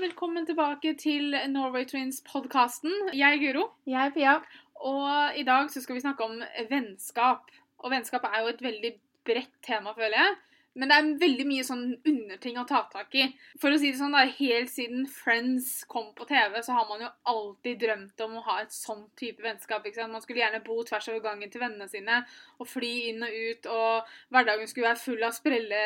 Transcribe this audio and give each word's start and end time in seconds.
velkommen 0.00 0.46
tilbake 0.46 0.94
til 0.98 1.34
Norway 1.48 1.84
Twins-podkasten. 1.86 2.90
Jeg 3.14 3.36
er 3.36 3.38
Guro, 3.38 3.68
Jeg 3.86 4.06
er 4.06 4.10
Pia. 4.10 4.34
og 4.74 5.36
i 5.38 5.42
dag 5.42 5.70
så 5.70 5.80
skal 5.82 5.94
vi 5.94 6.00
snakke 6.00 6.24
om 6.24 6.42
vennskap. 6.70 7.50
Og 7.78 7.90
vennskap 7.90 8.24
er 8.24 8.40
jo 8.42 8.48
et 8.48 8.62
veldig 8.62 8.92
bredt 9.24 9.52
tema, 9.62 9.92
føler 9.94 10.18
jeg. 10.18 10.34
Men 10.74 10.90
det 10.90 10.96
er 10.96 11.10
veldig 11.20 11.44
mye 11.46 11.64
sånn 11.66 11.84
underting 12.02 12.56
å 12.58 12.66
ta 12.66 12.80
tak 12.90 13.14
i. 13.14 13.28
For 13.62 13.70
å 13.70 13.78
si 13.78 13.92
det 13.92 13.98
sånn, 14.00 14.14
da, 14.14 14.24
Helt 14.34 14.72
siden 14.72 15.04
Friends 15.10 15.84
kom 15.90 16.08
på 16.18 16.26
TV, 16.26 16.56
så 16.66 16.74
har 16.74 16.88
man 16.88 17.04
jo 17.04 17.10
alltid 17.30 17.78
drømt 17.84 18.24
om 18.26 18.38
å 18.40 18.44
ha 18.48 18.56
et 18.64 18.74
sånn 18.74 19.04
type 19.18 19.44
vennskap. 19.44 19.86
ikke 19.86 20.00
sant? 20.00 20.14
Man 20.14 20.24
skulle 20.24 20.42
gjerne 20.42 20.62
bo 20.64 20.80
tvers 20.82 21.06
over 21.12 21.22
gangen 21.22 21.52
til 21.52 21.62
vennene 21.62 21.86
sine 21.90 22.24
og 22.58 22.66
fly 22.66 22.92
inn 23.12 23.22
og 23.22 23.36
ut. 23.36 23.68
Og 23.70 24.16
hverdagen 24.34 24.70
skulle 24.70 24.90
være 24.90 25.02
full 25.04 25.22
av 25.22 25.36
sprelle... 25.36 25.84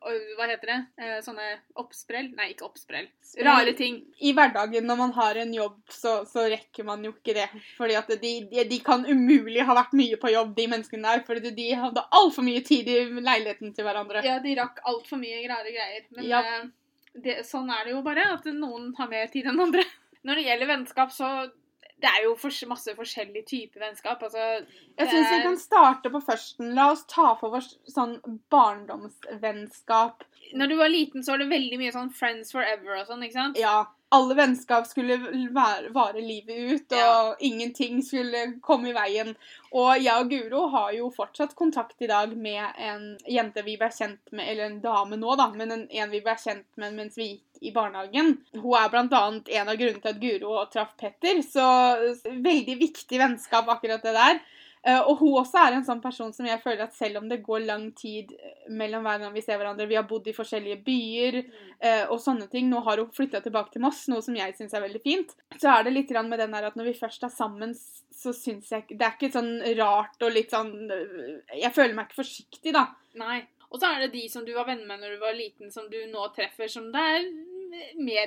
Hva 0.00 0.46
heter 0.48 0.70
det? 0.70 0.78
Eh, 1.02 1.16
Sånne 1.22 1.46
oppsprell? 1.78 2.30
Nei, 2.38 2.52
ikke 2.54 2.66
oppsprell. 2.66 3.08
Rare 3.44 3.74
ting. 3.78 4.00
I 4.26 4.32
hverdagen 4.34 4.86
når 4.88 4.98
man 4.98 5.14
har 5.14 5.38
en 5.38 5.54
jobb, 5.54 5.78
så, 5.92 6.20
så 6.26 6.46
rekker 6.50 6.86
man 6.88 7.04
jo 7.04 7.12
ikke 7.12 7.34
det. 7.36 7.46
Fordi 7.78 7.98
at 7.98 8.10
de, 8.22 8.32
de, 8.50 8.64
de 8.70 8.80
kan 8.82 9.06
umulig 9.06 9.62
ha 9.66 9.76
vært 9.76 9.94
mye 9.98 10.18
på 10.18 10.32
jobb, 10.34 10.54
de 10.56 10.66
menneskene 10.72 11.06
der. 11.06 11.24
fordi 11.26 11.54
de 11.54 11.68
hadde 11.78 12.06
altfor 12.16 12.46
mye 12.46 12.62
tid 12.66 12.90
i 12.90 13.00
leiligheten 13.20 13.74
til 13.76 13.86
hverandre. 13.86 13.99
Ja, 14.24 14.38
de 14.40 14.54
rakk 14.56 14.80
altfor 14.84 15.18
mye 15.18 15.40
rare 15.48 15.72
greier. 15.74 16.04
Men 16.16 16.24
Ja. 16.24 16.40
eh, 16.40 16.68
det, 17.14 17.38
sånn 17.46 17.70
er 17.70 17.84
det 17.84 17.92
jo 17.92 18.02
bare, 18.02 18.24
at 18.32 18.44
noen 18.44 18.94
har 18.96 19.08
mer 19.08 19.26
tid 19.26 19.46
enn 19.46 19.60
andre. 19.60 19.82
Når 20.24 20.34
det 20.36 20.44
gjelder 20.44 20.66
vennskap, 20.66 21.10
så 21.12 21.50
Det 22.00 22.08
er 22.08 22.22
jo 22.24 22.34
for, 22.34 22.48
masse 22.66 22.94
forskjellige 22.96 23.44
typer 23.44 23.80
vennskap. 23.80 24.22
Altså, 24.22 24.64
Jeg 24.96 25.08
syns 25.10 25.30
vi 25.34 25.42
kan 25.42 25.56
starte 25.60 26.08
på 26.08 26.22
førsten. 26.24 26.70
La 26.74 26.86
oss 26.92 27.04
ta 27.04 27.34
for 27.36 27.52
oss 27.58 27.74
sånn 27.92 28.14
barndomsvennskap. 28.48 30.24
Når 30.54 30.68
du 30.68 30.76
var 30.76 30.88
liten, 30.92 31.22
så 31.22 31.32
var 31.32 31.38
det 31.44 31.50
veldig 31.52 31.78
mye 31.78 31.92
sånn 31.94 32.12
friends 32.12 32.52
forever 32.52 33.00
og 33.00 33.06
sånn, 33.08 33.22
ikke 33.26 33.38
sant? 33.38 33.58
Ja. 33.60 33.86
Alle 34.10 34.34
vennskap 34.34 34.88
skulle 34.90 35.20
være, 35.54 35.92
vare 35.94 36.18
livet 36.18 36.56
ut, 36.72 36.92
og 36.92 36.98
Ja. 36.98 37.34
ingenting 37.46 38.00
skulle 38.02 38.58
komme 38.60 38.88
i 38.90 38.92
veien. 38.96 39.36
Og 39.70 40.02
jeg 40.02 40.16
og 40.18 40.28
Guro 40.32 40.64
har 40.72 40.88
jo 40.96 41.12
fortsatt 41.14 41.54
kontakt 41.54 41.94
i 42.02 42.08
dag 42.10 42.32
med 42.36 42.72
en 42.76 43.04
jente 43.30 43.62
vi 43.62 43.76
ble 43.78 43.86
kjent 43.86 44.18
med, 44.32 44.48
eller 44.48 44.64
en 44.64 44.80
dame 44.82 45.14
nå, 45.16 45.36
da, 45.38 45.46
men 45.54 45.70
en, 45.70 45.86
en 45.88 46.10
vi 46.10 46.20
ble 46.26 46.34
kjent 46.34 46.66
med 46.76 46.96
mens 46.98 47.14
vi 47.16 47.28
gikk 47.36 47.62
i 47.62 47.70
barnehagen. 47.76 48.38
Hun 48.56 48.74
er 48.74 48.88
blant 48.90 49.12
annet 49.12 49.48
en 49.48 49.68
av 49.68 49.76
grunnene 49.78 50.02
til 50.02 50.10
at 50.10 50.20
Guro 50.20 50.64
traff 50.72 50.96
Petter, 50.98 51.38
så 51.46 51.68
veldig 52.26 52.78
viktig 52.80 53.18
vennskap 53.22 53.68
akkurat 53.70 54.02
det 54.02 54.16
der. 54.18 54.40
Eh, 54.82 54.96
og 55.00 55.18
hun 55.20 55.34
også 55.42 55.58
er 55.60 55.74
en 55.76 55.84
sånn 55.84 56.00
person 56.00 56.32
som 56.32 56.46
jeg 56.46 56.60
føler 56.62 56.80
at 56.86 56.94
selv 56.96 57.18
om 57.18 57.28
det 57.28 57.42
går 57.44 57.66
lang 57.66 57.90
tid 57.92 58.30
mellom 58.72 59.02
hver 59.04 59.18
gang 59.20 59.34
vi 59.34 59.42
ser 59.44 59.58
hverandre, 59.60 59.86
vi 59.86 59.94
har 59.98 60.06
bodd 60.08 60.26
i 60.26 60.32
forskjellige 60.32 60.82
byer, 60.86 61.42
Mm. 61.42 61.74
eh, 61.82 62.04
og 62.08 62.18
sånne 62.18 62.48
ting. 62.50 62.70
Nå 62.70 62.80
har 62.82 62.96
hun 62.96 63.10
flytta 63.10 63.42
tilbake 63.42 63.72
til 63.72 63.82
Moss, 63.82 64.06
noe 64.08 64.22
som 64.22 64.34
jeg 64.34 64.54
syns 64.56 64.72
er 64.72 64.80
veldig 64.88 65.02
fint. 65.02 65.34
Så 65.58 65.68
er 65.68 65.82
det 65.84 65.92
litt 65.92 66.10
med 66.10 66.38
den 66.38 66.50
der 66.50 66.64
at 66.64 66.76
når 66.76 66.84
vi 66.84 66.92
først 66.98 67.22
er 67.24 67.28
sammen, 67.28 67.74
så 67.74 68.32
syns 68.32 68.70
jeg 68.70 68.86
Det 68.88 69.02
er 69.02 69.12
ikke 69.18 69.32
sånn 69.32 69.76
rart 69.76 70.16
og 70.22 70.32
litt 70.32 70.50
sånn 70.50 70.88
Jeg 71.54 71.72
føler 71.74 71.94
meg 71.94 72.08
ikke 72.08 72.22
forsiktig, 72.24 72.72
da. 72.72 72.86
Nei. 73.14 73.46
Og 73.70 73.78
så 73.80 73.86
er 73.94 74.00
det 74.00 74.12
de 74.12 74.28
som 74.28 74.44
du 74.44 74.52
var 74.54 74.64
venn 74.64 74.86
med 74.86 74.98
når 75.00 75.14
du 75.14 75.18
var 75.20 75.32
liten, 75.34 75.70
som 75.70 75.88
du 75.90 75.96
nå 76.06 76.34
treffer, 76.34 76.68
som 76.68 76.90
det 76.90 77.00
er 77.00 77.30
mer 77.96 78.26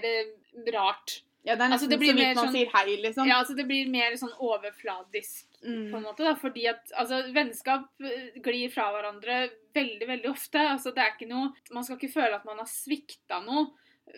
rart. 0.72 1.22
Ja, 1.44 1.56
det 1.56 1.62
er 1.66 1.74
Altså, 1.74 1.88
nesten 1.88 1.90
det 1.90 2.00
blir 2.00 2.14
så 2.14 2.16
vidt 2.16 2.36
man 2.36 2.46
sånn- 2.48 2.54
sier 2.54 2.70
hei, 2.72 2.96
liksom. 3.02 3.28
Ja, 3.28 3.40
altså 3.44 3.56
Det 3.56 3.66
blir 3.68 3.90
mer 3.90 4.12
sånn 4.14 4.38
overfladisk 4.40 5.46
på 5.64 5.70
en 5.72 5.92
Mm. 5.94 6.04
måte, 6.04 6.24
da, 6.28 6.34
fordi 6.36 6.68
at 6.68 6.92
altså, 7.00 7.22
vennskap 7.34 7.88
eh, 8.04 8.42
glir 8.44 8.70
fra 8.74 8.90
hverandre 8.92 9.50
veldig, 9.74 10.08
veldig 10.08 10.30
ofte. 10.30 10.60
Altså, 10.60 10.92
det 10.94 11.02
er 11.06 11.16
ikke 11.16 11.30
noe, 11.32 11.54
man 11.72 11.84
skal 11.88 11.98
ikke 11.98 12.14
føle 12.20 12.36
at 12.36 12.46
man 12.46 12.58
har 12.60 12.68
svikta 12.68 13.40
noe 13.46 13.72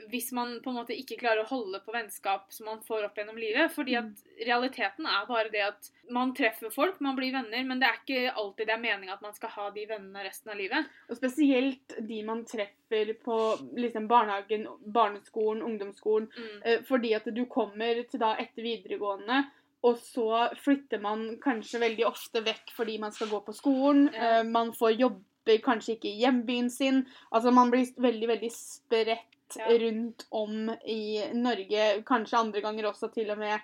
hvis 0.10 0.32
man 0.34 0.56
på 0.64 0.72
en 0.72 0.80
måte 0.80 0.96
ikke 0.98 1.20
klarer 1.22 1.44
å 1.44 1.48
holde 1.52 1.78
på 1.86 1.94
vennskap 1.94 2.48
som 2.52 2.66
man 2.66 2.80
får 2.82 3.04
opp 3.06 3.20
gjennom 3.20 3.38
livet. 3.38 3.70
Fordi 3.72 3.94
at 4.00 4.24
realiteten 4.48 5.06
er 5.06 5.28
bare 5.30 5.52
det 5.54 5.62
at 5.62 5.90
man 6.10 6.32
treffer 6.34 6.72
folk, 6.74 6.98
man 7.06 7.16
blir 7.16 7.32
venner, 7.36 7.62
men 7.64 7.80
det 7.80 7.88
er 7.92 8.00
ikke 8.02 8.34
alltid 8.34 8.66
det 8.66 8.74
er 8.74 8.82
meninga 8.82 9.14
at 9.14 9.22
man 9.22 9.36
skal 9.38 9.54
ha 9.54 9.68
de 9.76 9.86
vennene 9.86 10.24
resten 10.26 10.50
av 10.52 10.58
livet. 10.58 10.90
Og 11.08 11.20
spesielt 11.20 11.94
de 12.10 12.24
man 12.26 12.42
treffer 12.50 13.14
på 13.22 13.38
liksom 13.78 14.08
barnehagen, 14.10 14.66
barneskolen, 14.90 15.62
ungdomsskolen. 15.62 16.32
Mm. 16.34 16.58
Eh, 16.66 16.82
Fordi 16.90 17.14
at 17.14 17.30
du 17.38 17.46
kommer 17.46 18.02
til 18.10 18.20
da 18.26 18.34
etter 18.42 18.66
videregående, 18.66 19.44
og 19.86 20.00
så 20.02 20.26
flytter 20.64 21.02
man 21.04 21.28
kanskje 21.44 21.80
veldig 21.84 22.06
ofte 22.10 22.42
vekk 22.46 22.74
fordi 22.76 22.98
man 23.04 23.14
skal 23.14 23.30
gå 23.30 23.40
på 23.46 23.54
skolen. 23.54 24.08
Ja. 24.14 24.40
eh, 24.40 24.44
Man 24.50 24.72
får 24.74 24.96
jobber 24.98 25.60
kanskje 25.62 25.96
ikke 26.00 26.10
i 26.10 26.20
hjembyen 26.24 26.72
sin. 26.74 27.04
Altså 27.32 27.52
man 27.54 27.70
blir 27.74 27.86
veldig, 28.02 28.28
veldig 28.34 28.52
spredt 28.56 29.32
Ja. 29.56 29.68
rundt 29.78 30.24
om 30.34 30.72
i 30.90 31.22
Norge. 31.38 32.02
Kanskje 32.04 32.40
andre 32.40 32.62
ganger 32.66 32.88
også 32.90 33.12
til 33.14 33.30
og 33.30 33.38
med 33.38 33.60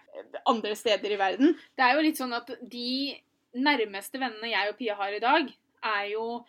andre 0.45 0.75
steder 0.77 1.09
i 1.15 1.17
verden. 1.17 1.55
Det 1.75 1.81
er 1.87 1.95
jo 1.97 2.03
litt 2.05 2.19
sånn 2.21 2.35
at 2.37 2.51
de 2.69 3.17
nærmeste 3.57 4.19
vennene 4.21 4.51
jeg 4.51 4.69
og 4.69 4.77
Pia 4.77 4.95
har 4.95 5.11
i 5.17 5.19
dag, 5.23 5.49
er 5.83 6.05
jo 6.13 6.45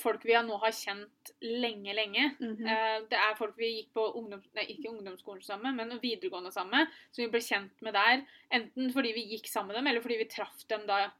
folk 0.00 0.24
vi 0.24 0.36
nå 0.42 0.56
har 0.62 0.72
kjent 0.72 1.32
lenge, 1.40 1.92
lenge. 1.94 2.30
Mm 2.40 2.56
-hmm. 2.56 3.08
Det 3.10 3.18
er 3.18 3.36
folk 3.36 3.58
vi 3.58 3.74
gikk 3.76 3.92
på 3.94 4.06
ungdom, 4.18 4.42
nei, 4.54 4.64
ikke 4.72 4.88
ungdomsskolen 4.90 5.42
sammen, 5.42 5.76
men 5.76 5.98
videregående 6.00 6.52
sammen, 6.52 6.86
som 7.10 7.24
vi 7.24 7.30
ble 7.30 7.40
kjent 7.40 7.82
med 7.82 7.94
der. 7.94 8.24
Enten 8.50 8.92
fordi 8.92 9.12
vi 9.12 9.28
gikk 9.34 9.48
sammen 9.48 9.68
med 9.68 9.76
dem, 9.76 9.86
eller 9.86 10.00
fordi 10.00 10.18
vi 10.18 10.24
traff 10.24 10.64
dem 10.68 10.86
da 10.86 11.06
uh, 11.06 11.10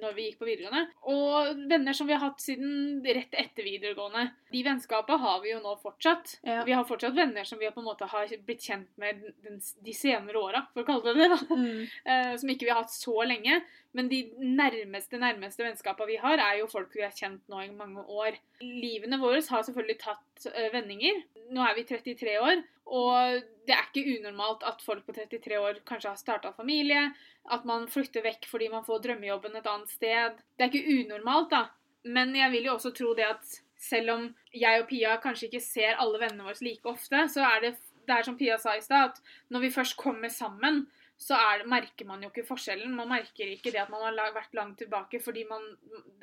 når 0.00 0.14
vi 0.16 0.22
gikk 0.26 0.38
på 0.38 0.48
videregående. 0.48 0.90
Og 1.08 1.60
venner 1.70 1.92
som 1.92 2.06
vi 2.06 2.12
har 2.12 2.20
hatt 2.20 2.40
siden 2.40 3.00
rett 3.04 3.34
etter 3.38 3.64
videregående. 3.64 4.30
De 4.52 4.62
vennskapene 4.66 5.18
har 5.18 5.40
vi 5.40 5.52
jo 5.52 5.60
nå 5.60 5.76
fortsatt. 5.82 6.40
Ja. 6.42 6.64
Vi 6.64 6.72
har 6.72 6.84
fortsatt 6.84 7.16
venner 7.16 7.44
som 7.44 7.58
vi 7.58 7.70
på 7.70 7.80
en 7.80 7.88
måte 7.88 8.08
har 8.10 8.26
blitt 8.46 8.62
kjent 8.62 8.90
med 9.00 9.22
den, 9.44 9.60
de 9.60 9.94
senere 9.96 10.38
åra, 10.38 10.66
for 10.74 10.82
å 10.82 10.88
kalle 10.90 11.14
det 11.14 11.22
det. 11.22 11.28
da 11.28 11.56
Mm. 11.56 11.86
eh, 12.04 12.36
som 12.36 12.50
ikke 12.50 12.66
vi 12.66 12.70
har 12.70 12.82
hatt 12.82 12.90
så 12.92 13.22
lenge. 13.24 13.62
Men 13.96 14.08
de 14.10 14.20
nærmeste 14.38 15.18
nærmeste 15.18 15.64
vennskapene 15.64 16.12
vi 16.12 16.18
har, 16.22 16.38
er 16.38 16.60
jo 16.60 16.68
folk 16.70 16.92
vi 16.94 17.02
har 17.02 17.14
kjent 17.14 17.42
nå 17.50 17.62
i 17.64 17.72
mange 17.74 18.04
år. 18.06 18.36
Livene 18.62 19.18
våre 19.18 19.40
har 19.42 19.64
selvfølgelig 19.66 19.98
tatt 20.02 20.46
eh, 20.52 20.68
vendinger. 20.74 21.24
Nå 21.50 21.64
er 21.66 21.74
vi 21.78 21.86
33 21.88 22.36
år, 22.38 22.62
og 22.86 23.40
det 23.66 23.74
er 23.74 23.88
ikke 23.88 24.18
unormalt 24.18 24.62
at 24.66 24.84
folk 24.86 25.02
på 25.06 25.16
33 25.16 25.58
år 25.58 25.82
kanskje 25.88 26.12
har 26.12 26.20
starta 26.20 26.54
familie, 26.54 27.08
at 27.50 27.66
man 27.66 27.88
flytter 27.90 28.22
vekk 28.26 28.46
fordi 28.50 28.70
man 28.70 28.86
får 28.86 29.02
drømmejobben 29.08 29.58
et 29.58 29.66
annet 29.66 29.90
sted. 29.90 30.38
Det 30.54 30.66
er 30.66 30.70
ikke 30.70 31.00
unormalt, 31.00 31.50
da. 31.50 31.64
Men 32.06 32.32
jeg 32.36 32.54
vil 32.54 32.70
jo 32.70 32.76
også 32.78 32.94
tro 32.96 33.12
det 33.18 33.26
at 33.26 33.58
selv 33.80 34.14
om 34.14 34.26
jeg 34.54 34.82
og 34.82 34.88
Pia 34.90 35.16
kanskje 35.22 35.48
ikke 35.48 35.64
ser 35.64 35.98
alle 36.00 36.20
vennene 36.20 36.46
våre 36.46 36.62
like 36.64 36.88
ofte, 36.88 37.24
så 37.32 37.44
er 37.48 37.64
det, 37.64 37.74
det 38.06 38.16
er 38.16 38.26
som 38.26 38.36
Pia 38.38 38.58
sa 38.60 38.76
i 38.76 38.84
stad, 38.84 39.10
at 39.10 39.50
når 39.50 39.66
vi 39.66 39.74
først 39.74 39.96
kommer 40.00 40.32
sammen, 40.32 40.84
så 41.20 41.36
er 41.36 41.58
det, 41.60 41.66
merker 41.68 42.06
man 42.08 42.22
jo 42.24 42.30
ikke 42.30 42.46
forskjellen. 42.48 42.94
Man 42.96 43.10
merker 43.10 43.44
ikke 43.52 43.70
det 43.74 43.82
at 43.82 43.90
man 43.92 44.00
har 44.06 44.32
vært 44.32 44.54
langt 44.56 44.78
tilbake, 44.80 45.20
fordi 45.20 45.42
man, 45.50 45.66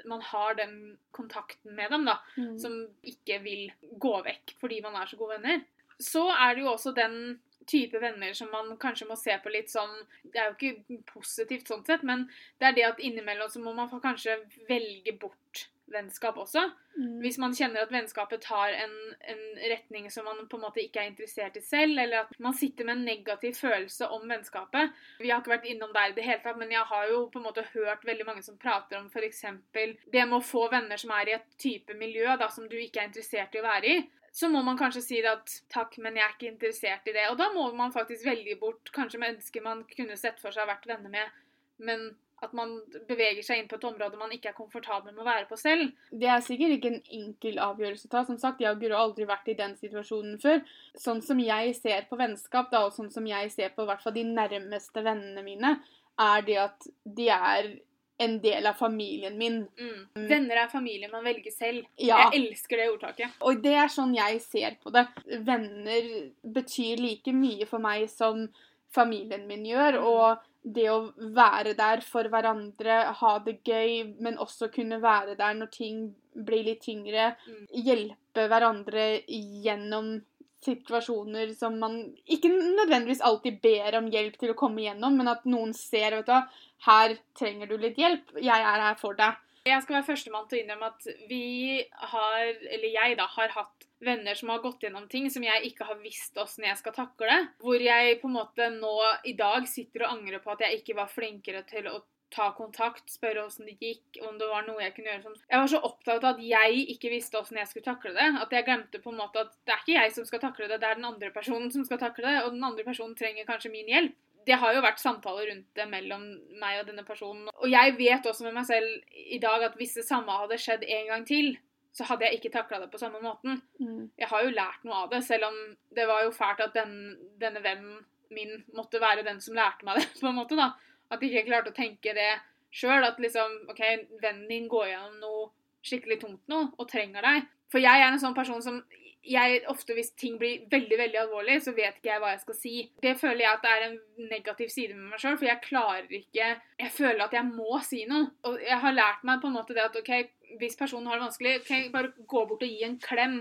man 0.09 0.21
har 0.25 0.55
den 0.57 0.97
kontakten 1.13 1.75
med 1.77 1.91
dem, 1.93 2.05
da, 2.09 2.15
Mm. 2.37 2.55
som 2.59 2.79
ikke 3.03 3.37
vil 3.43 3.71
gå 4.01 4.15
vekk 4.25 4.55
fordi 4.59 4.81
man 4.81 4.95
er 4.95 5.05
så 5.05 5.17
gode 5.19 5.37
venner. 5.37 5.61
Så 6.01 6.23
er 6.33 6.55
det 6.55 6.63
jo 6.63 6.71
også 6.73 6.95
den 6.97 7.39
type 7.67 7.99
venner 8.01 8.33
som 8.33 8.49
man 8.51 8.77
kanskje 8.79 9.07
må 9.09 9.15
se 9.19 9.33
på 9.43 9.51
litt 9.51 9.67
sånn 9.69 9.91
Det 10.23 10.39
er 10.39 10.49
jo 10.49 10.55
ikke 10.55 11.01
positivt 11.13 11.67
sånn 11.67 11.85
sett, 11.85 12.01
men 12.03 12.25
det 12.59 12.67
er 12.69 12.71
det 12.77 12.85
at 12.89 12.99
innimellom 12.99 13.49
så 13.49 13.59
må 13.59 13.73
man 13.75 13.89
kanskje 14.01 14.37
velge 14.69 15.13
bort 15.19 15.67
vennskap 15.91 16.37
også. 16.37 16.63
Mm. 16.97 17.19
Hvis 17.21 17.37
man 17.41 17.53
kjenner 17.55 17.83
at 17.85 17.91
vennskapet 17.93 18.41
tar 18.43 18.73
en, 18.75 18.95
en 19.31 19.43
retning 19.71 20.09
som 20.11 20.25
man 20.27 20.47
på 20.49 20.57
en 20.57 20.65
måte 20.65 20.81
ikke 20.83 21.03
er 21.03 21.11
interessert 21.11 21.57
i 21.59 21.63
selv, 21.63 21.99
eller 21.99 22.25
at 22.25 22.33
man 22.43 22.55
sitter 22.57 22.87
med 22.87 22.97
en 22.97 23.05
negativ 23.07 23.55
følelse 23.59 24.09
om 24.13 24.27
vennskapet. 24.29 24.93
Vi 25.21 25.31
har 25.31 25.41
ikke 25.41 25.55
vært 25.55 25.69
innom 25.71 25.93
der 25.95 26.11
i 26.11 26.17
det 26.17 26.25
hele 26.27 26.43
tatt, 26.43 26.59
men 26.59 26.73
jeg 26.73 26.83
har 26.91 27.07
jo 27.11 27.23
på 27.33 27.41
en 27.41 27.47
måte 27.47 27.65
hørt 27.73 28.05
veldig 28.07 28.27
mange 28.27 28.45
som 28.45 28.59
prater 28.61 28.99
om 28.99 29.09
f.eks. 29.11 29.45
det 29.73 30.27
med 30.27 30.37
å 30.39 30.43
få 30.43 30.67
venner 30.73 30.99
som 30.99 31.13
er 31.17 31.31
i 31.31 31.37
et 31.37 31.49
type 31.61 31.97
miljø 31.97 32.37
da, 32.39 32.51
som 32.53 32.67
du 32.69 32.77
ikke 32.79 33.03
er 33.03 33.11
interessert 33.11 33.55
i 33.55 33.63
å 33.63 33.67
være 33.67 33.95
i. 33.95 34.05
Så 34.37 34.51
må 34.53 34.59
man 34.61 34.77
kanskje 34.77 35.01
si 35.01 35.19
at 35.25 35.49
takk, 35.73 35.95
men 36.03 36.17
jeg 36.19 36.25
er 36.27 36.33
ikke 36.35 36.51
interessert 36.51 37.07
i 37.09 37.13
det. 37.15 37.23
Og 37.31 37.39
da 37.39 37.47
må 37.55 37.63
man 37.73 37.93
faktisk 37.95 38.27
velge 38.27 38.53
bort 38.59 38.91
kanskje 38.93 39.21
mennesker 39.23 39.63
man 39.65 39.81
kunne 39.89 40.17
sett 40.19 40.37
for 40.43 40.53
seg 40.53 40.67
å 40.67 40.69
vært 40.69 40.85
venner 40.89 41.09
med, 41.09 41.39
men 41.81 42.11
at 42.45 42.51
man 42.53 42.75
beveger 43.09 43.41
seg 43.45 43.61
inn 43.61 43.69
på 43.69 43.79
et 43.79 43.85
område 43.89 44.19
man 44.19 44.33
ikke 44.33 44.51
er 44.51 44.57
komfortabel 44.57 45.13
med 45.13 45.23
å 45.23 45.27
være 45.27 45.47
på 45.49 45.57
selv. 45.57 45.89
Det 46.11 46.29
er 46.29 46.43
sikkert 46.45 46.75
ikke 46.75 46.91
en 46.91 46.99
enkel 47.19 47.57
avgjørelse 47.63 48.09
å 48.09 48.13
ta. 48.13 48.23
Som 48.27 48.37
sagt, 48.41 48.61
Jeg 48.61 48.75
og 48.75 48.83
Guro 48.83 48.93
har 48.93 49.07
aldri 49.07 49.25
vært 49.29 49.49
i 49.49 49.57
den 49.57 49.73
situasjonen 49.79 50.37
før. 50.41 50.61
Sånn 50.97 51.23
som 51.25 51.41
jeg 51.41 51.73
ser 51.79 52.05
på 52.09 52.19
vennskap, 52.19 52.69
da, 52.73 52.85
og 52.85 52.93
sånn 52.93 53.09
som 53.13 53.25
jeg 53.25 53.49
ser 53.55 53.73
på 53.73 53.85
i 53.85 53.89
hvert 53.89 54.05
fall 54.05 54.15
de 54.17 54.27
nærmeste 54.29 55.01
vennene 55.05 55.45
mine, 55.45 55.77
er 56.17 56.45
det 56.45 56.61
at 56.61 56.87
de 57.17 57.29
er 57.33 57.73
en 58.17 58.39
del 58.41 58.65
av 58.65 58.77
familien 58.77 59.37
min. 59.37 59.59
Mm. 59.77 60.27
Venner 60.29 60.63
er 60.63 60.71
familien 60.71 61.13
man 61.13 61.25
velger 61.25 61.53
selv. 61.53 61.85
Ja. 62.01 62.27
Jeg 62.27 62.41
elsker 62.41 62.81
det 62.81 62.87
ordtaket. 62.93 63.35
Og 63.45 63.61
det 63.65 63.75
er 63.77 63.93
sånn 63.93 64.15
jeg 64.17 64.41
ser 64.45 64.77
på 64.81 64.93
det. 64.93 65.05
Venner 65.45 66.09
betyr 66.41 67.01
like 67.01 67.33
mye 67.33 67.69
for 67.69 67.81
meg 67.83 68.07
som 68.13 68.47
familien 68.93 69.45
min 69.49 69.65
gjør. 69.69 69.99
Mm. 70.01 70.07
Og 70.09 70.56
det 70.75 70.87
å 70.91 70.97
være 71.35 71.73
der 71.77 72.01
for 72.05 72.27
hverandre, 72.31 72.97
ha 73.19 73.33
det 73.45 73.59
gøy, 73.67 74.15
men 74.23 74.39
også 74.41 74.71
kunne 74.73 75.01
være 75.03 75.37
der 75.39 75.55
når 75.57 75.71
ting 75.73 76.01
blir 76.47 76.65
litt 76.67 76.83
tyngre. 76.85 77.31
Mm. 77.47 77.63
Hjelpe 77.87 78.47
hverandre 78.51 79.07
gjennom 79.27 80.17
situasjoner 80.65 81.53
som 81.55 81.77
man 81.79 81.99
ikke 82.25 82.49
nødvendigvis 82.51 83.23
alltid 83.25 83.59
ber 83.63 83.99
om 83.99 84.07
hjelp 84.11 84.37
til 84.41 84.53
å 84.53 84.57
komme 84.57 84.83
gjennom, 84.83 85.17
men 85.19 85.31
at 85.31 85.45
noen 85.49 85.73
ser 85.77 86.17
vet 86.17 86.29
du, 86.29 86.63
her 86.87 87.17
trenger 87.37 87.69
du 87.69 87.77
litt 87.81 87.99
hjelp, 87.99 88.33
jeg 88.41 88.69
er 88.71 88.87
her 88.87 88.97
for 88.99 89.17
deg. 89.17 89.37
Jeg 89.67 89.83
skal 89.83 89.97
være 89.97 90.07
førstemann 90.07 90.47
til 90.47 90.59
å 90.59 90.63
innrømme 90.63 90.89
at 90.93 91.07
vi 91.29 91.83
har, 92.13 92.43
eller 92.47 92.87
jeg 92.87 93.17
da, 93.19 93.27
har 93.35 93.51
hatt 93.55 93.86
venner 94.03 94.37
som 94.37 94.51
har 94.53 94.61
gått 94.63 94.83
gjennom 94.83 95.07
ting 95.09 95.29
som 95.33 95.45
jeg 95.45 95.71
ikke 95.71 95.87
har 95.87 95.97
visst 96.03 96.37
åssen 96.37 96.67
jeg 96.67 96.77
skal 96.79 96.95
takle. 96.95 97.39
Hvor 97.63 97.81
jeg 97.81 98.19
på 98.21 98.29
en 98.29 98.37
måte 98.37 98.69
nå 98.75 98.93
i 99.25 99.33
dag 99.37 99.67
sitter 99.69 100.05
og 100.05 100.17
angrer 100.17 100.43
på 100.43 100.53
at 100.53 100.63
jeg 100.65 100.81
ikke 100.81 100.99
var 100.99 101.11
flinkere 101.11 101.63
til 101.69 101.89
å 101.91 102.01
ta 102.33 102.49
kontakt, 102.51 103.07
spørre 103.11 103.45
åssen 103.45 103.67
det 103.69 103.77
gikk, 103.79 104.19
om 104.27 104.37
det 104.39 104.47
var 104.49 104.65
noe 104.67 104.81
jeg 104.83 104.93
kunne 104.95 105.13
gjøre 105.13 105.23
sånn. 105.23 105.37
Jeg 105.47 105.61
var 105.61 105.69
så 105.71 105.79
opptatt 105.87 106.25
av 106.25 106.35
at 106.35 106.43
jeg 106.43 106.81
ikke 106.93 107.11
visste 107.13 107.39
åssen 107.39 107.59
jeg 107.59 107.69
skulle 107.69 107.87
takle 107.87 108.13
det, 108.17 108.27
at 108.43 108.53
jeg 108.53 108.67
glemte 108.67 109.01
på 109.03 109.13
en 109.13 109.21
måte 109.21 109.45
at 109.45 109.53
det 109.67 109.75
er 109.75 109.83
ikke 109.83 109.95
jeg 109.95 110.15
som 110.17 110.27
skal 110.27 110.43
takle 110.43 110.67
det, 110.67 110.79
det 110.81 110.89
er 110.89 110.99
den 110.99 111.07
andre 111.07 111.31
personen 111.35 111.71
som 111.73 111.85
skal 111.87 112.01
takle 112.01 112.27
det, 112.27 112.41
og 112.43 112.55
den 112.55 112.65
andre 112.67 112.83
personen 112.87 113.15
trenger 113.17 113.47
kanskje 113.47 113.71
min 113.73 113.91
hjelp. 113.91 114.17
Det 114.47 114.55
har 114.55 114.75
jo 114.75 114.83
vært 114.83 115.01
samtaler 115.01 115.49
rundt 115.51 115.65
det 115.75 115.85
mellom 115.91 116.21
meg 116.59 116.81
og 116.81 116.85
denne 116.87 117.03
personen. 117.07 117.49
Og 117.59 117.67
jeg 117.67 117.97
vet 117.97 118.27
også 118.29 118.45
med 118.45 118.55
meg 118.55 118.67
selv 118.69 119.17
i 119.35 119.39
dag 119.43 119.65
at 119.67 119.75
hvis 119.75 119.97
det 119.99 120.05
samme 120.07 120.37
hadde 120.39 120.59
skjedd 120.63 120.85
en 120.87 121.09
gang 121.11 121.25
til, 121.27 121.49
så 121.97 122.05
hadde 122.05 122.27
jeg 122.27 122.37
ikke 122.37 122.53
takla 122.53 122.77
det 122.83 122.91
på 122.93 122.99
samme 123.01 123.19
måten. 123.23 123.57
Mm. 123.81 124.11
Jeg 124.19 124.29
har 124.29 124.43
jo 124.45 124.53
lært 124.53 124.83
noe 124.85 124.99
av 125.05 125.09
det, 125.09 125.23
selv 125.25 125.47
om 125.47 125.55
det 125.97 126.05
var 126.09 126.27
jo 126.27 126.35
fælt 126.35 126.61
at 126.67 126.75
den, 126.77 126.93
denne 127.41 127.63
vennen 127.63 128.03
min 128.29 128.53
måtte 128.75 129.01
være 129.01 129.23
den 129.25 129.39
som 129.41 129.57
lærte 129.57 129.87
meg 129.87 129.97
det, 130.01 130.11
på 130.19 130.29
en 130.29 130.37
måte, 130.37 130.59
da. 130.59 130.71
At 131.09 131.23
jeg 131.23 131.33
ikke 131.33 131.49
klarte 131.49 131.73
å 131.73 131.77
tenke 131.77 132.13
det 132.13 132.31
sjøl. 132.75 133.05
At 133.07 133.17
liksom 133.23 133.71
OK, 133.71 133.81
vennen 134.21 134.45
din 134.51 134.69
går 134.69 134.91
gjennom 134.91 135.19
noe 135.23 135.49
skikkelig 135.87 136.19
tungt 136.21 136.51
nå 136.51 136.63
og 136.75 136.89
trenger 136.91 137.25
deg. 137.25 137.49
For 137.71 137.83
jeg 137.83 138.03
er 138.03 138.11
en 138.11 138.21
sånn 138.21 138.37
person 138.37 138.61
som 138.63 138.81
jeg 139.27 139.57
ofte 139.67 139.91
Hvis 139.91 140.13
ting 140.15 140.37
blir 140.39 140.61
veldig 140.71 140.97
veldig 141.01 141.19
alvorlig, 141.19 141.57
så 141.63 141.73
vet 141.75 141.97
ikke 141.97 142.13
jeg 142.13 142.21
hva 142.23 142.29
jeg 142.31 142.43
skal 142.45 142.55
si. 142.55 142.73
Det 143.03 143.15
føler 143.19 143.43
jeg 143.43 143.57
at 143.57 143.65
det 143.65 143.71
er 143.73 143.85
en 143.89 143.97
negativ 144.31 144.69
side 144.71 144.95
med 144.95 145.09
meg 145.11 145.19
sjøl, 145.19 145.35
for 145.35 145.49
jeg 145.49 145.63
klarer 145.65 146.13
ikke 146.19 146.47
Jeg 146.79 146.93
føler 146.95 147.25
at 147.25 147.35
jeg 147.35 147.49
må 147.49 147.81
si 147.83 148.05
noe. 148.07 148.29
Og 148.47 148.61
jeg 148.63 148.79
har 148.85 148.95
lært 148.95 149.25
meg 149.27 149.41
på 149.41 149.49
en 149.49 149.57
måte 149.57 149.75
det 149.75 149.83
at 149.83 149.99
OK, 149.99 150.13
hvis 150.59 150.77
personen 150.79 151.07
har 151.09 151.19
det 151.19 151.27
vanskelig, 151.27 151.59
ok, 151.61 151.91
bare 151.93 152.13
gå 152.27 152.45
bort 152.49 152.65
og 152.65 152.71
gi 152.71 152.83
en 152.87 152.99
klem. 153.01 153.39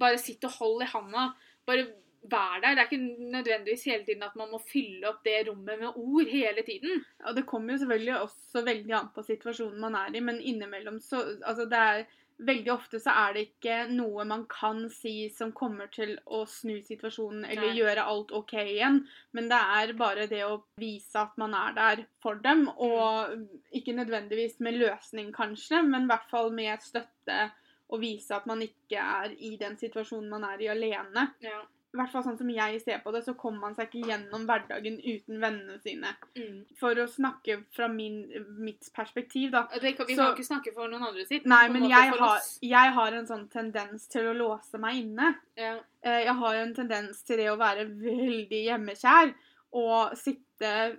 Bare 0.00 0.20
sitt 0.20 0.44
og 0.48 0.54
hold 0.58 0.84
i 0.84 0.88
handa. 0.92 1.26
Bare 1.68 1.88
vær 2.22 2.60
der. 2.62 2.74
Det 2.74 2.82
er 2.82 2.88
ikke 2.90 3.30
nødvendigvis 3.32 3.84
hele 3.84 4.04
tiden 4.06 4.22
at 4.22 4.36
man 4.38 4.50
må 4.52 4.60
fylle 4.62 5.08
opp 5.10 5.22
det 5.26 5.48
rommet 5.48 5.80
med 5.80 5.96
ord 5.96 6.30
hele 6.30 6.62
tiden. 6.66 7.04
Og 7.26 7.36
det 7.36 7.46
kommer 7.46 7.74
jo 7.74 7.82
selvfølgelig 7.82 8.18
også 8.20 8.64
veldig 8.66 8.96
an 8.98 9.10
på 9.14 9.24
situasjonen 9.26 9.80
man 9.82 9.98
er 9.98 10.14
i, 10.14 10.20
men 10.20 10.40
innimellom 10.40 11.00
så 11.00 11.22
Altså, 11.42 11.64
det 11.64 11.78
er 11.78 12.04
Veldig 12.42 12.72
ofte 12.72 12.98
så 13.02 13.12
er 13.24 13.34
det 13.36 13.42
ikke 13.46 13.76
noe 13.92 14.24
man 14.26 14.44
kan 14.50 14.84
si 14.90 15.28
som 15.30 15.52
kommer 15.54 15.90
til 15.94 16.14
å 16.26 16.42
snu 16.48 16.80
situasjonen 16.82 17.44
eller 17.44 17.68
Nei. 17.68 17.76
gjøre 17.78 18.06
alt 18.08 18.32
OK 18.34 18.54
igjen, 18.60 19.02
men 19.36 19.50
det 19.52 19.60
er 19.76 19.92
bare 19.98 20.26
det 20.30 20.42
å 20.46 20.62
vise 20.80 21.20
at 21.20 21.36
man 21.38 21.54
er 21.54 21.76
der 21.76 22.04
for 22.24 22.40
dem, 22.42 22.64
og 22.72 23.36
ikke 23.76 23.94
nødvendigvis 23.98 24.58
med 24.64 24.80
løsning, 24.80 25.30
kanskje, 25.36 25.84
men 25.86 26.08
i 26.08 26.10
hvert 26.10 26.30
fall 26.32 26.50
med 26.56 26.82
støtte 26.82 27.52
og 27.92 28.00
vise 28.02 28.34
at 28.34 28.48
man 28.48 28.64
ikke 28.64 28.98
er 28.98 29.36
i 29.36 29.54
den 29.60 29.76
situasjonen 29.78 30.32
man 30.32 30.48
er 30.48 30.64
i 30.64 30.70
alene. 30.72 31.28
Ja. 31.44 31.60
I 31.92 31.98
hvert 31.98 32.10
fall 32.12 32.22
sånn 32.24 32.38
som 32.38 32.48
jeg 32.48 32.78
ser 32.80 33.02
på 33.04 33.12
det, 33.12 33.20
så 33.26 33.34
kommer 33.36 33.60
man 33.66 33.74
seg 33.76 33.90
ikke 33.90 34.08
gjennom 34.08 34.46
hverdagen 34.48 34.94
uten 35.04 35.40
vennene 35.42 35.74
sine. 35.84 36.14
Mm. 36.38 36.62
For 36.80 36.94
å 36.96 37.04
snakke 37.06 37.58
fra 37.76 37.88
min, 37.92 38.22
mitt 38.58 38.88
perspektiv, 38.96 39.50
da. 39.52 39.66
Det, 39.74 39.92
kan- 39.98 40.06
vi 40.06 40.14
Så- 40.16 40.22
kan 40.24 40.34
ikke 40.36 40.46
snakke 40.48 40.72
for 40.74 40.88
noen 40.88 41.02
andre 41.10 41.26
sitt. 41.26 41.44
Nei, 41.44 41.68
men 41.68 41.84
jeg 41.90 42.10
har, 42.16 42.40
jeg 42.62 42.92
har 42.96 43.12
en 43.12 43.26
sånn 43.26 43.48
tendens 43.50 44.06
til 44.08 44.22
å 44.22 44.34
låse 44.36 44.78
meg 44.80 45.02
inne. 45.04 45.34
Ja. 45.56 45.74
Eh, 46.02 46.24
Jeg 46.24 46.34
har 46.34 46.54
en 46.54 46.74
tendens 46.74 47.22
til 47.24 47.36
det 47.36 47.46
å 47.52 47.58
være 47.58 47.84
veldig 47.86 48.64
hjemmekjær 48.66 49.34
og 49.74 50.16
sitte 50.16 50.96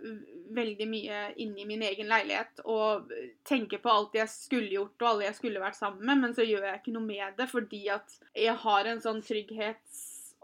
veldig 0.54 0.88
mye 0.90 1.34
inne 1.38 1.60
i 1.62 1.66
min 1.66 1.82
egen 1.82 2.08
leilighet 2.08 2.60
og 2.66 3.12
tenke 3.46 3.80
på 3.82 3.90
alt 3.90 4.14
jeg 4.14 4.28
skulle 4.30 4.70
gjort 4.70 5.02
og 5.02 5.08
alle 5.10 5.26
jeg 5.26 5.36
skulle 5.36 5.60
vært 5.62 5.76
sammen 5.78 6.06
med, 6.06 6.18
men 6.22 6.34
så 6.34 6.46
gjør 6.46 6.66
jeg 6.70 6.82
ikke 6.82 6.94
noe 6.94 7.06
med 7.06 7.38
det 7.38 7.48
fordi 7.50 7.88
at 7.90 8.18
jeg 8.36 8.56
har 8.56 8.86
en 8.86 9.00
sånn 9.02 9.22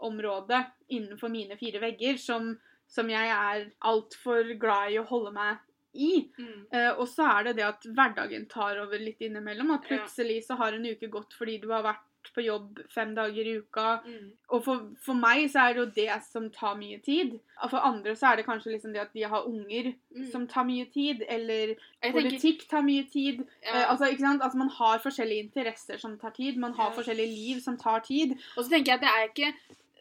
trygghetsområde 0.00 0.64
innenfor 0.88 1.28
mine 1.30 1.56
fire 1.58 1.80
vegger 1.80 2.18
som, 2.18 2.58
som 2.88 3.08
jeg 3.10 3.28
er 3.28 3.70
altfor 3.84 4.54
glad 4.58 4.92
i 4.92 4.98
å 5.00 5.06
holde 5.08 5.32
meg 5.32 5.58
i. 5.94 6.28
Mm. 6.38 6.66
Uh, 6.72 7.00
og 7.00 7.08
så 7.08 7.26
er 7.38 7.44
det 7.50 7.56
det 7.56 7.64
at 7.66 7.82
hverdagen 7.86 8.48
tar 8.48 8.78
over 8.80 8.98
litt 8.98 9.20
innimellom. 9.20 9.70
At 9.74 9.82
plutselig 9.88 10.44
så 10.46 10.56
har 10.56 10.72
en 10.76 10.86
uke 10.86 11.08
gått 11.10 11.34
fordi 11.38 11.58
du 11.62 11.68
har 11.72 11.82
vært 11.82 12.06
på 12.36 12.42
jobb 12.44 12.82
fem 12.92 13.14
dager 13.16 13.46
i 13.48 13.54
uka. 13.62 14.02
Mm. 14.04 14.26
Og 14.52 14.62
for, 14.62 14.82
for 15.02 15.16
meg 15.16 15.46
så 15.50 15.62
er 15.64 15.72
det 15.72 15.80
jo 15.80 15.86
det 15.96 16.18
som 16.26 16.50
tar 16.52 16.76
mye 16.76 16.98
tid. 17.02 17.32
Og 17.64 17.70
for 17.72 17.80
andre 17.80 18.12
så 18.14 18.28
er 18.28 18.36
det 18.36 18.44
kanskje 18.46 18.74
liksom 18.74 18.92
det 18.92 19.00
at 19.06 19.14
de 19.16 19.24
har 19.24 19.46
unger 19.48 19.94
Mm. 20.10 20.24
som 20.32 20.46
tar 20.50 20.64
mye 20.66 20.84
tid. 20.92 21.22
Eller 21.28 21.68
Jeg 22.02 22.12
tenker, 22.12 22.20
politikk 22.20 22.64
tar 22.68 22.82
mye 22.82 23.04
tid. 23.10 23.44
ja. 23.64 23.72
Uh, 23.86 23.90
altså, 23.92 24.10
ikke 24.10 24.20
sant? 24.26 24.42
Altså, 24.42 24.58
man 24.58 24.68
har 24.68 24.98
forskjellige 24.98 25.44
interesser 25.48 25.98
som 26.02 26.18
tar 26.18 26.30
tid. 26.36 26.56
Man 26.58 26.72
har 26.74 26.90
Ja. 26.90 26.96
forskjellige 26.98 27.30
liv 27.34 27.60
som 27.62 27.78
tar 27.78 28.00
tid. 28.00 28.32
Og 28.56 28.64
så 28.64 28.70
tenker 28.70 28.92
jeg 28.92 28.98
at 28.98 29.00
det 29.00 29.08
er 29.08 29.28
ikke 29.28 29.52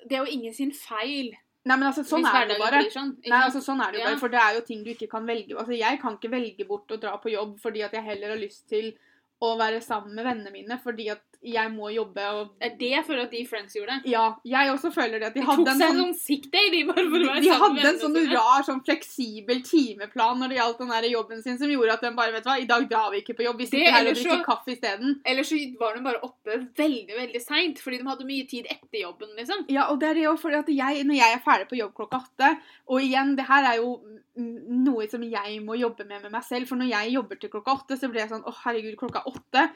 Det 0.08 0.16
er 0.18 0.26
jo 0.26 0.32
ingen 0.32 0.54
sin 0.54 0.72
feil 0.72 1.34
Nei, 1.66 1.76
men 1.76 1.90
altså, 1.90 2.02
sånn 2.08 2.24
er 2.26 2.48
det 2.48 2.56
jo 2.56 2.64
bare. 2.64 2.80
sånn. 2.90 3.10
Nei, 3.28 3.40
altså 3.44 3.60
sånn 3.62 3.82
er 3.84 3.92
det 3.92 4.00
jo 4.00 4.04
Ja. 4.06 4.10
bare, 4.12 4.18
for 4.20 4.30
det 4.30 4.40
er 4.40 4.54
jo 4.56 4.62
ting 4.62 4.84
du 4.84 4.90
ikke 4.94 5.10
kan 5.12 5.26
velge. 5.28 5.54
Altså, 5.58 5.76
Jeg 5.78 6.00
kan 6.02 6.16
ikke 6.18 6.32
velge 6.32 6.66
bort 6.68 6.88
å 6.88 6.98
dra 7.00 7.18
på 7.18 7.30
jobb 7.34 7.60
fordi 7.60 7.84
at 7.84 7.92
jeg 7.92 8.04
heller 8.04 8.30
har 8.30 8.38
lyst 8.40 8.68
til 8.70 8.94
å 9.40 9.56
være 9.60 9.80
sammen 9.84 10.16
med 10.18 10.26
vennene 10.28 10.52
mine, 10.52 10.78
fordi 10.84 11.10
at 11.14 11.24
jeg 11.40 11.72
må 11.72 11.88
jobbe 11.94 12.24
og 12.36 12.50
Det 12.60 12.68
er 12.68 12.74
det 12.80 12.88
jeg 12.92 13.04
føler 13.08 13.22
at 13.24 13.32
de 13.32 13.44
Friends 13.48 13.76
gjorde. 13.78 13.96
Ja, 14.12 14.24
jeg 14.44 14.72
også 14.74 14.90
føler 14.92 15.22
det. 15.22 15.30
At 15.30 15.38
de, 15.38 15.40
De 15.40 15.48
hadde 15.48 15.64
tok 15.64 15.70
en 15.72 15.80
seg 15.80 15.94
sånn 15.94 16.02
sånn 16.02 16.18
sick 16.20 16.50
day, 16.52 16.68
de, 16.74 16.82
bare 16.90 17.06
for 17.06 17.16
å 17.16 17.22
de, 17.22 17.30
være 17.30 17.44
de 17.46 17.52
sammen 17.54 17.64
hadde 17.80 17.94
en 17.94 18.02
sånn 18.02 18.18
rar, 18.34 18.66
sånn 18.68 18.82
fleksibel 18.84 19.62
timeplan 19.64 20.44
når 20.44 20.52
det 20.52 20.60
gjaldt 20.60 20.84
den 20.84 20.92
der 20.92 21.08
jobben 21.14 21.44
sin, 21.46 21.60
som 21.62 21.72
gjorde 21.72 21.96
at 21.96 22.04
de 22.04 22.12
bare 22.20 22.36
Vet 22.36 22.46
du 22.46 22.50
hva, 22.52 22.58
i 22.62 22.68
dag 22.70 22.86
drar 22.92 23.08
vi 23.14 23.24
ikke 23.24 23.38
på 23.40 23.48
jobb, 23.48 23.64
vi 23.64 23.70
sitter 23.70 23.96
her 23.96 24.12
og 24.12 24.20
drikker 24.20 24.44
kaffe 24.46 24.76
isteden. 24.76 25.16
Eller 25.26 25.48
så 25.48 25.58
var 25.80 25.96
de 25.96 26.04
bare 26.06 26.22
oppe 26.28 26.60
veldig 26.78 27.16
veldig 27.24 27.42
seint 27.42 27.80
fordi 27.84 28.02
de 28.02 28.10
hadde 28.12 28.28
mye 28.28 28.46
tid 28.52 28.68
etter 28.70 29.06
jobben. 29.06 29.32
liksom. 29.40 29.64
Ja, 29.72 29.88
og 29.94 30.04
det 30.04 30.12
er 30.12 30.20
det 30.20 30.28
jo 30.28 30.36
fordi 30.44 30.60
at 30.60 30.74
jeg, 30.76 31.08
når 31.08 31.22
jeg 31.22 31.38
er 31.38 31.46
ferdig 31.48 31.70
på 31.72 31.80
jobb 31.80 31.96
klokka 31.96 32.20
åtte 32.20 32.52
Og 32.92 33.00
igjen, 33.02 33.36
det 33.40 33.48
her 33.48 33.66
er 33.72 33.80
jo 33.80 33.96
noe 34.40 35.08
som 35.12 35.24
jeg 35.26 35.58
må 35.66 35.76
jobbe 35.80 36.06
med 36.08 36.24
med 36.24 36.34
meg 36.34 36.46
selv. 36.48 36.70
For 36.70 36.80
når 36.80 36.92
jeg 36.92 37.14
jobber 37.16 37.40
til 37.40 37.52
klokka 37.54 37.76
åtte, 37.82 37.98
så 38.00 38.10
blir 38.12 38.24
jeg 38.24 38.32
sånn 38.34 38.46
Å, 38.48 38.54
herregud, 38.64 38.96
klokka 39.00 39.24
åtte. 39.30 39.70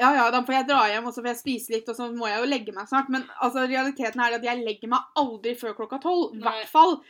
Ja 0.00 0.12
ja, 0.16 0.28
da 0.32 0.40
får 0.46 0.54
jeg 0.54 0.68
dra 0.70 0.84
hjem, 0.88 1.08
og 1.08 1.14
så 1.14 1.20
får 1.20 1.32
jeg 1.32 1.40
spise 1.40 1.74
litt, 1.74 1.88
og 1.90 1.96
så 1.98 2.06
må 2.14 2.28
jeg 2.30 2.40
jo 2.40 2.48
legge 2.48 2.74
meg 2.76 2.88
snart. 2.88 3.10
Men 3.12 3.26
altså, 3.42 3.66
realiteten 3.68 4.22
er 4.22 4.38
at 4.38 4.46
jeg 4.46 4.62
legger 4.64 4.92
meg 4.92 5.18
aldri 5.20 5.56
før 5.58 5.76
klokka 5.76 6.00
tolv. 6.02 6.36
I 6.38 6.44
hvert 6.46 6.70
fall. 6.70 7.00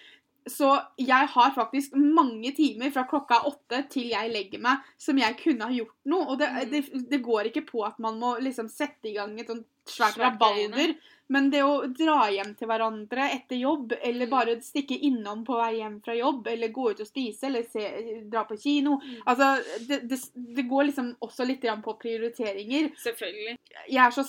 Så 0.51 0.71
jeg 0.99 1.29
har 1.35 1.55
faktisk 1.55 1.95
mange 1.95 2.51
timer 2.57 2.91
fra 2.95 3.05
klokka 3.11 3.43
åtte 3.49 3.85
til 3.93 4.11
jeg 4.11 4.33
legger 4.35 4.61
meg 4.65 4.83
som 4.99 5.19
jeg 5.21 5.39
kunne 5.41 5.69
ha 5.71 5.73
gjort 5.77 5.97
noe. 6.11 6.27
Og 6.33 6.39
det, 6.43 6.49
Mm. 6.51 6.71
det, 6.71 7.09
det 7.11 7.23
går 7.23 7.51
ikke 7.53 7.67
på 7.71 7.87
at 7.87 7.99
man 8.03 8.19
må 8.19 8.35
liksom 8.43 8.69
sette 8.69 9.09
i 9.09 9.15
gang 9.15 9.39
et 9.39 9.47
sånt 9.49 9.67
svært 9.87 10.19
rabalder. 10.19 10.97
Men 11.31 11.49
det 11.51 11.61
å 11.63 11.87
dra 11.95 12.25
hjem 12.35 12.57
til 12.59 12.67
hverandre 12.67 13.29
etter 13.31 13.57
jobb, 13.61 13.93
eller 14.03 14.27
Mm. 14.27 14.31
bare 14.31 14.57
stikke 14.61 14.99
innom 15.01 15.45
på 15.47 15.55
vei 15.57 15.77
hjem 15.79 16.01
fra 16.03 16.15
jobb, 16.19 16.49
eller 16.51 16.69
gå 16.75 16.91
ut 16.91 17.01
og 17.01 17.07
spise, 17.07 17.45
eller 17.47 17.63
se, 17.71 17.85
dra 18.29 18.43
på 18.45 18.59
kino 18.61 18.97
Mm. 18.99 19.23
Altså, 19.27 19.63
det, 19.87 20.09
det, 20.09 20.19
det 20.35 20.69
går 20.69 20.87
liksom 20.91 21.15
også 21.23 21.47
litt 21.47 21.63
på 21.63 21.95
prioriteringer. 22.03 22.91
Selvfølgelig. 22.99 23.59
Jeg 23.89 24.07
er 24.07 24.11
så 24.11 24.25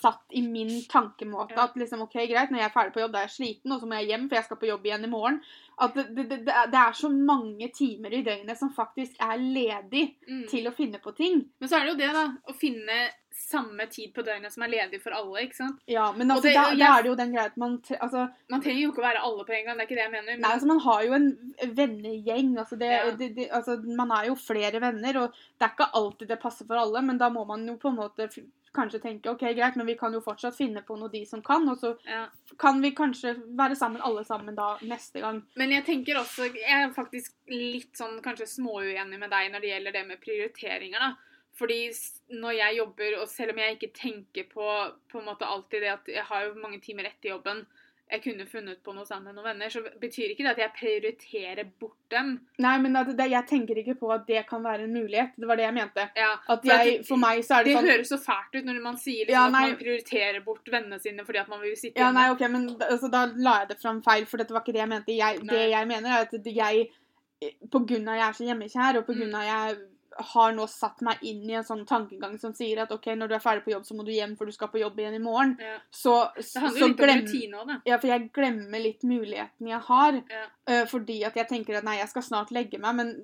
satt 0.00 0.22
i 0.36 0.42
min 0.42 0.70
tankemåte 0.88 1.56
at 1.58 1.74
liksom, 1.76 2.02
ok, 2.06 2.12
greit, 2.28 2.50
når 2.50 2.58
jeg 2.62 2.68
er 2.68 2.74
ferdig 2.74 2.92
på 2.94 3.00
jobb, 3.00 3.12
da 3.12 3.18
er 3.22 3.28
jeg 3.28 3.34
sliten, 3.36 3.72
og 3.72 3.80
så 3.80 3.86
må 3.90 3.98
jeg 4.00 4.08
hjem, 4.12 4.28
for 4.28 4.36
jeg 4.36 4.44
skal 4.44 4.60
på 4.60 4.68
jobb 4.70 4.84
igjen 4.86 5.04
i 5.04 5.10
morgen. 5.12 5.40
At 5.80 5.94
det, 5.94 6.06
det, 6.16 6.26
det, 6.30 6.40
det 6.46 6.80
er- 6.80 6.92
så 6.96 7.08
mange 7.12 7.68
timer 7.74 8.14
i 8.14 8.22
døgnet 8.22 8.58
som 8.58 8.70
faktisk 8.72 9.16
er 9.20 9.36
ledig 9.36 10.04
Mm. 10.28 10.46
til 10.50 10.66
å 10.66 10.74
finne 10.74 10.98
på 10.98 11.14
ting. 11.16 11.44
Men 11.60 11.68
så 11.68 11.76
er 11.78 11.84
det 11.84 11.92
jo 11.94 12.00
det, 12.00 12.12
da. 12.12 12.26
Å 12.48 12.54
finne 12.58 12.96
samme 13.36 13.86
tid 13.92 14.12
på 14.14 14.22
døgnet 14.26 14.52
som 14.52 14.62
er 14.66 14.72
ledig 14.72 15.00
for 15.02 15.14
alle. 15.14 15.42
ikke 15.46 15.56
sant? 15.56 15.80
Ja, 15.86 16.12
men 16.12 16.30
altså, 16.30 16.42
det- 16.48 16.54
da, 16.54 16.64
og 16.72 16.78
da 16.78 16.90
er 16.98 17.02
det 17.02 17.10
jo 17.10 17.14
den 17.20 17.32
greia 17.34 17.46
at 17.46 17.56
man 17.56 17.78
altså, 18.00 18.26
Man 18.50 18.60
trenger 18.62 18.82
jo 18.82 18.90
ikke 18.92 19.02
å 19.04 19.08
være 19.08 19.22
alle 19.22 19.44
på 19.44 19.52
en 19.54 19.64
gang. 19.66 19.76
det 19.76 19.82
er 19.84 19.88
ikke 19.88 19.98
det 20.00 20.06
jeg 20.06 20.14
mener. 20.16 20.36
Nei, 20.38 20.50
altså 20.52 20.66
Man 20.66 20.80
har 20.80 21.02
jo 21.04 21.12
en 21.12 21.28
vennegjeng. 21.76 22.56
Altså 22.58 22.76
det, 22.78 22.90
Ja. 22.90 23.10
det, 23.10 23.34
det, 23.36 23.48
altså 23.50 23.76
man 23.96 24.10
er 24.10 24.26
jo 24.28 24.34
flere 24.34 24.80
venner, 24.80 25.16
og 25.22 25.32
det 25.58 25.66
er 25.68 25.74
ikke 25.74 25.90
alltid 25.94 26.28
det 26.28 26.40
passer 26.40 26.66
for 26.66 26.76
alle, 26.76 27.02
men 27.02 27.18
da 27.18 27.28
må 27.30 27.44
man 27.46 27.66
jo 27.66 27.76
på 27.76 27.88
en 27.88 27.96
måte 27.96 28.28
kanskje 28.76 29.00
tenke 29.00 29.30
ok, 29.30 29.40
greit, 29.56 29.76
men 29.76 29.86
vi 29.86 29.94
kan 29.96 30.12
jo 30.12 30.20
fortsatt 30.20 30.54
finne 30.54 30.82
på 30.84 30.98
noe 30.98 31.08
de 31.08 31.24
som 31.24 31.40
kan, 31.42 31.66
og 31.68 31.78
så 31.80 31.94
ja. 32.06 32.26
kan 32.58 32.80
vi 32.82 32.90
kanskje 32.92 33.32
være 33.56 33.74
sammen 33.74 34.02
alle 34.04 34.24
sammen 34.24 34.54
da 34.54 34.76
neste 34.82 35.20
gang. 35.22 35.42
Men 35.56 35.70
jeg 35.70 35.84
tenker 35.86 36.18
også 36.20 36.50
Jeg 36.52 36.82
er 36.84 36.92
faktisk 36.92 37.32
litt 37.48 37.96
sånn 37.96 38.20
kanskje 38.22 38.46
småuenig 38.58 39.18
med 39.18 39.30
deg 39.30 39.50
når 39.52 39.60
det 39.64 39.70
gjelder 39.70 39.92
det 39.92 40.06
med 40.06 40.20
prioriteringer. 40.20 40.98
da. 40.98 41.14
Fordi 41.56 41.80
når 42.36 42.52
jeg 42.58 42.76
jobber, 42.82 43.14
og 43.22 43.28
selv 43.32 43.54
om 43.54 43.58
jeg 43.62 43.78
ikke 43.78 43.92
tenker 43.96 44.44
på 44.52 44.66
på 45.12 45.18
en 45.22 45.28
måte 45.30 45.46
alltid 45.48 45.80
det 45.86 45.92
at 45.94 46.08
jeg 46.18 46.24
har 46.28 46.44
jo 46.50 46.54
mange 46.60 46.80
timer 46.84 47.08
etter 47.08 47.30
jobben 47.32 47.64
jeg 48.06 48.20
kunne 48.22 48.44
funnet 48.46 48.78
på 48.86 48.92
noe 48.94 49.02
sammen 49.02 49.24
med 49.32 49.34
noen 49.34 49.46
venner, 49.48 49.68
så 49.72 49.80
betyr 49.98 50.30
ikke 50.30 50.44
det 50.46 50.50
at 50.52 50.60
jeg 50.62 50.74
prioriterer 50.78 51.64
bort 51.80 51.96
dem. 52.14 52.28
Nei, 52.62 52.76
men 52.78 52.94
det, 53.18 53.24
jeg 53.32 53.46
tenker 53.50 53.80
ikke 53.80 53.96
på 53.98 54.12
at 54.14 54.28
det 54.28 54.44
kan 54.46 54.62
være 54.62 54.84
en 54.86 54.92
mulighet. 54.94 55.32
Det 55.34 55.48
var 55.50 55.58
det 55.58 55.64
jeg 55.66 55.74
mente. 55.74 56.04
Ja, 56.14 56.28
for 56.46 56.70
jeg, 56.70 57.00
for 57.08 57.18
meg 57.18 57.42
så 57.42 57.56
er 57.58 57.66
det, 57.66 57.72
det 57.72 57.80
sånn 57.80 57.90
høres 57.90 58.12
så 58.14 58.18
fælt 58.22 58.54
ut 58.60 58.68
når 58.68 58.78
man 58.84 59.00
sier 59.02 59.26
liksom 59.26 59.34
Ja, 59.34 59.48
at 59.48 59.56
man 59.56 59.74
prioriterer 59.80 60.38
bort 60.46 60.70
vennene 60.70 61.00
sine 61.02 61.26
fordi 61.26 61.42
at 61.42 61.50
man 61.50 61.64
vil 61.64 61.74
sitte 61.74 61.98
Ja, 61.98 62.12
hjemme. 62.12 62.20
nei, 62.20 62.28
ok, 62.36 62.46
men 62.54 62.68
altså, 62.92 63.10
da 63.10 63.24
la 63.48 63.56
jeg 63.64 63.72
det 63.72 63.78
fram 63.82 63.98
feil, 64.06 64.28
for 64.30 64.38
dette 64.44 64.54
var 64.54 64.62
ikke 64.62 64.76
det 64.78 64.84
jeg 64.84 64.92
mente. 64.94 65.18
Jeg, 65.18 65.42
det 65.50 65.64
jeg 65.74 65.90
mener, 65.90 66.14
er 66.20 66.28
at 66.30 66.50
jeg 66.62 66.86
På 67.74 67.82
grunn 67.90 68.06
av 68.08 68.20
jeg 68.20 68.28
er 68.28 68.38
så 68.38 68.46
hjemmekjær, 68.52 69.00
og 69.02 69.06
på 69.10 69.18
grunn 69.18 69.34
Mm. 69.34 69.38
av 69.42 69.50
jeg 69.50 69.82
har 70.18 70.52
nå 70.56 70.66
satt 70.70 71.00
meg 71.06 71.22
inn 71.22 71.42
i 71.50 71.56
en 71.58 71.64
sånn 71.66 71.84
tankegang 71.86 72.38
som 72.40 72.54
sier 72.56 72.82
at 72.82 72.92
ok, 72.94 73.06
når 73.16 73.28
du 73.28 73.34
er 73.36 73.42
ferdig 73.44 73.64
på 73.64 73.72
jobb, 73.74 73.84
så 73.88 73.96
må 73.96 74.04
du 74.06 74.12
hjem, 74.14 74.36
for 74.38 74.46
du 74.46 74.52
skal 74.52 74.70
på 74.72 74.80
jobb 74.80 74.98
igjen 74.98 75.18
i 75.18 75.22
morgen. 75.22 75.56
Ja. 75.60 75.76
Så, 75.90 76.14
Det 76.36 76.62
handler 76.62 76.80
så 76.80 76.88
litt 76.88 77.00
om 77.00 77.06
glem- 77.06 77.24
rutine 77.26 77.60
òg, 77.60 77.66
da. 77.72 77.78
Ja, 77.86 77.98
for 77.98 78.08
jeg 78.12 78.30
glemmer 78.32 78.82
litt 78.82 79.02
muligheten 79.02 79.68
jeg 79.68 79.80
har. 79.90 80.22
Ja. 80.30 80.46
Uh, 80.70 80.84
fordi 80.90 81.20
at 81.24 81.36
jeg 81.36 81.48
tenker 81.48 81.78
at 81.78 81.84
nei, 81.84 81.98
jeg 82.00 82.08
skal 82.08 82.22
snart 82.22 82.50
legge 82.54 82.78
meg, 82.78 82.96
men 82.96 83.14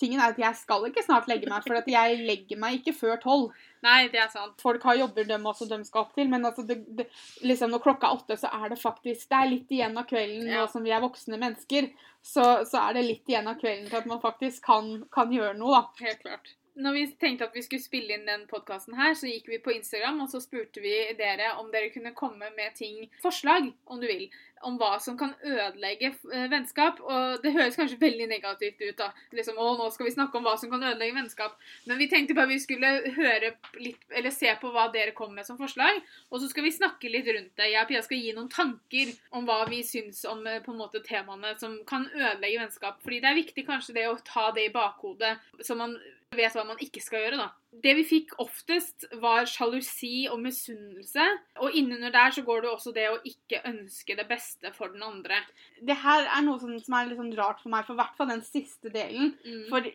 tingen 0.00 0.20
er 0.20 0.32
at 0.32 0.40
jeg 0.40 0.58
skal 0.58 0.86
ikke 0.88 1.04
snart 1.04 1.28
legge 1.30 1.48
meg, 1.50 1.62
for 1.66 1.78
at 1.78 1.88
jeg 1.90 2.18
legger 2.26 2.60
meg 2.60 2.80
ikke 2.80 2.94
før 2.96 3.20
tolv. 3.22 3.52
Nei, 3.84 4.08
det 4.12 4.20
er 4.22 4.30
sant. 4.32 4.56
Folk 4.62 4.82
har 4.88 4.98
jobber 4.98 5.28
de 5.28 5.38
også 5.38 5.68
de 5.70 5.78
skal 5.86 6.04
opp 6.06 6.14
til, 6.16 6.30
men 6.32 6.46
altså 6.48 6.64
det, 6.66 6.80
det, 6.98 7.06
liksom 7.44 7.72
når 7.74 7.84
klokka 7.84 8.10
er 8.10 8.18
åtte, 8.18 8.38
så 8.40 8.50
er 8.56 8.72
det 8.72 8.80
faktisk 8.80 9.28
Det 9.30 9.38
er 9.38 9.52
litt 9.52 9.70
igjen 9.76 9.96
av 10.00 10.08
kvelden 10.10 10.48
Ja. 10.48 10.64
nå 10.64 10.66
som 10.72 10.84
vi 10.86 10.94
er 10.94 11.04
voksne 11.04 11.38
mennesker. 11.40 11.92
Så, 12.24 12.44
så 12.64 12.86
er 12.88 12.96
det 12.96 13.06
litt 13.06 13.28
igjen 13.28 13.48
av 13.50 13.60
kvelden 13.60 13.88
til 13.90 14.00
at 14.00 14.06
man 14.08 14.22
faktisk 14.22 14.64
kan, 14.64 14.94
kan 15.12 15.32
gjøre 15.32 15.56
noe, 15.58 15.82
da. 15.82 16.06
Helt 16.08 16.22
klart. 16.24 16.54
Når 16.74 16.92
vi 16.96 17.02
tenkte 17.22 17.46
at 17.46 17.54
vi 17.54 17.62
skulle 17.62 17.82
spille 17.82 18.16
inn 18.16 18.24
den 18.26 18.48
podkasten 18.50 18.96
her, 18.98 19.12
så 19.14 19.28
gikk 19.30 19.46
vi 19.52 19.60
på 19.62 19.76
Instagram, 19.76 20.24
og 20.24 20.32
så 20.32 20.40
spurte 20.42 20.82
vi 20.82 20.94
dere 21.18 21.52
om 21.60 21.70
dere 21.70 21.92
kunne 21.94 22.14
komme 22.18 22.50
med 22.56 22.74
ting 22.74 23.06
Forslag, 23.22 23.70
om 23.86 24.00
du 24.02 24.08
vil. 24.10 24.26
Om 24.64 24.78
hva 24.80 24.96
som 25.02 25.14
kan 25.20 25.34
ødelegge 25.44 26.08
eh, 26.32 26.46
vennskap. 26.50 26.98
Og 27.04 27.42
det 27.44 27.52
høres 27.54 27.76
kanskje 27.78 28.00
veldig 28.00 28.26
negativt 28.30 28.80
ut, 28.80 28.96
da. 28.98 29.10
Liksom, 29.36 29.58
å, 29.60 29.74
nå 29.78 29.86
skal 29.92 30.08
vi 30.08 30.14
snakke 30.16 30.40
om 30.40 30.48
hva 30.48 30.56
som 30.58 30.72
kan 30.72 30.82
ødelegge 30.82 31.18
vennskap. 31.18 31.54
Men 31.86 32.00
vi 32.00 32.08
tenkte 32.10 32.34
bare 32.38 32.50
vi 32.50 32.58
skulle 32.62 32.90
høre 33.18 33.52
litt, 33.78 34.02
eller 34.10 34.34
se 34.34 34.50
på 34.58 34.72
hva 34.74 34.88
dere 34.94 35.14
kom 35.14 35.36
med 35.36 35.46
som 35.46 35.60
forslag. 35.60 36.00
Og 36.32 36.40
så 36.40 36.50
skal 36.50 36.66
vi 36.66 36.74
snakke 36.74 37.12
litt 37.12 37.28
rundt 37.28 37.54
det. 37.60 37.70
Jeg 37.70 37.82
og 37.84 37.92
Pia 37.92 38.02
skal 38.08 38.24
gi 38.24 38.34
noen 38.34 38.50
tanker 38.50 39.14
om 39.36 39.46
hva 39.46 39.60
vi 39.70 39.84
syns 39.86 40.24
om 40.32 40.42
eh, 40.48 40.62
på 40.64 40.74
en 40.74 40.80
måte 40.80 41.04
temaene 41.06 41.54
som 41.60 41.78
kan 41.86 42.08
ødelegge 42.10 42.64
vennskap. 42.64 42.98
Fordi 43.04 43.22
det 43.22 43.30
er 43.30 43.42
viktig 43.44 43.68
kanskje 43.68 43.98
det 44.00 44.08
å 44.10 44.18
ta 44.26 44.48
det 44.56 44.70
i 44.70 44.74
bakhodet, 44.74 45.36
så 45.62 45.78
man 45.78 45.98
vet 46.36 46.56
hva 46.56 46.64
man 46.66 46.80
ikke 46.82 47.02
skal 47.02 47.24
gjøre, 47.24 47.38
da. 47.40 47.48
Det 47.84 47.94
vi 47.98 48.04
fikk 48.06 48.34
oftest, 48.42 49.06
var 49.22 49.48
sjalusi 49.50 50.26
og 50.30 50.38
misunnelse. 50.42 51.26
Og 51.64 51.78
innunder 51.78 52.12
der 52.14 52.34
så 52.34 52.44
går 52.46 52.64
det 52.64 52.70
også 52.70 52.94
det 52.96 53.08
å 53.10 53.22
ikke 53.26 53.62
ønske 53.70 54.16
det 54.18 54.26
beste 54.30 54.72
for 54.76 54.94
den 54.94 55.02
andre. 55.06 55.40
Det 55.82 55.96
her 56.04 56.28
er 56.28 56.44
noe 56.46 56.60
som 56.62 56.98
er 56.98 57.10
litt 57.10 57.20
sånn 57.20 57.34
rart 57.38 57.62
for 57.62 57.74
meg, 57.74 57.86
for 57.86 57.96
i 57.96 58.02
hvert 58.02 58.20
fall 58.20 58.30
den 58.30 58.44
siste 58.46 58.92
delen. 58.94 59.34
Mm. 59.46 59.64
For 59.72 59.90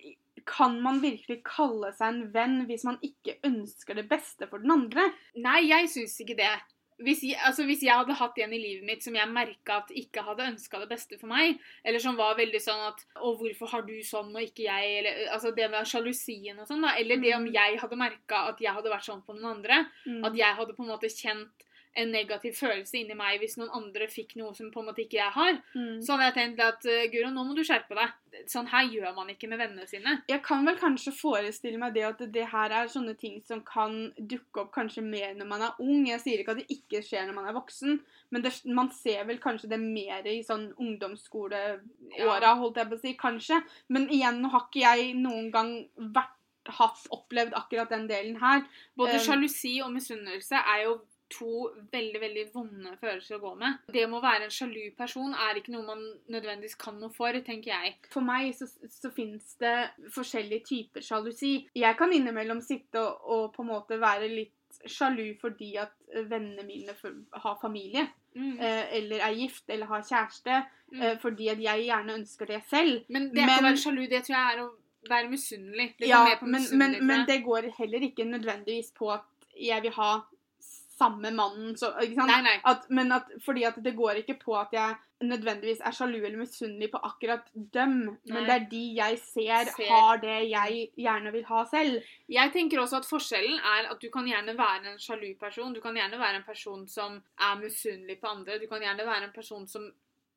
kan 0.50 0.79
man 0.81 1.01
virkelig 1.03 1.41
kalle 1.48 1.91
seg 1.96 2.10
en 2.10 2.34
venn 2.34 2.63
hvis 2.69 2.86
man 2.88 3.00
ikke 3.05 3.38
ønsker 3.48 3.98
det 4.00 4.08
beste 4.10 4.48
for 4.50 4.63
den 4.63 4.74
andre? 4.74 5.10
Nei, 5.39 5.62
jeg 5.69 5.91
syns 5.93 6.19
ikke 6.24 6.38
det. 6.39 6.53
Hvis 7.00 7.22
jeg, 7.24 7.39
altså 7.46 7.63
hvis 7.63 7.82
jeg 7.82 7.96
hadde 7.96 8.13
hatt 8.20 8.38
en 8.44 8.53
i 8.53 8.58
livet 8.60 8.84
mitt 8.84 9.03
som 9.03 9.15
jeg 9.15 9.27
merka 9.32 9.77
at 9.77 9.91
ikke 9.96 10.24
hadde 10.25 10.48
ønska 10.51 10.79
det 10.82 10.89
beste 10.89 11.18
for 11.20 11.27
meg, 11.32 11.60
eller 11.86 12.00
som 12.03 12.18
var 12.20 12.36
veldig 12.36 12.60
sånn 12.60 12.82
at 12.89 13.06
'Å, 13.15 13.38
hvorfor 13.39 13.68
har 13.72 13.82
du 13.88 13.94
sånn 14.03 14.36
og 14.36 14.41
ikke 14.41 14.65
jeg?' 14.68 14.98
Eller 15.00 15.32
altså 15.32 15.56
det 15.56 15.70
med 15.72 15.88
sjalusien 15.88 16.60
og 16.60 16.68
sånn, 16.68 16.82
da. 16.82 16.96
Eller 17.00 17.15
det 17.18 17.34
om 17.36 17.46
Mm. 17.46 17.53
jeg 17.53 17.79
hadde 17.79 17.96
merka 17.96 18.50
at 18.50 18.60
jeg 18.60 18.74
hadde 18.74 18.91
vært 18.91 19.06
sånn 19.08 19.24
på 19.25 19.34
noen 19.34 19.56
andre. 19.58 19.88
Mm. 20.06 20.25
At 20.25 20.36
jeg 20.36 20.56
hadde 20.56 20.75
på 20.75 20.84
en 20.84 20.89
måte 20.91 21.08
kjent 21.08 21.50
en 21.98 22.12
negativ 22.13 22.53
følelse 22.60 23.00
inni 23.00 23.15
meg 23.17 23.39
hvis 23.41 23.58
noen 23.60 23.72
andre 23.75 24.08
fikk 24.12 24.36
noe 24.39 24.53
som 24.55 24.69
på 24.72 24.81
en 24.81 24.89
måte 24.91 25.03
ikke 25.03 25.17
jeg 25.17 25.34
har. 25.36 25.58
Mm. 25.74 26.00
Så 26.05 26.13
hadde 26.13 26.27
jeg 26.27 26.36
tenkt 26.38 26.62
at 26.63 26.86
eh, 26.89 27.08
Guro, 27.12 27.31
nå 27.34 27.46
må 27.48 27.55
du 27.58 27.63
skjerpe 27.65 27.98
deg. 27.98 28.13
Sånn 28.50 28.69
her 28.69 28.86
gjør 28.93 29.15
man 29.17 29.31
ikke 29.34 29.50
med 29.50 29.60
vennene 29.62 29.88
sine. 29.89 30.19
Jeg 30.29 30.43
kan 30.46 30.63
vel 30.67 30.77
kanskje 30.79 31.15
forestille 31.17 31.81
meg 31.81 31.96
det 31.98 32.05
at 32.08 32.24
det 32.34 32.46
her 32.51 32.75
er 32.77 32.91
sånne 32.91 33.15
ting 33.19 33.39
som 33.46 33.63
kan 33.65 33.98
dukke 34.19 34.63
opp 34.63 34.72
kanskje 34.75 35.03
mer 35.05 35.34
når 35.38 35.50
man 35.50 35.65
er 35.65 35.81
ung. 35.81 36.05
Jeg 36.08 36.22
sier 36.24 36.43
ikke 36.43 36.55
at 36.55 36.62
det 36.62 36.77
ikke 36.77 37.03
skjer 37.05 37.27
når 37.27 37.39
man 37.41 37.50
er 37.50 37.58
voksen, 37.58 38.00
men 38.29 38.46
det, 38.46 38.53
man 38.69 38.93
ser 38.96 39.25
vel 39.29 39.41
kanskje 39.41 39.72
det 39.74 39.81
mer 39.81 40.27
i 40.29 40.39
sånn 40.46 40.69
ungdomsskoleåra, 40.77 42.55
holdt 42.62 42.81
jeg 42.81 42.91
på 42.91 43.00
å 43.00 43.03
si. 43.03 43.15
Kanskje. 43.19 43.63
Men 43.89 44.08
igjen, 44.13 44.43
nå 44.43 44.53
har 44.53 44.67
ikke 44.67 44.86
jeg 44.86 45.15
noen 45.19 45.50
gang 45.53 45.74
vært, 45.98 46.36
hatt, 46.69 47.08
opplevd 47.10 47.55
akkurat 47.58 47.89
den 47.89 48.05
delen 48.05 48.36
her. 48.38 48.62
Både 49.00 49.15
Um, 49.17 49.24
sjalusi 49.25 49.79
og 49.81 49.89
misunnelse 49.96 50.60
er 50.60 50.84
jo 50.86 51.00
to 51.29 51.69
veldig 51.91 52.21
veldig 52.21 52.45
vonde 52.53 52.93
følelser 53.01 53.38
å 53.38 53.41
gå 53.43 53.55
med. 53.59 53.79
Det 53.93 54.05
å 54.07 54.21
være 54.21 54.48
en 54.48 54.53
sjalu 54.53 54.95
person 54.98 55.33
er 55.33 55.59
ikke 55.59 55.74
noe 55.75 55.86
man 55.86 56.01
nødvendigvis 56.33 56.77
kan 56.81 56.98
noe 57.00 57.13
for, 57.13 57.31
tenker 57.45 57.71
jeg. 57.74 57.95
For 58.13 58.25
meg 58.25 58.53
så, 58.57 58.67
så 58.89 59.12
finnes 59.13 59.55
det 59.62 59.75
forskjellige 60.15 60.65
typer 60.69 61.05
sjalusi. 61.05 61.67
Jeg 61.77 61.98
kan 62.00 62.13
innimellom 62.13 62.62
sitte 62.65 63.00
og, 63.01 63.21
og 63.29 63.53
på 63.53 63.65
en 63.65 63.71
måte 63.74 64.00
være 64.01 64.29
litt 64.31 64.55
sjalu 64.89 65.33
fordi 65.41 65.74
at 65.81 65.93
vennene 66.29 66.65
mine 66.67 66.95
har 67.33 67.59
familie, 67.62 68.07
Mm. 68.36 68.59
eh, 68.62 68.91
eller 68.93 69.24
er 69.25 69.33
gift, 69.33 69.63
eller 69.74 69.88
har 69.89 70.03
kjæreste, 70.05 70.59
Mm. 70.93 71.01
eh, 71.01 71.15
fordi 71.17 71.48
at 71.50 71.57
jeg 71.59 71.88
gjerne 71.88 72.13
ønsker 72.13 72.45
det 72.48 72.59
selv. 72.69 73.01
Men 73.09 73.31
det 73.33 73.41
er 73.41 73.48
ikke 73.50 73.63
å 73.63 73.65
være 73.65 73.81
sjalu, 73.81 74.01
det 74.09 74.19
tror 74.24 74.36
jeg 74.36 74.53
er 74.53 74.62
å 74.62 74.67
være 75.09 75.29
misunnelig. 75.31 75.88
Det 75.98 76.07
Ja, 76.07 76.38
men, 76.41 76.65
men, 76.77 76.95
men 77.07 77.25
det 77.25 77.39
går 77.43 77.71
heller 77.79 78.00
ikke 78.05 78.25
nødvendigvis 78.29 78.93
på 78.93 79.09
at 79.12 79.25
jeg 79.59 79.81
vil 79.81 79.91
ha 79.98 80.12
samme 81.00 81.32
mannen, 81.36 81.75
så? 81.79 81.94
Nei, 82.00 82.41
nei. 82.46 82.58
At, 82.68 82.89
men 82.94 83.12
at, 83.15 83.29
fordi 83.46 83.63
at 83.68 83.79
det 83.84 83.96
går 83.98 84.22
ikke 84.24 84.39
på 84.44 84.58
at 84.60 84.74
jeg 84.75 84.98
nødvendigvis 85.20 85.82
er 85.84 85.96
sjalu 85.96 86.18
eller 86.20 86.38
misunnelig 86.39 86.91
på 86.94 87.00
akkurat 87.03 87.48
dem, 87.53 87.96
Nei. 88.08 88.34
men 88.34 88.46
det 88.48 88.53
er 88.56 88.68
de 88.72 88.84
jeg 88.96 89.18
ser, 89.20 89.72
Ser. 89.75 89.89
har 89.91 90.22
det 90.24 90.38
jeg 90.48 90.86
gjerne 90.96 91.34
vil 91.36 91.48
ha 91.50 91.63
selv. 91.72 92.12
Jeg 92.32 92.53
tenker 92.56 92.79
også 92.79 93.01
at 93.01 93.10
forskjellen 93.10 93.60
er 93.60 93.89
at 93.91 94.00
du 94.00 94.08
kan 94.13 94.27
gjerne 94.27 94.56
være 94.58 94.94
en 94.94 95.01
sjalu 95.01 95.34
person. 95.41 95.74
Du 95.75 95.82
kan 95.84 95.98
gjerne 95.98 96.20
være 96.20 96.39
en 96.39 96.48
person 96.48 96.86
som 96.88 97.20
er 97.36 97.60
misunnelig 97.60 98.20
på 98.22 98.32
andre. 98.32 98.60
Du 98.62 98.68
kan 98.72 98.84
gjerne 98.86 99.08
være 99.08 99.27
en 99.27 99.36
person 99.36 99.68
som 99.68 99.89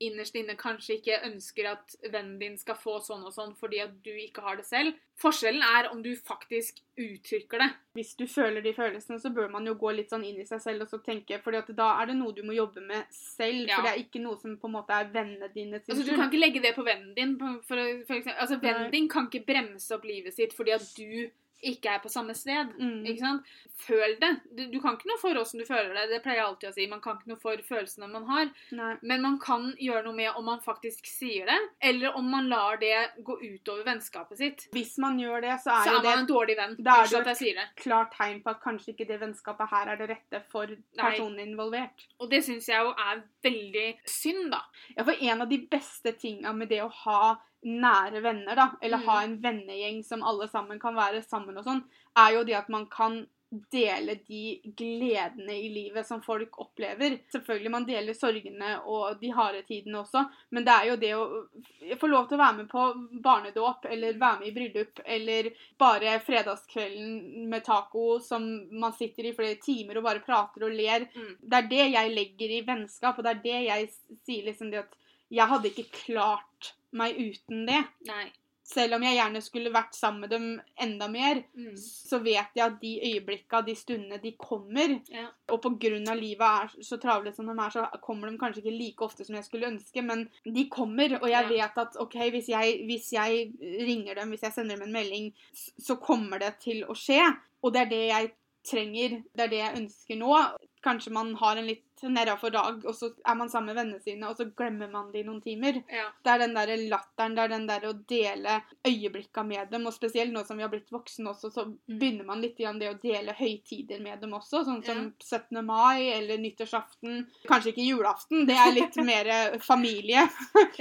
innerst 0.06 0.34
inne 0.38 0.54
kanskje 0.58 0.96
ikke 0.98 1.20
ønsker 1.28 1.68
at 1.72 1.94
vennen 2.12 2.38
din 2.40 2.56
skal 2.60 2.76
få 2.78 2.98
sånn 3.04 3.24
og 3.28 3.32
sånn 3.34 3.54
fordi 3.58 3.80
at 3.84 3.94
du 4.04 4.10
ikke 4.12 4.42
har 4.44 4.56
det 4.58 4.66
selv. 4.68 4.96
Forskjellen 5.22 5.62
er 5.62 5.88
om 5.92 6.00
du 6.02 6.10
faktisk 6.16 6.80
uttrykker 6.98 7.60
det. 7.62 7.68
Hvis 7.96 8.14
du 8.18 8.24
føler 8.26 8.64
de 8.64 8.72
følelsene, 8.74 9.18
så 9.20 9.30
bør 9.34 9.50
man 9.52 9.66
jo 9.68 9.74
gå 9.78 9.92
litt 9.94 10.10
sånn 10.12 10.24
inn 10.26 10.40
i 10.42 10.46
seg 10.48 10.60
selv 10.64 10.84
og 10.86 10.90
så 10.90 10.98
tenke, 11.04 11.38
fordi 11.44 11.76
da 11.78 11.90
er 12.02 12.10
det 12.10 12.16
noe 12.18 12.34
du 12.36 12.42
må 12.46 12.56
jobbe 12.56 12.82
med 12.84 13.04
selv, 13.14 13.68
Ja. 13.68 13.76
for 13.76 13.82
det 13.86 13.92
er 13.92 14.02
ikke 14.04 14.22
noe 14.24 14.38
som 14.40 14.56
på 14.56 14.66
en 14.70 14.76
måte 14.78 14.96
er 14.96 15.12
vennene 15.12 15.48
dine 15.54 15.80
sin 15.80 15.94
Altså, 15.94 16.04
du 16.08 16.16
kan 16.16 16.28
ikke 16.30 16.40
legge 16.42 16.62
det 16.62 16.74
på 16.74 16.84
vennen 16.84 17.14
din. 17.14 17.36
For, 17.38 17.62
for 17.68 18.14
eksempel, 18.16 18.40
altså, 18.40 18.60
vennen 18.60 18.90
din 18.90 19.08
kan 19.08 19.28
ikke 19.30 19.46
bremse 19.46 19.94
opp 19.94 20.04
livet 20.04 20.34
sitt 20.34 20.52
fordi 20.56 20.72
at 20.74 20.88
du 20.96 21.30
ikke 21.62 21.94
er 21.94 22.00
på 22.02 22.10
samme 22.10 22.34
sted. 22.36 22.72
Mm. 22.78 23.04
Ikke 23.06 23.22
sant? 23.22 23.50
Føl 23.82 24.16
det. 24.20 24.30
Du, 24.50 24.64
du 24.70 24.78
kan 24.82 24.96
ikke 24.96 25.08
noe 25.10 25.20
for 25.20 25.38
åssen 25.38 25.62
du 25.62 25.66
føler 25.66 25.94
det. 25.96 26.08
Det 26.10 26.20
pleier 26.24 26.40
jeg 26.40 26.46
alltid 26.48 26.70
å 26.70 26.74
si. 26.76 26.86
Man 26.90 27.02
kan 27.04 27.18
ikke 27.18 27.32
noe 27.32 27.42
for 27.42 27.62
følelsene 27.66 28.08
man 28.10 28.26
har. 28.28 28.50
Nei. 28.78 28.90
Men 29.02 29.24
man 29.24 29.38
kan 29.42 29.68
gjøre 29.80 30.04
noe 30.06 30.18
med 30.18 30.38
om 30.38 30.46
man 30.50 30.62
faktisk 30.64 31.06
sier 31.08 31.48
det, 31.48 31.58
eller 31.92 32.18
om 32.18 32.28
man 32.30 32.50
lar 32.50 32.80
det 32.82 32.94
gå 33.24 33.38
utover 33.40 33.86
vennskapet 33.86 34.40
sitt. 34.40 34.66
Hvis 34.74 34.96
man 35.02 35.18
gjør 35.22 35.44
det, 35.46 35.56
så 35.64 35.76
er 35.76 35.86
Så 35.86 35.94
er 35.96 36.02
det 36.02 36.10
man 36.10 36.24
en 36.24 36.30
dårlig 36.30 36.58
venn. 36.58 36.76
Da 36.78 36.98
er 37.02 37.10
det 37.10 37.16
jo 37.16 37.54
det. 37.60 37.68
klart 37.82 38.16
tegn 38.18 38.42
på 38.42 38.54
at 38.54 38.62
kanskje 38.64 38.96
ikke 38.96 39.08
det 39.10 39.20
vennskapet 39.22 39.70
her 39.72 39.92
er 39.94 40.02
det 40.02 40.10
rette 40.12 40.42
for 40.52 40.74
personen 40.98 41.46
involvert. 41.46 42.06
Og 42.18 42.30
det 42.32 42.42
syns 42.46 42.68
jeg 42.70 42.82
jo 42.82 42.92
er 42.96 43.22
veldig 43.46 43.88
synd, 44.08 44.50
da. 44.54 44.62
Ja, 44.96 45.06
for 45.06 45.14
en 45.18 45.46
av 45.46 45.50
de 45.50 45.62
beste 45.70 46.14
tinga 46.18 46.52
med 46.56 46.70
det 46.72 46.82
å 46.84 46.90
ha 47.04 47.22
nære 47.62 48.22
venner, 48.22 48.56
da, 48.56 48.70
eller 48.82 48.98
Mm. 48.98 49.06
ha 49.08 49.22
en 49.22 49.36
vennegjeng 49.42 50.04
som 50.04 50.22
alle 50.22 50.48
sammen 50.48 50.80
kan 50.80 50.94
være 50.94 51.22
sammen 51.22 51.56
og 51.58 51.64
sånn, 51.64 51.84
er 52.16 52.32
jo 52.34 52.44
det 52.44 52.54
at 52.58 52.68
man 52.68 52.86
kan 52.86 53.26
dele 53.70 54.14
de 54.26 54.60
gledene 54.64 55.52
i 55.52 55.68
livet 55.68 56.06
som 56.06 56.22
folk 56.24 56.56
opplever. 56.58 57.18
Selvfølgelig 57.32 57.70
man 57.70 57.84
deler 57.84 58.16
sorgene 58.16 58.78
og 58.88 59.20
de 59.20 59.28
harde 59.36 59.60
tidene 59.68 60.00
også, 60.00 60.24
men 60.50 60.64
det 60.64 60.72
er 60.72 60.88
jo 60.88 60.96
det 60.96 61.12
å 61.18 61.98
få 62.00 62.08
lov 62.08 62.28
til 62.28 62.38
å 62.38 62.42
være 62.42 62.56
med 62.62 62.70
på 62.70 62.86
barnedåp, 63.22 63.84
eller 63.92 64.16
være 64.16 64.40
med 64.40 64.48
i 64.48 64.54
bryllup, 64.56 65.04
eller 65.04 65.50
bare 65.78 66.18
fredagskvelden 66.24 67.48
med 67.52 67.64
taco 67.64 68.18
som 68.24 68.48
man 68.72 68.96
sitter 68.96 69.28
i 69.28 69.36
flere 69.36 69.60
timer 69.60 70.00
og 70.00 70.08
bare 70.08 70.24
prater 70.24 70.64
og 70.64 70.72
ler. 70.72 71.10
Mm. 71.14 71.36
Det 71.42 71.58
er 71.60 71.72
det 71.76 71.90
jeg 71.92 72.16
legger 72.16 72.56
i 72.56 72.64
vennskap, 72.66 73.18
og 73.18 73.24
det 73.24 73.36
er 73.36 73.42
det 73.44 73.58
jeg 73.68 73.90
sier 74.24 74.48
liksom 74.48 74.72
det 74.72 74.86
at 74.86 74.96
jeg 75.32 75.48
hadde 75.48 75.68
ikke 75.68 75.90
klart 76.06 76.72
meg 76.92 77.16
uten 77.18 77.66
det. 77.66 77.84
Nei. 78.06 78.30
Selv 78.64 78.94
om 78.94 79.02
jeg 79.02 79.16
gjerne 79.18 79.40
skulle 79.42 79.72
vært 79.74 79.96
sammen 79.98 80.20
med 80.22 80.30
dem 80.30 80.44
enda 80.80 81.08
mer, 81.10 81.42
Mm. 81.58 81.74
så 81.76 82.20
vet 82.22 82.54
jeg 82.54 82.64
at 82.64 82.80
de 82.80 82.92
øyeblikka, 83.02 83.60
de 83.66 83.74
stundene, 83.74 84.20
de 84.22 84.32
kommer. 84.38 85.00
Ja. 85.10 85.26
Og 85.50 85.60
av 86.08 86.16
livet 86.16 86.40
er 86.40 86.68
så 86.80 86.96
travle 87.02 87.34
som 87.34 87.46
de 87.46 87.52
er, 87.52 87.70
så 87.70 88.00
kommer 88.00 88.30
de 88.30 88.38
kanskje 88.38 88.62
ikke 88.62 88.78
like 88.78 89.02
ofte 89.04 89.26
som 89.26 89.34
jeg 89.34 89.44
skulle 89.44 89.66
ønske, 89.66 90.02
men 90.02 90.28
de 90.44 90.68
kommer. 90.68 91.18
Og 91.20 91.28
jeg 91.28 91.42
Ja. 91.42 91.48
vet 91.48 91.76
at 91.78 91.96
OK, 92.00 92.14
hvis 92.30 92.48
jeg, 92.48 92.86
hvis 92.86 93.10
jeg 93.12 93.52
ringer 93.60 94.14
dem, 94.14 94.30
hvis 94.30 94.42
jeg 94.42 94.52
sender 94.52 94.76
dem 94.76 94.82
en 94.86 94.92
melding, 94.92 95.32
så 95.52 95.96
kommer 96.00 96.38
det 96.38 96.60
til 96.60 96.84
å 96.84 96.94
skje. 96.94 97.20
Og 97.64 97.72
det 97.72 97.82
er 97.82 97.90
det 97.90 98.08
jeg 98.08 98.32
trenger. 98.64 99.22
Det 99.36 99.40
er 99.40 99.48
det 99.48 99.58
jeg 99.58 99.76
ønsker 99.82 100.16
nå. 100.16 100.56
Kanskje 100.82 101.12
man 101.14 101.34
har 101.40 101.56
en 101.56 101.66
litt 101.66 102.02
nedafor 102.02 102.50
dag, 102.50 102.80
og 102.82 102.94
så 102.98 103.12
er 103.28 103.36
man 103.38 103.50
sammen 103.50 103.70
med 103.70 103.78
vennene 103.78 104.02
sine, 104.02 104.26
og 104.26 104.38
så 104.38 104.48
glemmer 104.58 104.90
man 104.90 105.12
det 105.12 105.20
i 105.22 105.26
noen 105.26 105.38
timer. 105.44 105.78
Ja. 105.92 106.08
Det 106.24 106.32
er 106.32 106.40
den 106.42 106.56
der 106.56 106.72
latteren, 106.90 107.36
det 107.36 107.44
er 107.44 107.52
den 107.52 107.66
der 107.68 107.86
å 107.86 107.92
dele 108.10 108.56
øyeblikka 108.88 109.44
med 109.46 109.70
dem, 109.70 109.86
og 109.86 109.94
spesielt 109.94 110.34
nå 110.34 110.42
som 110.46 110.58
vi 110.58 110.66
har 110.66 110.72
blitt 110.72 110.90
voksne 110.92 111.30
også, 111.30 111.52
så 111.54 111.66
begynner 111.86 112.26
man 112.28 112.42
litt 112.42 112.58
igjen 112.58 112.80
det 112.82 112.90
å 112.90 112.98
dele 113.02 113.36
høytider 113.38 114.02
med 114.02 114.18
dem 114.24 114.34
også, 114.38 114.64
sånn 114.66 114.82
som 114.86 115.04
17. 115.22 115.62
mai 115.66 116.10
eller 116.16 116.42
nyttårsaften. 116.42 117.22
Kanskje 117.46 117.74
ikke 117.74 117.86
julaften, 117.86 118.46
det 118.50 118.58
er 118.58 118.74
litt 118.74 118.98
mer 119.12 119.32
familie. 119.62 120.26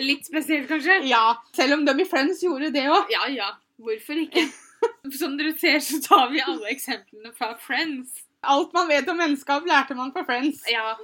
Litt 0.01 0.25
spesielt, 0.29 0.67
kanskje? 0.71 1.03
Ja, 1.11 1.37
selv 1.55 1.77
om 1.77 1.85
de 1.85 1.95
i 2.01 2.09
Friends 2.09 2.41
gjorde 2.45 2.73
det 2.73 2.87
òg. 2.89 3.13
Ja, 3.13 3.29
ja. 3.29 3.53
Hvorfor 3.81 4.17
ikke? 4.25 4.47
Som 5.13 5.37
dere 5.37 5.53
ser, 5.57 5.79
så 5.85 6.01
tar 6.01 6.29
vi 6.33 6.41
alle 6.41 6.71
eksemplene 6.73 7.33
fra 7.37 7.53
Friends. 7.61 8.23
Alt 8.43 8.73
man 8.73 8.87
vet 8.89 9.09
om 9.09 9.19
vennskap, 9.21 9.65
lærte 9.69 9.95
man 9.97 10.11
på 10.13 10.23
Friends. 10.25 10.63
Ja. 10.71 10.95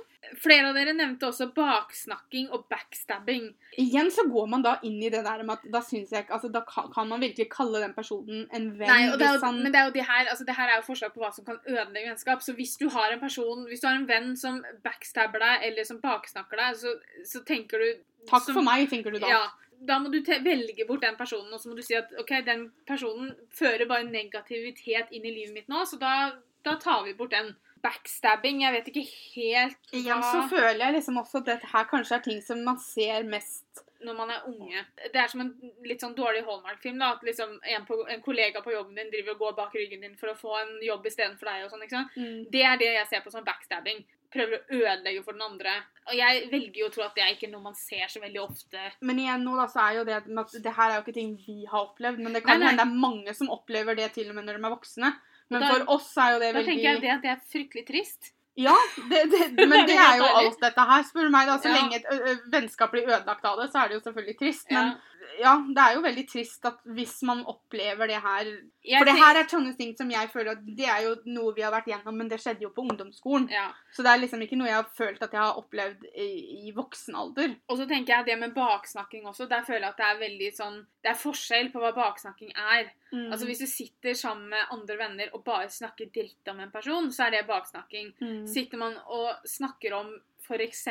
Flere 0.42 0.72
av 0.72 0.76
dere 0.76 0.92
nevnte 0.98 1.28
også 1.30 1.46
baksnakking 1.56 2.50
og 2.52 2.66
backstabbing. 2.72 3.46
Igjen 3.80 4.10
så 4.12 4.26
går 4.28 4.48
man 4.52 4.64
da 4.66 4.74
inn 4.84 4.98
i 5.00 5.12
det 5.14 5.22
der 5.24 5.44
med 5.46 5.54
at 5.56 5.68
da 5.72 5.80
syns 5.86 6.12
jeg 6.12 6.26
ikke 6.26 6.34
Altså, 6.36 6.50
da 6.52 6.64
kan, 6.68 7.08
man 7.08 7.22
virkelig 7.22 7.46
kalle 7.54 7.80
den 7.84 7.94
personen 7.96 8.48
en 8.52 8.66
venn 8.80 8.90
Nei, 8.90 9.06
det 9.22 9.30
jo, 9.30 9.38
han 9.46 9.62
men 9.64 9.72
det 9.72 9.80
er 9.80 9.88
jo 9.88 9.94
de 9.96 10.04
her, 10.10 10.32
altså 10.34 10.48
det 10.50 10.58
her 10.58 10.74
er 10.74 10.82
jo 10.82 10.88
forslag 10.90 11.14
på 11.14 11.22
hva 11.24 11.30
som 11.36 11.46
kan 11.48 11.62
ødelegge 11.64 12.10
vennskap. 12.10 12.44
Så 12.44 12.58
hvis 12.58 12.76
du 12.82 12.90
har 12.92 13.14
en 13.14 13.22
person, 13.22 13.64
hvis 13.70 13.86
du 13.86 13.88
har 13.88 13.96
en 14.02 14.10
venn 14.10 14.34
som 14.40 14.60
backstabber 14.84 15.46
deg, 15.46 15.70
eller 15.70 15.88
som 15.88 16.02
baksnakker 16.04 16.64
deg, 16.64 16.82
så, 16.82 16.98
så 17.24 17.44
tenker 17.48 17.86
du 17.86 18.04
Takk 18.28 18.44
som- 18.50 18.58
for 18.60 18.66
meg, 18.68 18.90
tenker 18.92 19.14
du 19.14 19.22
da. 19.24 19.30
Ja. 19.32 19.46
Da 19.88 20.00
må 20.02 20.10
du 20.10 20.18
velge 20.26 20.88
bort 20.90 21.06
den 21.06 21.16
personen, 21.16 21.54
og 21.54 21.62
så 21.62 21.70
må 21.70 21.76
du 21.78 21.84
si 21.86 21.94
at 21.94 22.10
OK, 22.20 22.32
den 22.44 22.72
personen 22.90 23.36
fører 23.54 23.86
bare 23.88 24.10
negativitet 24.10 25.14
inn 25.14 25.24
i 25.24 25.32
livet 25.32 25.54
mitt 25.54 25.70
nå, 25.70 25.84
så 25.86 26.00
da, 26.02 26.34
da 26.68 26.76
tar 26.84 27.04
vi 27.08 27.16
bort 27.18 27.34
den. 27.36 27.56
Backstabbing, 27.84 28.64
jeg 28.66 28.74
vet 28.74 28.88
ikke 28.90 29.04
helt 29.36 29.92
Igjen 29.96 30.24
så 30.26 30.40
føler 30.50 30.82
jeg 30.82 30.96
liksom 30.96 31.20
også 31.22 31.44
at 31.44 31.52
dette 31.52 31.70
her 31.72 31.86
kanskje 31.88 32.16
er 32.18 32.24
ting 32.26 32.40
som 32.42 32.64
man 32.66 32.80
ser 32.82 33.28
mest 33.30 33.84
når 34.06 34.14
man 34.18 34.30
er 34.34 34.44
unge. 34.50 34.82
Det 35.14 35.18
er 35.22 35.30
som 35.32 35.42
en 35.42 35.52
litt 35.86 36.04
sånn 36.04 36.14
dårlig 36.18 36.44
Hallmark-film. 36.46 37.00
da, 37.02 37.14
At 37.16 37.24
liksom 37.26 37.56
en, 37.66 37.86
på, 37.88 37.96
en 38.14 38.22
kollega 38.22 38.62
på 38.62 38.74
jobben 38.74 38.98
din 38.98 39.10
driver 39.14 39.34
og 39.34 39.40
går 39.46 39.56
bak 39.58 39.74
ryggen 39.78 40.04
din 40.06 40.14
for 40.20 40.30
å 40.30 40.36
få 40.38 40.54
en 40.60 40.76
jobb 40.86 41.08
istedenfor 41.10 41.50
deg. 41.50 41.64
og 41.66 41.72
sånn, 41.72 41.86
ikke 41.86 41.96
sant? 41.96 42.20
Det 42.54 42.62
er 42.62 42.78
det 42.78 42.92
jeg 42.94 43.08
ser 43.10 43.24
på 43.26 43.34
som 43.34 43.46
backstabbing. 43.48 44.04
Prøver 44.34 44.60
å 44.60 44.82
ødelegge 44.84 45.24
for 45.26 45.34
den 45.38 45.46
andre. 45.48 45.74
Og 46.12 46.14
jeg 46.20 46.46
velger 46.52 46.82
jo 46.84 46.90
å 46.92 46.94
tro 46.94 47.06
at 47.08 47.18
det 47.18 47.24
er 47.26 47.34
ikke 47.34 47.50
noe 47.50 47.64
man 47.66 47.78
ser 47.80 48.06
så 48.12 48.22
veldig 48.22 48.44
ofte. 48.44 48.86
Men 49.02 49.24
igjen 49.24 49.48
nå 49.48 49.56
da, 49.58 49.66
så 49.72 49.82
er 49.88 49.98
jo 49.98 50.06
det 50.12 50.20
at 50.22 50.58
det 50.68 50.76
her 50.78 50.92
er 50.92 51.00
jo 51.00 51.06
ikke 51.08 51.18
ting 51.18 51.34
vi 51.48 51.58
har 51.66 51.88
opplevd, 51.88 52.22
men 52.22 52.38
det 52.38 52.44
kan 52.46 52.60
Nei, 52.60 52.68
nei. 52.68 52.76
hende 52.76 52.84
det 52.84 52.90
er 52.92 53.02
mange 53.08 53.34
som 53.40 53.50
opplever 53.56 53.98
det 53.98 54.12
til 54.20 54.30
og 54.30 54.38
med 54.38 54.46
når 54.46 54.60
de 54.62 54.68
er 54.70 54.76
voksne. 54.78 55.14
Men 55.50 55.62
Da- 55.62 55.68
for 55.74 55.86
oss 55.96 56.10
er 56.18 56.34
jo 56.34 56.40
det 56.40 56.54
Da 56.54 56.60
veldig 56.60 56.66
tenker 56.68 56.84
jeg 56.92 57.02
det 57.02 57.10
at 57.10 57.22
det 57.22 57.32
er 57.32 57.40
fryktelig 57.54 57.86
trist. 57.88 58.32
Ja, 58.58 58.74
det, 59.10 59.20
det, 59.32 59.68
men 59.70 59.86
det 59.86 59.96
er 59.96 60.18
jo 60.18 60.26
alt 60.26 60.60
dette 60.60 60.82
her, 60.90 61.04
spør 61.04 61.28
du 61.28 61.30
meg. 61.30 61.46
da. 61.48 61.58
Så 61.62 61.70
Ja. 61.70 61.76
lenge 61.78 61.96
et 62.02 62.42
vennskap 62.52 62.92
blir 62.92 63.06
ødelagt 63.06 63.46
av 63.46 63.60
det, 63.62 63.72
så 63.72 63.84
er 63.84 63.88
det 63.90 64.00
jo 64.00 64.10
selvfølgelig 64.10 64.38
trist. 64.40 64.72
Men 64.72 64.96
Ja. 65.38 65.54
det 65.68 65.84
er 65.84 65.96
jo 65.96 66.04
veldig 66.06 66.26
trist 66.30 66.66
at 66.66 66.80
hvis 66.98 67.20
man 67.28 67.44
opplever 67.48 68.10
det 68.10 68.20
her 68.24 68.50
Jeg 68.88 69.02
For 69.02 69.10
det 69.10 69.18
her 69.20 69.36
er 69.36 69.50
sånne 69.52 69.74
ting 69.78 69.92
som 69.98 70.10
jeg 70.12 70.30
føler 70.32 70.54
at 70.54 70.62
det 70.78 70.88
er 70.88 71.02
jo 71.04 71.16
noe 71.26 71.54
vi 71.56 71.66
har 71.66 71.74
vært 71.74 71.90
gjennom, 71.92 72.16
men 72.16 72.30
det 72.32 72.40
skjedde 72.40 72.64
jo 72.64 72.72
på 72.76 72.86
ungdomsskolen. 72.88 73.50
ja. 73.52 73.68
Så 73.92 74.04
det 74.06 74.12
er 74.12 74.22
liksom 74.22 74.42
ikke 74.46 74.60
noe 74.60 74.70
jeg 74.70 74.78
har 74.78 74.92
følt 74.94 75.24
at 75.26 75.34
jeg 75.34 75.42
har 75.42 75.58
opplevd 75.58 76.06
i, 76.14 76.28
i 76.70 76.72
voksen 76.76 77.16
alder. 77.18 77.56
Og 77.68 77.80
så 77.80 77.88
tenker 77.90 78.14
jeg 78.14 78.28
det 78.30 78.38
med 78.40 78.54
baksnakking 78.56 79.26
også. 79.28 79.48
Der 79.50 79.66
føler 79.66 79.88
jeg 79.88 79.96
at 79.96 80.02
det 80.02 80.08
er 80.08 80.22
veldig 80.22 80.50
sånn 80.54 80.78
Det 81.04 81.12
er 81.12 81.20
forskjell 81.20 81.72
på 81.74 81.82
hva 81.82 81.92
baksnakking 81.96 82.54
er. 82.54 82.92
Mm. 83.12 83.32
Altså 83.32 83.46
Hvis 83.50 83.64
du 83.64 83.68
sitter 83.72 84.14
sammen 84.14 84.50
med 84.54 84.72
andre 84.72 84.98
venner 85.00 85.34
og 85.34 85.44
bare 85.48 85.70
snakker 85.72 86.12
dritt 86.14 86.52
om 86.52 86.60
en 86.64 86.72
person, 86.72 87.12
så 87.12 87.28
er 87.28 87.38
det 87.38 87.48
baksnakking. 87.50 88.14
Mm. 88.22 88.42
Sitter 88.48 88.82
man 88.82 88.98
og 89.08 89.48
snakker 89.48 89.98
om 89.98 90.14
f.eks. 90.48 90.86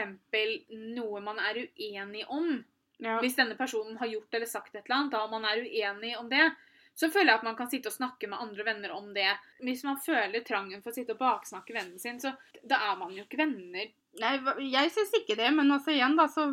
noe 0.97 1.21
man 1.25 1.39
er 1.41 1.63
uenig 1.65 2.25
om, 2.29 2.59
ja. 3.03 3.19
hvis 3.21 3.37
denne 3.37 3.57
personen 3.59 3.99
har 4.01 4.11
gjort 4.11 4.35
eller 4.35 4.51
sagt 4.51 4.75
et 4.75 4.85
eller 4.85 4.97
annet, 5.01 5.17
da 5.17 5.27
man 5.33 5.45
er 5.49 5.65
uenig 5.65 6.15
om 6.19 6.31
det, 6.33 6.49
så 6.97 7.11
føler 7.13 7.29
jeg 7.29 7.41
at 7.43 7.45
man 7.45 7.57
kan 7.59 7.69
sitte 7.69 7.91
og 7.91 7.97
snakke 7.97 8.29
med 8.31 8.41
andre 8.41 8.65
venner 8.65 8.93
om 8.97 9.11
det. 9.13 9.29
Hvis 9.61 9.83
man 9.85 9.99
føler 10.01 10.45
trangen 10.47 10.81
for 10.81 10.95
å 10.95 10.97
sitte 10.97 11.13
og 11.13 11.21
baksnakke 11.21 11.77
vennen 11.77 12.01
sin, 12.01 12.21
så 12.23 12.33
da 12.65 12.79
er 12.89 12.97
man 12.97 13.13
jo 13.13 13.27
ikke 13.27 13.43
venner. 13.43 13.91
Nei, 14.23 14.33
jeg 14.65 14.93
syns 14.95 15.13
ikke 15.19 15.37
det, 15.37 15.51
men 15.53 15.75
altså 15.75 15.93
igjen, 15.93 16.17
da, 16.17 16.25
så 16.33 16.49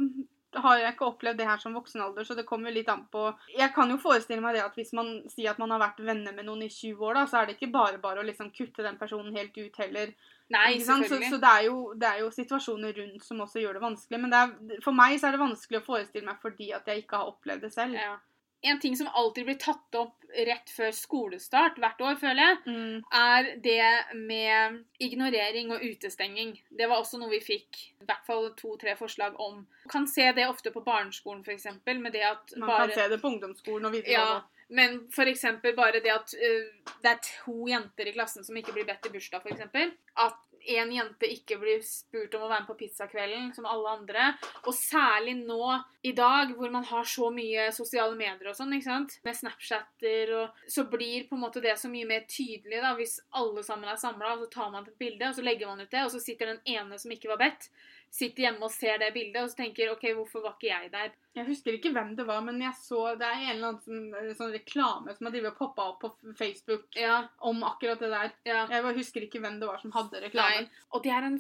har 0.62 0.80
jeg 0.80 0.94
ikke 0.94 1.08
opplevd 1.08 1.40
det 1.40 1.48
her 1.48 1.62
som 1.62 1.76
voksen 1.78 2.04
alder, 2.04 2.28
så 2.28 2.36
det 2.38 2.46
kommer 2.50 2.70
jo 2.70 2.78
litt 2.78 2.90
an 2.92 3.06
på 3.12 3.26
Jeg 3.56 3.74
kan 3.76 3.90
jo 3.90 3.98
forestille 4.02 4.44
meg 4.44 4.58
det 4.58 4.64
at 4.66 4.78
hvis 4.78 4.94
man 4.98 5.16
sier 5.32 5.54
at 5.54 5.62
man 5.62 5.74
har 5.74 5.82
vært 5.82 6.04
venner 6.06 6.36
med 6.36 6.48
noen 6.48 6.66
i 6.66 6.70
20 6.72 7.02
år, 7.02 7.18
da, 7.20 7.26
så 7.30 7.42
er 7.42 7.50
det 7.50 7.58
ikke 7.58 7.74
bare 7.74 8.02
bare 8.04 8.22
å 8.22 8.28
liksom 8.28 8.52
kutte 8.56 8.86
den 8.86 9.00
personen 9.00 9.36
helt 9.36 9.58
ut 9.58 9.80
heller. 9.82 10.14
Nei? 10.54 10.76
Så, 10.84 11.00
så 11.08 11.40
det, 11.42 11.50
er 11.50 11.66
jo, 11.70 11.78
det 11.98 12.10
er 12.10 12.22
jo 12.22 12.30
situasjoner 12.34 12.94
rundt 13.00 13.26
som 13.26 13.42
også 13.46 13.64
gjør 13.64 13.80
det 13.80 13.86
vanskelig. 13.86 14.20
Men 14.22 14.34
det 14.34 14.42
er, 14.44 14.84
for 14.86 14.96
meg 14.96 15.16
så 15.18 15.30
er 15.30 15.38
det 15.38 15.42
vanskelig 15.42 15.82
å 15.82 15.88
forestille 15.88 16.28
meg 16.28 16.44
fordi 16.44 16.70
at 16.76 16.88
jeg 16.90 17.06
ikke 17.06 17.22
har 17.22 17.32
opplevd 17.34 17.66
det 17.66 17.74
selv. 17.74 17.98
Ja. 17.98 18.18
En 18.64 18.80
ting 18.80 18.96
som 18.96 19.08
alltid 19.14 19.46
blir 19.46 19.58
tatt 19.60 19.96
opp 20.00 20.20
rett 20.34 20.70
før 20.74 20.92
skolestart 20.96 21.76
hvert 21.78 22.00
år, 22.02 22.16
føler 22.18 22.42
jeg, 22.42 22.58
Mm. 22.66 23.04
er 23.14 23.50
det 23.62 24.16
med 24.16 24.80
ignorering 25.00 25.72
og 25.76 25.82
utestenging. 25.84 26.56
Det 26.72 26.88
var 26.90 26.98
også 27.04 27.20
noe 27.20 27.30
vi 27.30 27.40
fikk 27.40 27.78
i 28.02 28.06
hvert 28.08 28.26
fall 28.26 28.50
to-tre 28.58 28.96
forslag 28.98 29.36
om. 29.40 29.56
Man 29.86 29.92
Kan 29.92 30.08
se 30.08 30.32
det 30.32 30.48
ofte 30.50 30.72
på 30.72 30.84
barneskolen, 30.84 31.44
f.eks. 31.46 31.66
Med 31.86 32.12
det 32.14 32.24
at 32.24 32.54
Man 32.58 32.70
bare 32.70 32.88
kan 32.88 32.96
se 32.96 33.10
det 33.10 33.22
på 33.22 33.28
ungdomsskolen 33.34 33.86
og 33.86 33.94
ja, 33.94 34.02
videregående. 34.02 34.44
men 34.70 35.08
f.eks. 35.12 35.46
bare 35.76 36.00
det 36.02 36.12
at 36.16 36.34
uh, 36.34 36.94
det 37.04 37.12
er 37.12 37.20
to 37.44 37.68
jenter 37.68 38.08
i 38.08 38.12
klassen 38.16 38.44
som 38.44 38.56
ikke 38.58 38.74
blir 38.74 38.86
bedt 38.90 39.06
i 39.06 39.10
bursdag, 39.14 39.42
f.eks. 39.46 39.94
At 40.18 40.40
en 40.66 40.92
jente 40.94 41.30
ikke 41.30 41.58
blir 41.62 41.82
spurt 41.86 42.34
om 42.38 42.46
å 42.46 42.50
være 42.50 42.64
med 42.64 42.70
på 42.70 42.78
pizzakvelden, 42.80 43.52
som 43.56 43.68
alle 43.70 43.96
andre. 43.98 44.28
Og 44.64 44.76
særlig 44.78 45.36
nå 45.42 45.78
i 46.08 46.14
dag, 46.16 46.54
hvor 46.58 46.72
man 46.74 46.86
har 46.88 47.08
så 47.08 47.30
mye 47.34 47.70
sosiale 47.76 48.16
medier 48.20 48.52
og 48.52 48.58
sånn, 48.58 48.74
ikke 48.76 48.90
sant? 48.90 49.18
med 49.24 49.38
Snapchatter 49.38 50.34
og 50.38 50.64
Så 50.68 50.86
blir 50.92 51.28
på 51.30 51.38
en 51.38 51.44
måte 51.44 51.64
det 51.64 51.76
så 51.80 51.92
mye 51.92 52.08
mer 52.10 52.26
tydelig 52.30 52.82
da, 52.84 52.94
hvis 52.98 53.20
alle 53.40 53.64
sammen 53.64 53.90
er 53.90 54.00
samla, 54.00 54.36
og 54.36 54.46
så 54.46 54.52
tar 54.58 54.72
man 54.74 54.88
et 54.88 55.00
bilde, 55.00 55.30
og 55.30 55.38
så 55.38 55.46
legger 55.46 55.72
man 55.72 55.84
ut 55.84 55.92
det, 55.92 56.04
og 56.04 56.12
så 56.14 56.22
sitter 56.24 56.54
den 56.54 56.64
ene 56.78 57.00
som 57.00 57.12
ikke 57.14 57.32
var 57.32 57.42
bedt, 57.44 57.70
sitter 58.14 58.44
hjemme 58.46 58.68
og 58.68 58.72
ser 58.72 59.00
det 59.02 59.08
bildet, 59.16 59.42
og 59.42 59.50
så 59.50 59.58
tenker 59.64 59.90
OK, 59.96 60.04
hvorfor 60.14 60.44
var 60.46 60.54
ikke 60.54 60.70
jeg 60.70 60.92
der? 60.94 61.14
Jeg 61.34 61.48
husker 61.48 61.74
ikke 61.74 61.90
hvem 61.96 62.12
det 62.14 62.28
var, 62.28 62.44
men 62.46 62.60
jeg 62.62 62.76
så 62.78 63.00
det 63.18 63.26
er 63.26 63.40
en 63.42 63.56
eller 63.56 63.72
annen 63.72 63.80
sånn, 63.82 64.36
sånn 64.38 64.52
reklame 64.54 65.16
som 65.18 65.26
har 65.26 65.56
poppa 65.58 65.88
opp 65.90 66.04
på 66.04 66.12
Facebook 66.38 66.94
Ja, 66.96 67.24
om 67.42 67.64
akkurat 67.66 67.98
det 68.04 68.12
der. 68.12 68.36
ja. 68.46 68.68
Jeg 68.70 68.84
bare 68.86 68.94
husker 69.00 69.26
ikke 69.26 69.42
hvem 69.42 69.58
det 69.60 69.66
var 69.72 69.82
som 69.82 69.96
hadde 69.96 70.20
Nei. 70.20 70.28
reklamen. 70.28 70.70
Og 70.94 71.02
det 71.04 71.12
er 71.16 71.26
en, 71.26 71.40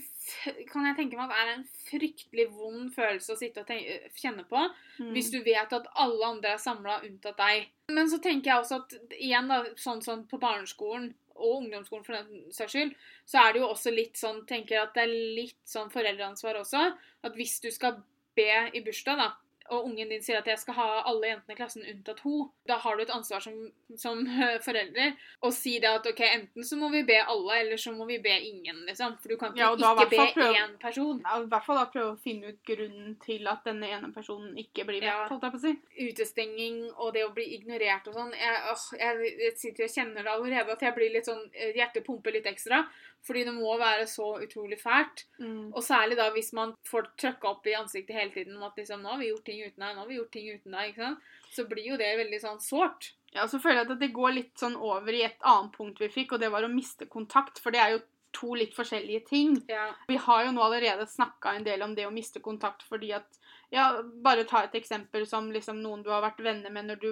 kan 0.72 0.88
jeg 0.90 0.98
tenke 0.98 1.20
meg 1.20 1.30
at 1.30 1.44
er 1.44 1.54
en 1.60 1.68
fryktelig 1.92 2.48
vond 2.58 2.90
følelse 2.96 3.36
å 3.36 3.38
sitte 3.38 3.62
og 3.62 3.68
tenke, 3.70 4.00
kjenne 4.18 4.48
på, 4.50 4.66
Mm. 5.00 5.12
hvis 5.14 5.32
du 5.34 5.40
vet 5.42 5.72
at 5.74 5.88
alle 5.96 6.26
andre 6.26 6.52
er 6.54 6.58
samla 6.62 7.00
unntatt 7.06 7.38
deg. 7.38 7.70
Men 7.90 8.06
så 8.10 8.20
tenker 8.22 8.52
jeg 8.52 8.60
også 8.62 8.76
at 8.84 8.94
igjen, 9.18 9.48
da, 9.50 9.64
sånn 9.76 10.02
som 10.06 10.26
på 10.30 10.38
barneskolen 10.40 11.14
og 11.36 11.60
ungdomsskolen 11.62 12.06
for 12.06 12.18
den 12.18 12.52
saks 12.54 12.76
skyld, 12.76 12.94
så 13.26 13.44
er 13.44 13.54
det 13.54 13.64
jo 13.64 13.70
også 13.70 13.94
litt 13.94 14.20
sånn, 14.20 14.44
tenker 14.50 14.82
at 14.82 14.94
det 14.98 15.06
er 15.06 15.16
litt 15.40 15.60
sånn 15.68 15.92
foreldreansvar 15.94 16.60
også, 16.62 16.84
at 17.24 17.40
hvis 17.40 17.60
du 17.64 17.70
skal 17.74 18.02
be 18.38 18.50
i 18.74 18.82
bursdag, 18.86 19.20
da, 19.20 19.32
og 19.72 19.86
ungen 19.88 20.10
din 20.10 20.22
sier 20.22 20.38
at 20.42 20.48
jeg 20.48 20.60
skal 20.60 20.76
ha 20.76 20.88
alle 21.08 21.28
jentene 21.30 21.54
i 21.56 21.56
klassen 21.56 21.86
unntatt 21.88 22.20
ho, 22.26 22.50
da 22.68 22.76
har 22.84 22.98
du 22.98 23.04
et 23.04 23.10
ansvar 23.16 23.40
som, 23.42 23.54
som 23.96 24.20
eh, 24.28 24.58
forelder 24.62 25.14
å 25.42 25.52
si 25.56 25.78
det 25.80 25.88
at 25.90 26.06
ok, 26.10 26.20
enten 26.28 26.64
så 26.68 26.76
må 26.78 26.90
vi 26.92 27.04
be 27.08 27.16
alle, 27.22 27.60
eller 27.62 27.78
så 27.80 27.94
må 27.96 28.06
vi 28.10 28.18
be 28.20 28.34
ingen, 28.44 28.84
liksom. 28.90 29.16
For 29.24 29.30
du 29.30 29.38
kan 29.38 29.54
ikke 29.54 29.60
Ja, 29.64 29.76
da 29.76 29.94
ikke 29.96 30.10
be 30.10 30.28
prøve- 30.36 30.60
én 30.66 30.78
person. 30.82 31.22
Ja, 31.24 31.40
I 31.42 31.48
hvert 31.48 31.66
fall 31.66 31.80
da 31.80 31.86
prøve 31.94 32.12
å 32.16 32.20
finne 32.20 32.52
ut 32.54 32.60
grunnen 32.68 33.16
til 33.24 33.48
at 33.48 33.64
denne 33.66 33.88
ene 33.88 34.12
personen 34.14 34.58
ikke 34.58 34.86
blir 34.86 35.00
bedt, 35.00 35.10
Ja. 35.10 35.28
holdt 35.32 35.44
jeg 35.48 35.52
på 35.56 35.62
å 35.62 35.66
si. 35.68 35.74
Utestenging 36.10 36.92
og 36.98 37.14
det 37.14 37.24
å 37.26 37.34
bli 37.34 37.48
ignorert 37.58 38.08
og 38.08 38.14
sånn. 38.18 38.34
Jeg, 38.38 38.60
åh, 38.72 38.86
jeg, 39.00 39.34
jeg 39.40 39.58
sitter 39.58 39.84
og 39.88 39.96
kjenner 39.96 40.24
det 40.24 40.32
allerede, 40.34 40.72
at 40.78 40.82
jeg 40.82 40.96
blir 40.96 41.14
litt 41.14 41.26
sånn 41.30 41.44
eh, 41.54 41.74
Hjertet 41.74 42.06
pumper 42.06 42.32
litt 42.36 42.46
ekstra. 42.46 42.84
Fordi 43.24 43.44
det 43.48 43.54
må 43.56 43.78
være 43.80 44.06
så 44.12 44.26
utrolig 44.44 44.78
fælt. 44.82 45.26
Mm. 45.40 45.70
Og 45.74 45.84
særlig 45.84 46.18
da 46.20 46.30
hvis 46.36 46.52
man 46.54 46.74
får 46.90 47.08
trøkka 47.18 47.48
opp 47.54 47.68
i 47.72 47.76
ansiktet 47.80 48.16
hele 48.18 48.32
tiden 48.36 48.58
om 48.58 48.64
at 48.68 48.76
liksom, 48.78 49.02
nå 49.02 49.14
har 49.14 49.20
vi 49.22 49.30
gjort 49.32 49.46
ting 49.46 49.62
uten 49.64 49.80
deg, 49.86 49.94
nå 49.96 50.02
har 50.02 50.08
vi 50.10 50.18
gjort 50.20 50.32
ting 50.32 50.50
uten 50.52 50.72
deg. 50.76 50.90
ikke 50.90 51.06
sant? 51.06 51.20
Så 51.54 51.66
blir 51.70 51.88
jo 51.94 51.98
det 51.98 52.10
veldig 52.20 52.42
sånn 52.44 52.60
sårt. 52.60 53.14
Ja, 53.34 53.48
så 53.48 53.60
føler 53.64 53.84
jeg 53.84 53.92
at 53.92 54.00
det 54.04 54.12
går 54.14 54.34
litt 54.36 54.58
sånn 54.60 54.76
over 54.76 55.14
i 55.16 55.24
et 55.24 55.40
annet 55.42 55.72
punkt 55.78 56.02
vi 56.04 56.10
fikk, 56.12 56.34
og 56.36 56.40
det 56.44 56.52
var 56.52 56.64
å 56.68 56.70
miste 56.74 57.08
kontakt, 57.10 57.60
for 57.64 57.72
det 57.72 57.80
er 57.82 57.96
jo 57.96 58.02
to 58.34 58.56
litt 58.58 58.74
forskjellige 58.76 59.26
ting. 59.30 59.56
Ja. 59.70 59.92
Vi 60.10 60.18
har 60.18 60.46
jo 60.46 60.52
nå 60.52 60.62
allerede 60.66 61.06
snakka 61.08 61.54
en 61.56 61.64
del 61.64 61.82
om 61.86 61.94
det 61.96 62.06
å 62.08 62.12
miste 62.14 62.42
kontakt 62.42 62.84
fordi 62.84 63.14
at 63.14 63.40
Ja, 63.74 64.02
bare 64.04 64.44
ta 64.46 64.64
et 64.64 64.76
eksempel 64.78 65.24
som 65.26 65.48
liksom 65.52 65.80
noen 65.82 66.04
du 66.04 66.10
har 66.12 66.22
vært 66.22 66.44
venner 66.46 66.70
med 66.70 66.86
når 66.86 67.00
du 67.02 67.08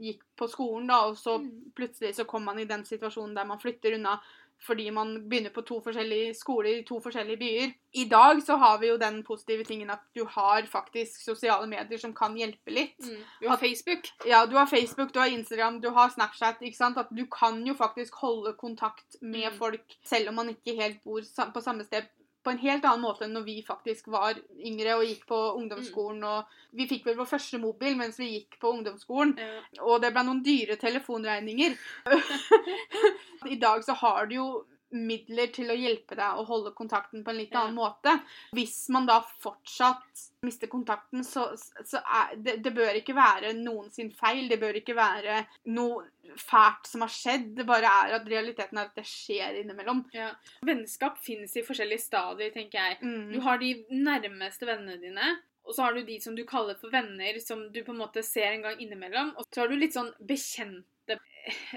gikk 0.00 0.22
på 0.36 0.46
skolen, 0.48 0.86
da, 0.88 1.02
og 1.08 1.16
så 1.16 1.38
Mm. 1.40 1.72
plutselig 1.74 2.14
så 2.16 2.24
kommer 2.24 2.54
man 2.54 2.58
i 2.58 2.64
den 2.64 2.84
situasjonen 2.84 3.34
der 3.34 3.44
man 3.44 3.58
flytter 3.58 3.94
unna 3.94 4.18
fordi 4.66 4.90
man 4.90 5.28
begynner 5.28 5.50
på 5.54 5.62
to 5.62 5.80
forskjellige 5.84 6.34
skoler 6.34 6.78
i 6.80 6.84
to 6.88 7.00
forskjellige 7.00 7.38
byer. 7.38 7.72
I 7.94 8.04
dag 8.08 8.42
så 8.42 8.56
har 8.56 8.78
vi 8.78 8.88
jo 8.88 8.96
den 8.96 9.22
positive 9.24 9.64
tingen 9.64 9.90
at 9.90 10.00
du 10.16 10.24
har 10.24 10.66
faktisk 10.66 11.20
sosiale 11.24 11.66
medier 11.70 11.98
som 11.98 12.14
kan 12.14 12.34
hjelpe 12.36 12.70
litt. 12.72 12.98
Mm. 13.00 13.22
Du 13.42 13.48
har 13.48 13.56
Facebook. 13.56 14.10
Ja, 14.26 14.44
du 14.46 14.56
har 14.56 14.66
Facebook, 14.66 15.14
du 15.14 15.18
har 15.20 15.26
Instagram, 15.32 15.80
du 15.80 15.90
har 15.90 16.10
Snapchat, 16.10 16.60
ikke 16.60 16.76
sant? 16.76 16.98
At 16.98 17.12
du 17.12 17.26
kan 17.26 17.62
jo 17.66 17.74
faktisk 17.74 18.14
holde 18.14 18.52
kontakt 18.58 19.16
med 19.22 19.52
Mm. 19.52 19.58
folk 19.58 19.96
selv 20.04 20.28
om 20.28 20.34
man 20.34 20.48
ikke 20.48 20.74
helt 20.82 21.04
bor 21.04 21.20
på 21.54 21.60
samme 21.60 21.84
sted 21.84 22.02
på 22.46 22.52
en 22.54 22.62
helt 22.62 22.84
annen 22.86 23.02
måte 23.02 23.26
enn 23.26 23.34
når 23.34 23.44
vi 23.48 23.56
faktisk 23.66 24.06
var 24.14 24.38
yngre 24.62 24.94
og 25.00 25.04
gikk 25.08 25.24
på 25.26 25.40
ungdomsskolen. 25.58 26.22
Og 26.22 26.78
vi 26.78 26.86
fikk 26.86 27.08
vel 27.08 27.18
vår 27.18 27.30
første 27.32 27.58
mobil 27.62 27.98
mens 27.98 28.20
vi 28.22 28.30
gikk 28.36 28.60
på 28.62 28.70
ungdomsskolen. 28.76 29.34
Ja. 29.40 29.82
Og 29.82 29.98
det 30.04 30.12
ble 30.14 30.22
noen 30.28 30.44
dyre 30.46 30.78
telefonregninger. 30.78 31.74
I 33.54 33.58
dag 33.60 33.82
så 33.86 33.98
har 33.98 34.30
du 34.30 34.38
jo 34.38 34.48
midler 34.96 35.50
til 35.54 35.68
å 35.70 35.76
hjelpe 35.76 36.16
deg 36.18 36.40
å 36.40 36.44
holde 36.48 36.72
kontakten 36.76 37.22
på 37.24 37.30
en 37.32 37.38
litt 37.40 37.52
Ja. 37.52 37.62
annen 37.64 37.76
måte. 37.78 38.14
Hvis 38.56 38.88
man 38.94 39.06
da 39.06 39.20
fortsatt 39.42 40.24
mister 40.46 40.66
kontakten, 40.70 41.24
så, 41.24 41.48
så 41.84 41.98
er 42.04 42.36
det, 42.36 42.56
det 42.64 42.72
bør 42.74 42.94
ikke 43.00 43.14
være 43.16 43.52
noen 43.58 43.90
sin 43.92 44.10
feil. 44.14 44.48
Det 44.48 44.58
bør 44.60 44.78
ikke 44.80 44.94
være 44.96 45.40
noe 45.74 46.04
fælt 46.38 46.86
som 46.90 47.02
har 47.06 47.12
skjedd. 47.12 47.50
Det 47.56 47.66
bare 47.66 47.90
er 48.06 48.16
at 48.20 48.28
realiteten 48.30 48.78
er 48.78 48.88
at 48.90 48.96
det 48.98 49.06
skjer 49.08 49.60
innimellom. 49.62 50.04
Ja. 50.14 50.30
Vennskap 50.66 51.18
finnes 51.22 51.54
i 51.56 51.64
forskjellige 51.66 52.04
stadier, 52.06 52.50
tenker 52.54 52.78
jeg. 52.80 52.98
Mm. 53.02 53.32
Du 53.32 53.40
har 53.46 53.58
de 53.62 53.72
nærmeste 53.90 54.66
vennene 54.68 54.98
dine, 55.02 55.36
og 55.66 55.74
så 55.74 55.82
har 55.88 55.96
du 55.96 56.02
de 56.06 56.20
som 56.22 56.36
du 56.36 56.44
kaller 56.46 56.76
for 56.78 56.90
venner, 56.94 57.40
som 57.42 57.64
du 57.74 57.80
på 57.82 57.90
en 57.94 57.98
måte 58.04 58.22
ser 58.22 58.52
en 58.52 58.62
gang 58.62 58.78
innimellom. 58.82 59.32
Og 59.36 59.48
så 59.50 59.64
har 59.64 59.68
du 59.72 59.74
litt 59.80 59.96
sånn 59.96 60.12
bekjente 60.22 60.86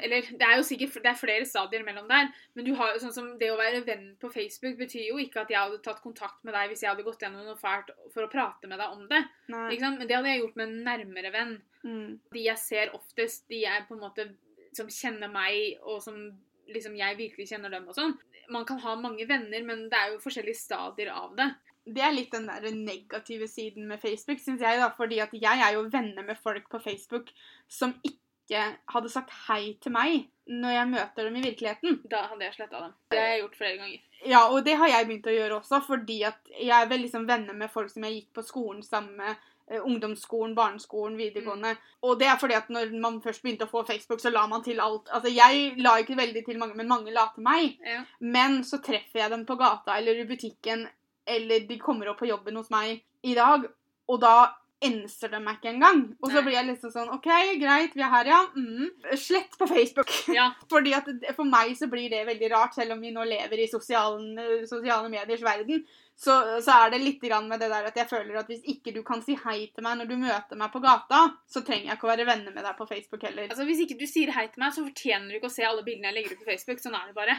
Eller 0.01 0.25
det 0.25 0.45
er 0.45 0.57
jo 0.57 0.65
sikkert 0.65 0.97
det 1.03 1.11
er 1.11 1.19
flere 1.19 1.45
stadier 1.45 1.83
mellom 1.85 2.07
der, 2.09 2.29
men 2.57 2.65
du 2.65 2.71
har 2.77 2.93
jo 2.93 3.01
sånn 3.03 3.13
som 3.15 3.29
det 3.39 3.51
å 3.53 3.59
være 3.59 3.83
venn 3.85 4.11
på 4.21 4.31
Facebook 4.33 4.79
betyr 4.79 5.11
jo 5.11 5.19
ikke 5.21 5.43
at 5.43 5.53
jeg 5.53 5.61
hadde 5.61 5.81
tatt 5.85 6.01
kontakt 6.03 6.41
med 6.47 6.55
deg 6.57 6.71
hvis 6.71 6.83
jeg 6.85 6.91
hadde 6.91 7.05
gått 7.05 7.21
gjennom 7.25 7.45
noe 7.45 7.59
fælt 7.59 7.91
for 8.13 8.25
å 8.25 8.31
prate 8.31 8.69
med 8.71 8.81
deg 8.81 8.95
om 8.97 9.05
det. 9.11 9.23
Men 9.47 10.01
det 10.01 10.15
hadde 10.15 10.33
jeg 10.33 10.43
gjort 10.43 10.59
med 10.59 10.67
en 10.67 10.83
nærmere 10.87 11.33
venn. 11.35 11.55
Mm. 11.83 12.19
De 12.33 12.45
jeg 12.47 12.61
ser 12.61 12.93
oftest, 12.97 13.45
de 13.51 13.63
jeg 13.63 13.85
på 13.87 13.97
en 13.97 14.03
måte 14.03 14.27
som 14.77 14.89
kjenner 14.93 15.31
meg, 15.31 15.79
og 15.85 16.01
som 16.03 16.17
liksom 16.69 16.97
jeg 16.97 17.17
virkelig 17.17 17.49
kjenner 17.49 17.73
dem 17.73 17.87
og 17.89 17.97
sånn. 17.97 18.13
Man 18.53 18.65
kan 18.65 18.81
ha 18.81 18.95
mange 18.97 19.25
venner, 19.29 19.65
men 19.65 19.87
det 19.91 19.97
er 19.97 20.13
jo 20.13 20.23
forskjellige 20.23 20.57
stadier 20.57 21.11
av 21.13 21.35
det. 21.37 21.49
Det 21.89 22.01
er 22.05 22.13
litt 22.13 22.33
den 22.33 22.49
der 22.49 22.65
negative 22.75 23.47
siden 23.49 23.87
med 23.89 24.01
Facebook, 24.01 24.41
syns 24.41 24.61
jeg. 24.61 24.77
da, 24.81 24.89
fordi 24.97 25.21
at 25.23 25.33
jeg 25.33 25.63
er 25.65 25.77
jo 25.77 25.87
venner 25.89 26.25
med 26.25 26.37
folk 26.37 26.67
på 26.69 26.81
Facebook 26.83 27.31
som 27.69 27.95
ikke 28.03 28.17
hadde 28.93 29.09
sagt 29.09 29.29
hei 29.47 29.77
til 29.81 29.91
meg 29.91 30.27
når 30.49 30.71
jeg 30.73 30.87
møter 30.89 31.23
dem 31.27 31.35
i 31.35 31.41
virkeligheten. 31.45 31.99
Da 32.09 32.23
hadde 32.31 32.41
jeg 32.47 32.53
sletta 32.55 32.79
dem. 32.81 32.93
Det 33.13 33.19
har 33.19 33.27
jeg 33.35 33.41
gjort 33.43 33.57
flere 33.59 33.77
ganger. 33.77 33.99
Ja, 34.25 34.39
og 34.49 34.65
det 34.65 34.73
har 34.77 34.87
jeg 34.89 35.07
begynt 35.07 35.27
å 35.29 35.35
gjøre 35.35 35.59
også, 35.59 35.79
fordi 35.85 36.23
at 36.27 36.49
jeg 36.57 36.73
er 36.73 36.87
vel 36.89 37.03
liksom 37.05 37.27
venner 37.29 37.53
med 37.53 37.69
folk 37.71 37.91
som 37.93 38.03
jeg 38.03 38.15
gikk 38.17 38.33
på 38.33 38.43
skolen 38.47 38.81
sammen 38.83 39.15
med. 39.17 39.35
eh, 39.71 39.77
Ungdomsskolen, 39.85 40.55
barneskolen, 40.57 41.17
videregående. 41.17 41.75
Og 42.01 42.17
det 42.19 42.27
er 42.27 42.37
fordi 42.41 42.55
at 42.57 42.69
når 42.73 42.89
man 42.99 43.21
først 43.21 43.43
begynte 43.43 43.67
å 43.67 43.69
få 43.69 43.83
Facebook, 43.85 44.19
så 44.19 44.31
la 44.33 44.47
man 44.47 44.63
til 44.65 44.79
alt. 44.81 45.07
Altså, 45.13 45.29
Jeg 45.29 45.75
la 45.77 45.97
ikke 46.01 46.17
veldig 46.17 46.45
til 46.45 46.57
mange, 46.57 46.73
men 46.75 46.87
mange 46.89 47.13
la 47.13 47.27
til 47.35 47.43
meg. 47.43 47.77
Ja. 47.85 48.01
Men 48.19 48.63
så 48.63 48.81
treffer 48.81 49.19
jeg 49.21 49.29
dem 49.29 49.45
på 49.45 49.55
gata 49.55 49.97
eller 49.97 50.17
i 50.17 50.25
butikken, 50.25 50.87
eller 51.27 51.67
de 51.69 51.77
kommer 51.77 52.09
opp 52.09 52.17
på 52.17 52.27
jobben 52.31 52.55
hos 52.57 52.71
meg 52.71 53.03
i 53.23 53.35
dag, 53.35 53.69
og 54.09 54.19
da 54.19 54.55
enser 54.85 55.31
de 55.31 55.39
meg 55.43 55.59
ikke 55.59 55.71
engang. 55.73 56.03
Og 56.23 56.31
så 56.31 56.43
blir 56.43 56.55
jeg 56.55 56.67
liksom 56.69 56.91
sånn 56.93 57.11
OK, 57.15 57.27
greit, 57.59 57.95
vi 57.97 58.03
er 58.05 58.11
her, 58.13 58.29
ja. 58.31 58.41
Mm. 58.55 58.89
Slett 59.19 59.57
på 59.59 59.67
Facebook. 59.69 60.11
ja. 60.39 60.49
Fordi 60.71 60.93
at 60.95 61.09
For 61.35 61.47
meg 61.47 61.73
så 61.79 61.89
blir 61.91 62.09
det 62.11 62.25
veldig 62.29 62.51
rart, 62.53 62.77
selv 62.77 62.95
om 62.95 63.01
vi 63.03 63.11
nå 63.15 63.25
lever 63.27 63.63
i 63.63 63.69
sosiale, 63.71 64.63
sosiale 64.69 65.11
mediers 65.11 65.43
verden. 65.45 65.83
Så, 66.19 66.33
så 66.63 66.75
er 66.75 66.91
det 66.91 66.99
litt 66.99 67.21
grann 67.23 67.47
med 67.47 67.61
det 67.63 67.69
der 67.71 67.85
at 67.87 67.95
jeg 67.95 68.09
føler 68.09 68.41
at 68.41 68.49
hvis 68.51 68.65
ikke 68.67 68.91
du 68.91 68.99
kan 69.07 69.21
si 69.23 69.37
hei 69.39 69.69
til 69.71 69.85
meg 69.85 70.01
når 70.01 70.09
du 70.09 70.17
møter 70.19 70.59
meg 70.59 70.73
på 70.73 70.81
gata, 70.83 71.21
så 71.47 71.63
trenger 71.63 71.93
jeg 71.93 71.95
ikke 71.95 72.09
å 72.09 72.11
være 72.11 72.27
venner 72.27 72.55
med 72.55 72.65
deg 72.67 72.75
på 72.75 72.87
Facebook 72.89 73.23
heller. 73.23 73.47
Altså, 73.47 73.67
Hvis 73.67 73.85
ikke 73.85 73.99
du 73.99 74.03
sier 74.09 74.33
hei 74.35 74.49
til 74.51 74.63
meg, 74.63 74.75
så 74.75 74.83
fortjener 74.83 75.29
du 75.31 75.39
ikke 75.39 75.51
å 75.51 75.53
se 75.53 75.67
alle 75.67 75.85
bildene 75.85 76.11
jeg 76.11 76.17
legger 76.17 76.35
ut 76.35 76.43
på 76.43 76.51
Facebook. 76.51 76.83
Sånn 76.83 76.97
er 76.99 77.07
det 77.07 77.15
bare. 77.15 77.37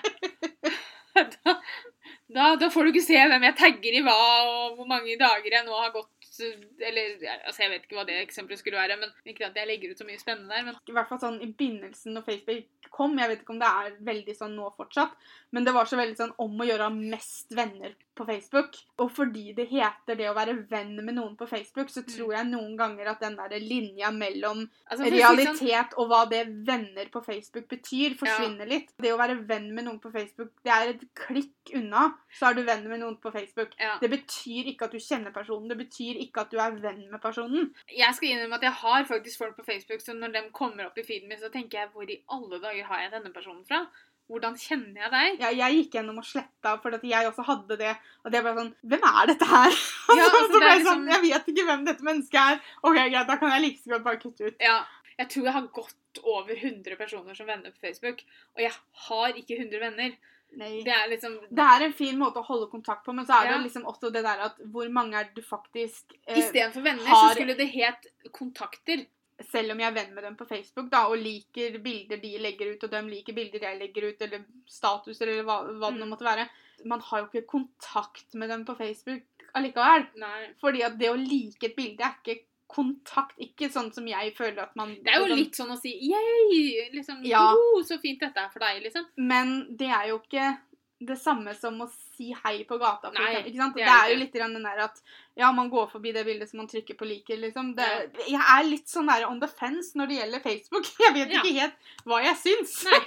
da, 1.44 1.56
da, 2.38 2.48
da 2.62 2.70
får 2.72 2.88
du 2.88 2.94
ikke 2.94 3.04
se 3.10 3.20
hvem 3.20 3.46
jeg 3.50 3.58
tagger 3.60 4.00
i 4.00 4.02
hva, 4.06 4.16
og 4.48 4.80
hvor 4.80 4.88
mange 4.88 5.18
dager 5.20 5.58
jeg 5.58 5.68
nå 5.68 5.76
har 5.76 5.92
gått 5.92 6.19
Eller 6.42 7.24
altså, 7.44 7.62
jeg 7.62 7.72
vet 7.72 7.86
ikke 7.86 7.98
hva 7.98 8.06
det 8.08 8.18
eksempelet 8.22 8.60
skulle 8.60 8.80
være, 8.80 8.98
men 9.00 9.12
ikke 9.28 9.48
at 9.48 9.56
jeg 9.58 9.68
legger 9.70 9.92
ut 9.92 10.02
så 10.02 10.06
mye 10.08 10.20
spennende 10.20 10.54
der. 10.54 10.66
men 10.68 10.78
I 10.88 10.96
hvert 10.96 11.10
fall 11.10 11.22
sånn 11.22 11.40
i 11.44 11.50
begynnelsen 11.50 12.16
når 12.16 12.26
Facebook 12.28 12.90
kom, 12.90 13.18
jeg 13.20 13.32
vet 13.32 13.42
ikke 13.44 13.54
om 13.54 13.62
det 13.62 13.70
er 13.70 13.98
veldig 14.10 14.36
sånn 14.36 14.56
nå 14.58 14.70
fortsatt, 14.76 15.12
men 15.54 15.66
det 15.66 15.74
var 15.76 15.88
så 15.88 15.98
veldig 16.00 16.18
sånn 16.18 16.36
om 16.42 16.60
å 16.60 16.68
gjøre 16.68 16.90
mest 16.96 17.54
venner 17.56 17.94
på 18.20 18.26
Facebook. 18.28 18.76
Og 19.00 19.10
fordi 19.16 19.54
det 19.56 19.66
heter 19.70 20.18
det 20.18 20.28
å 20.30 20.36
være 20.36 20.56
venn 20.70 20.92
med 21.00 21.16
noen 21.16 21.36
på 21.38 21.48
Facebook, 21.48 21.90
så 21.92 22.04
tror 22.06 22.34
jeg 22.36 22.48
noen 22.50 22.76
ganger 22.78 23.12
at 23.14 23.22
den 23.24 23.38
der 23.38 23.56
linja 23.60 24.12
mellom 24.14 24.66
altså, 24.90 25.08
realitet 25.08 25.96
og 25.96 26.10
hva 26.10 26.22
det 26.30 26.44
venner 26.68 27.08
på 27.12 27.22
Facebook 27.24 27.68
betyr, 27.70 28.16
forsvinner 28.20 28.68
litt. 28.68 28.92
Det 29.00 29.14
å 29.14 29.20
være 29.20 29.40
venn 29.48 29.70
med 29.76 29.88
noen 29.88 30.00
på 30.02 30.12
Facebook, 30.12 30.52
det 30.66 30.74
er 30.74 30.94
et 30.94 31.06
klikk 31.16 31.72
unna, 31.78 32.10
så 32.36 32.50
er 32.50 32.58
du 32.58 32.62
venn 32.66 32.86
med 32.90 33.02
noen 33.04 33.16
på 33.22 33.32
Facebook. 33.34 33.74
ja. 33.80 33.96
Det 34.00 34.10
betyr 34.12 34.70
ikke 34.72 34.88
at 34.88 34.94
du 34.96 35.00
kjenner 35.02 35.32
personen, 35.34 35.68
det 35.70 35.78
betyr 35.80 36.20
ikke 36.24 36.44
at 36.44 36.52
du 36.52 36.60
er 36.60 36.76
venn 36.82 37.02
med 37.10 37.20
personen. 37.22 37.70
Jeg 37.88 38.16
skal 38.16 38.34
innrømme 38.34 38.60
at 38.60 38.68
jeg 38.68 38.76
har 38.82 39.08
faktisk 39.08 39.42
folk 39.44 39.56
på 39.58 39.66
Facebook 39.66 40.04
så 40.04 40.14
når 40.16 40.34
de 40.36 40.44
kommer 40.56 40.88
opp 40.88 40.98
i 40.98 41.06
feeden 41.06 41.30
min, 41.30 41.40
så 41.40 41.50
tenker 41.52 41.82
jeg 41.82 41.92
hvor 41.94 42.08
i 42.08 42.20
alle 42.34 42.60
dager 42.62 42.88
har 42.90 43.04
jeg 43.04 43.12
denne 43.16 43.32
personen 43.34 43.64
fra? 43.68 43.84
Hvordan 44.30 44.54
kjenner 44.62 45.02
jeg 45.02 45.10
deg? 45.10 45.40
Ja, 45.42 45.50
jeg 45.66 45.76
gikk 45.80 45.96
gjennom 45.98 46.18
og 46.22 46.24
sletta, 46.28 46.76
for 46.82 46.94
at 46.94 47.02
jeg 47.02 47.26
også 47.26 47.44
hadde 47.48 47.76
det. 47.80 47.96
Og 48.24 48.30
det 48.32 48.42
ble 48.44 48.52
sånn 48.54 48.72
Hvem 48.92 49.06
er 49.10 49.26
dette 49.32 49.48
her? 49.50 49.70
Ja, 49.74 50.24
så 50.30 50.38
altså, 50.40 50.52
det 50.54 50.60
ble 50.62 50.70
jeg 50.70 50.84
sånn 50.86 51.04
liksom- 51.04 51.08
Jeg 51.10 51.22
vet 51.26 51.48
ikke 51.54 51.66
hvem 51.66 51.84
dette 51.90 52.06
mennesket 52.06 52.40
er. 52.44 52.60
OK, 52.82 52.94
greit, 52.96 53.26
da 53.26 53.36
kan 53.42 53.50
jeg 53.56 53.62
like 53.66 53.82
så 53.82 53.94
godt 53.96 54.04
bare 54.06 54.20
kutte 54.22 54.46
ut. 54.52 54.56
Ja, 54.62 54.78
jeg 55.18 55.28
tror 55.34 55.44
jeg 55.50 55.52
har 55.58 55.66
gått 55.82 56.20
over 56.24 56.54
100 56.54 56.96
personer 56.96 57.34
som 57.36 57.46
venner 57.46 57.70
på 57.74 57.82
Facebook, 57.86 58.22
og 58.56 58.62
jeg 58.62 58.72
har 59.08 59.28
ikke 59.42 59.58
100 59.58 59.80
venner. 59.80 60.14
Nei. 60.58 60.80
Det 60.82 60.90
er 60.90 61.06
liksom 61.12 61.36
Det 61.54 61.62
er 61.62 61.84
en 61.86 61.92
fin 61.94 62.16
måte 62.18 62.40
å 62.40 62.46
holde 62.46 62.66
kontakt 62.72 63.04
på, 63.06 63.12
men 63.14 63.24
så 63.26 63.36
er 63.36 63.50
Ja. 63.50 63.58
det 63.58 63.66
liksom 63.70 63.84
også 63.86 64.10
det 64.12 64.24
der 64.24 64.40
at 64.48 64.56
hvor 64.72 64.88
mange 64.90 65.14
er 65.14 65.24
det 65.28 65.36
du 65.36 65.42
faktisk 65.42 66.16
eh, 66.26 66.38
Istedenfor 66.40 66.82
venner 66.82 67.06
har- 67.06 67.28
så 67.30 67.36
skulle 67.36 67.54
det 67.56 67.68
het 67.70 68.06
kontakter. 68.32 69.06
Selv 69.48 69.72
om 69.72 69.78
jeg 69.80 69.88
er 69.88 69.94
venn 69.94 70.14
med 70.14 70.22
dem 70.24 70.36
på 70.36 70.46
Facebook 70.48 70.90
da, 70.90 71.06
og 71.08 71.16
liker 71.18 71.78
bilder 71.82 72.20
de 72.20 72.38
legger 72.38 72.74
ut, 72.74 72.84
og 72.84 72.90
de 72.90 73.00
liker 73.08 73.32
bilder 73.34 73.60
jeg 73.60 73.78
legger 73.80 74.08
ut, 74.10 74.20
eller 74.22 74.44
statuser, 74.68 75.28
eller 75.28 75.44
hva, 75.44 75.62
hva 75.78 75.90
det 75.90 75.98
nå 76.00 76.04
Mm. 76.06 76.10
måtte 76.10 76.24
være 76.28 76.48
Man 76.86 77.00
har 77.00 77.20
jo 77.20 77.26
ikke 77.28 77.46
kontakt 77.46 78.34
med 78.34 78.48
dem 78.48 78.64
på 78.64 78.74
Facebook 78.76 79.22
allikevel. 79.54 80.06
Nei. 80.16 80.48
Fordi 80.60 80.82
at 80.82 80.96
det 80.98 81.08
å 81.10 81.16
like 81.16 81.62
et 81.64 81.76
bilde 81.76 82.00
er 82.00 82.14
ikke 82.24 82.40
kontakt. 82.68 83.36
Ikke 83.38 83.68
sånn 83.70 83.92
som 83.92 84.06
jeg 84.06 84.34
føler 84.36 84.62
at 84.62 84.76
man 84.76 84.94
Det 85.02 85.08
er 85.12 85.18
jo 85.18 85.26
sånn- 85.26 85.36
litt 85.36 85.52
sånn 85.56 85.70
å 85.74 85.78
si 85.80 85.90
yay! 86.08 86.88
Liksom, 86.92 87.24
Ja. 87.26 87.52
«Oh, 87.52 87.82
så 87.82 87.98
fint 88.00 88.20
dette 88.20 88.36
er 88.38 88.48
for 88.48 88.60
deg, 88.60 88.82
liksom. 88.82 89.04
Men 89.16 89.76
det 89.76 89.88
er 89.88 90.08
jo 90.08 90.18
ikke 90.20 90.58
det 91.00 91.18
samme 91.18 91.54
som 91.54 91.78
å 91.80 91.88
si 91.90 92.09
hei 92.44 92.64
på 92.68 92.76
gata. 92.80 93.08
For 93.10 93.16
Nei, 93.18 93.42
det 93.46 93.52
Det 93.76 93.84
er 93.84 93.88
er, 93.94 94.10
jo 94.12 94.18
litt 94.20 94.36
den 94.36 94.58
der 94.62 94.82
at 94.84 95.00
ja, 95.40 95.50
man 95.56 95.70
går 95.72 95.86
forbi 95.92 96.12
det 96.16 96.24
bildet 96.28 96.50
som 96.50 96.60
man 96.62 96.68
trykker 96.70 96.98
på 97.00 97.08
liker, 97.08 97.40
liksom. 97.40 97.72
Det, 97.78 97.88
Jeg 98.28 98.40
er 98.40 98.68
litt 98.68 98.88
sånn 98.92 99.08
der 99.10 99.24
on 99.28 99.40
the 99.40 99.48
fence 99.48 99.96
når 99.98 100.06
det 100.12 100.18
gjelder 100.20 100.44
Facebook. 100.44 100.90
Jeg 101.06 101.14
vet 101.16 101.34
Ja. 101.34 101.40
ikke 101.40 101.56
helt 101.60 101.90
hva 102.04 102.20
jeg 102.24 102.36
syns. 102.44 102.76
Nei. 102.90 103.00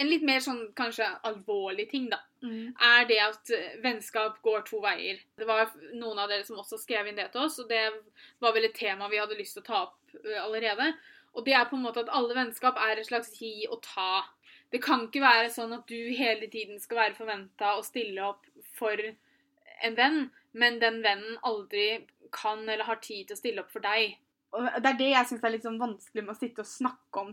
En 0.00 0.08
litt 0.08 0.22
mer 0.24 0.40
sånn 0.40 0.62
kanskje 0.78 1.04
alvorlig 1.28 1.90
ting, 1.90 2.08
da. 2.08 2.22
Mm. 2.40 2.70
er 2.80 3.02
det 3.04 3.18
at 3.20 3.50
eh, 3.52 3.74
vennskap 3.82 4.38
går 4.40 4.62
to 4.64 4.78
veier. 4.80 5.18
Det 5.36 5.44
var 5.44 5.68
noen 5.92 6.18
av 6.22 6.30
dere 6.30 6.46
som 6.46 6.56
også 6.62 6.78
skrev 6.80 7.10
inn 7.10 7.18
det 7.18 7.26
til 7.34 7.42
oss, 7.44 7.58
og 7.60 7.68
det 7.68 7.82
var 8.40 8.54
vel 8.56 8.64
et 8.64 8.74
tema 8.78 9.10
vi 9.12 9.18
hadde 9.20 9.36
lyst 9.36 9.58
til 9.58 9.60
å 9.60 9.66
ta 9.66 9.80
opp 9.90 10.14
eh, 10.24 10.38
allerede. 10.40 10.86
Og 11.36 11.44
det 11.44 11.52
er 11.52 11.68
på 11.68 11.76
en 11.76 11.84
måte 11.84 12.00
at 12.00 12.08
alle 12.16 12.32
vennskap 12.34 12.80
er 12.80 12.96
et 12.96 13.06
slags 13.10 13.34
gi 13.36 13.66
og 13.68 13.82
ta. 13.84 14.24
Det 14.70 14.82
kan 14.82 15.06
ikke 15.08 15.20
være 15.24 15.50
sånn 15.50 15.72
at 15.74 15.86
du 15.90 15.96
hele 16.14 16.46
tiden 16.50 16.78
skal 16.80 16.96
være 16.96 17.14
forventa 17.18 17.72
å 17.78 17.82
stille 17.84 18.22
opp 18.22 18.44
for 18.78 18.96
en 19.82 19.94
venn, 19.98 20.30
men 20.52 20.78
den 20.82 21.00
vennen 21.02 21.38
aldri 21.42 22.06
kan 22.32 22.62
eller 22.68 22.84
har 22.86 23.00
tid 23.02 23.26
til 23.26 23.34
å 23.34 23.38
stille 23.40 23.64
opp 23.64 23.72
for 23.72 23.82
deg. 23.82 24.16
Og 24.52 24.66
det 24.82 24.92
er 24.92 24.98
det 24.98 25.10
jeg 25.12 25.26
syns 25.30 25.44
er 25.46 25.50
litt 25.56 25.66
sånn 25.66 25.80
vanskelig 25.80 26.24
med 26.24 26.34
å 26.34 26.38
sitte 26.38 26.62
og 26.62 26.66
snakke 26.70 27.22
om 27.24 27.32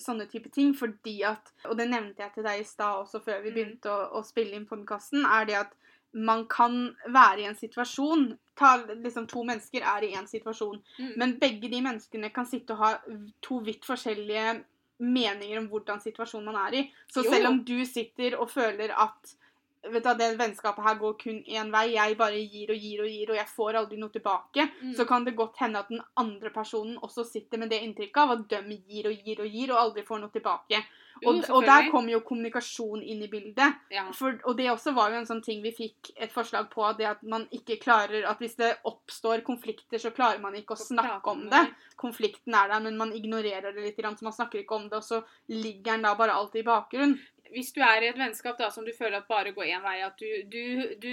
sånne 0.00 0.26
type 0.30 0.50
ting, 0.54 0.72
fordi 0.74 1.22
at 1.26 1.50
Og 1.66 1.76
det 1.76 1.88
nevnte 1.90 2.22
jeg 2.22 2.32
til 2.34 2.46
deg 2.46 2.60
i 2.60 2.64
stad 2.64 3.02
også, 3.02 3.20
før 3.24 3.42
vi 3.42 3.50
Mm. 3.50 3.54
begynte 3.54 3.90
å, 3.90 4.18
å 4.18 4.22
spille 4.24 4.54
inn 4.54 4.66
podkasten, 4.66 5.24
er 5.26 5.44
det 5.46 5.54
at 5.54 5.72
man 6.12 6.46
kan 6.48 6.96
være 7.06 7.40
i 7.40 7.44
en 7.46 7.54
situasjon 7.54 8.36
ta, 8.56 8.76
liksom 8.86 9.26
To 9.28 9.42
mennesker 9.44 9.82
er 9.82 10.02
i 10.04 10.14
en 10.14 10.26
situasjon, 10.26 10.80
Mm. 10.98 11.12
men 11.16 11.38
begge 11.38 11.70
de 11.70 11.80
menneskene 11.80 12.32
kan 12.32 12.46
sitte 12.46 12.70
og 12.72 12.78
ha 12.78 12.98
to 13.42 13.60
vidt 13.60 13.82
forskjellige 13.84 14.64
meninger 15.00 15.58
om 15.58 15.68
hvordan 15.68 16.00
situasjonen 16.00 16.52
man 16.52 16.60
er 16.66 16.78
i. 16.80 16.92
Så 17.10 17.24
Jo. 17.24 17.30
selv 17.30 17.46
om 17.48 17.64
du 17.64 17.84
sitter 17.84 18.38
og 18.40 18.50
føler 18.50 18.92
at 18.96 19.34
vet 19.82 20.04
du, 20.04 20.10
det 20.14 20.36
vennskapet 20.38 20.84
her 20.84 20.98
går 21.00 21.14
kun 21.18 21.38
én 21.48 21.70
vei, 21.72 21.94
jeg 21.94 22.16
bare 22.18 22.36
gir 22.36 22.68
og 22.70 22.76
gir 22.76 23.00
og 23.00 23.08
gir, 23.08 23.30
og 23.30 23.36
jeg 23.36 23.46
får 23.48 23.74
aldri 23.80 23.96
noe 23.96 24.10
tilbake, 24.12 24.66
Mm. 24.82 24.94
så 24.94 25.06
kan 25.08 25.24
det 25.24 25.36
godt 25.36 25.56
hende 25.56 25.78
at 25.78 25.88
den 25.88 26.02
andre 26.16 26.50
personen 26.50 26.98
også 26.98 27.24
sitter 27.24 27.56
med 27.58 27.70
det 27.70 27.80
inntrykket 27.80 28.16
av 28.18 28.30
at 28.32 28.48
de 28.48 28.76
gir 28.88 29.06
og 29.08 29.16
gir 29.24 29.40
og 29.40 29.48
gir, 29.48 29.70
og 29.72 29.78
aldri 29.78 30.02
får 30.04 30.20
noe 30.20 30.28
tilbake. 30.30 30.84
Jo, 31.20 31.30
Og, 31.30 31.50
og 31.50 31.64
der 31.66 31.90
kom 31.90 32.08
jo 32.08 32.20
kommunikasjon 32.24 33.02
inn 33.02 33.22
i 33.22 33.28
bildet. 33.28 33.74
ja. 33.92 34.06
For, 34.16 34.38
og 34.44 34.56
det 34.56 34.70
også 34.70 34.94
var 34.96 35.10
jo 35.10 35.18
en 35.20 35.26
sånn 35.28 35.42
ting 35.44 35.60
vi 35.62 35.72
fikk 35.76 36.12
et 36.16 36.32
forslag 36.32 36.70
på, 36.72 36.86
det 36.96 37.08
at 37.10 37.22
man 37.22 37.46
ikke 37.52 37.76
klarer 37.82 38.24
At 38.30 38.38
hvis 38.40 38.56
det 38.56 38.70
oppstår 38.88 39.42
konflikter, 39.44 39.98
så 39.98 40.10
klarer 40.16 40.40
man 40.40 40.54
ikke 40.54 40.76
å 40.76 40.80
snakke 40.80 41.30
om 41.34 41.48
det. 41.50 41.64
Konflikten 42.00 42.54
er 42.54 42.68
der, 42.72 42.80
men 42.80 42.96
man 42.96 43.12
ignorerer 43.12 43.72
det 43.74 43.84
litt, 43.84 44.00
så 44.00 44.24
man 44.24 44.32
snakker 44.32 44.62
ikke 44.62 44.74
om 44.78 44.88
det, 44.88 44.96
og 44.96 45.04
så 45.04 45.20
ligger 45.48 45.92
den 45.92 46.02
da 46.08 46.14
bare 46.14 46.32
alltid 46.32 46.62
i 46.62 46.68
bakgrunnen. 46.70 47.18
hvis 47.50 47.72
du 47.74 47.80
er 47.82 48.02
i 48.02 48.08
et 48.08 48.18
vennskap 48.18 48.58
da, 48.58 48.70
som 48.70 48.84
du 48.86 48.92
føler 48.94 49.18
at 49.18 49.26
bare 49.28 49.52
går 49.52 49.64
én 49.74 49.82
vei, 49.82 49.96
at 50.06 50.16
du, 50.22 50.26
du, 50.46 50.94
du, 51.02 51.10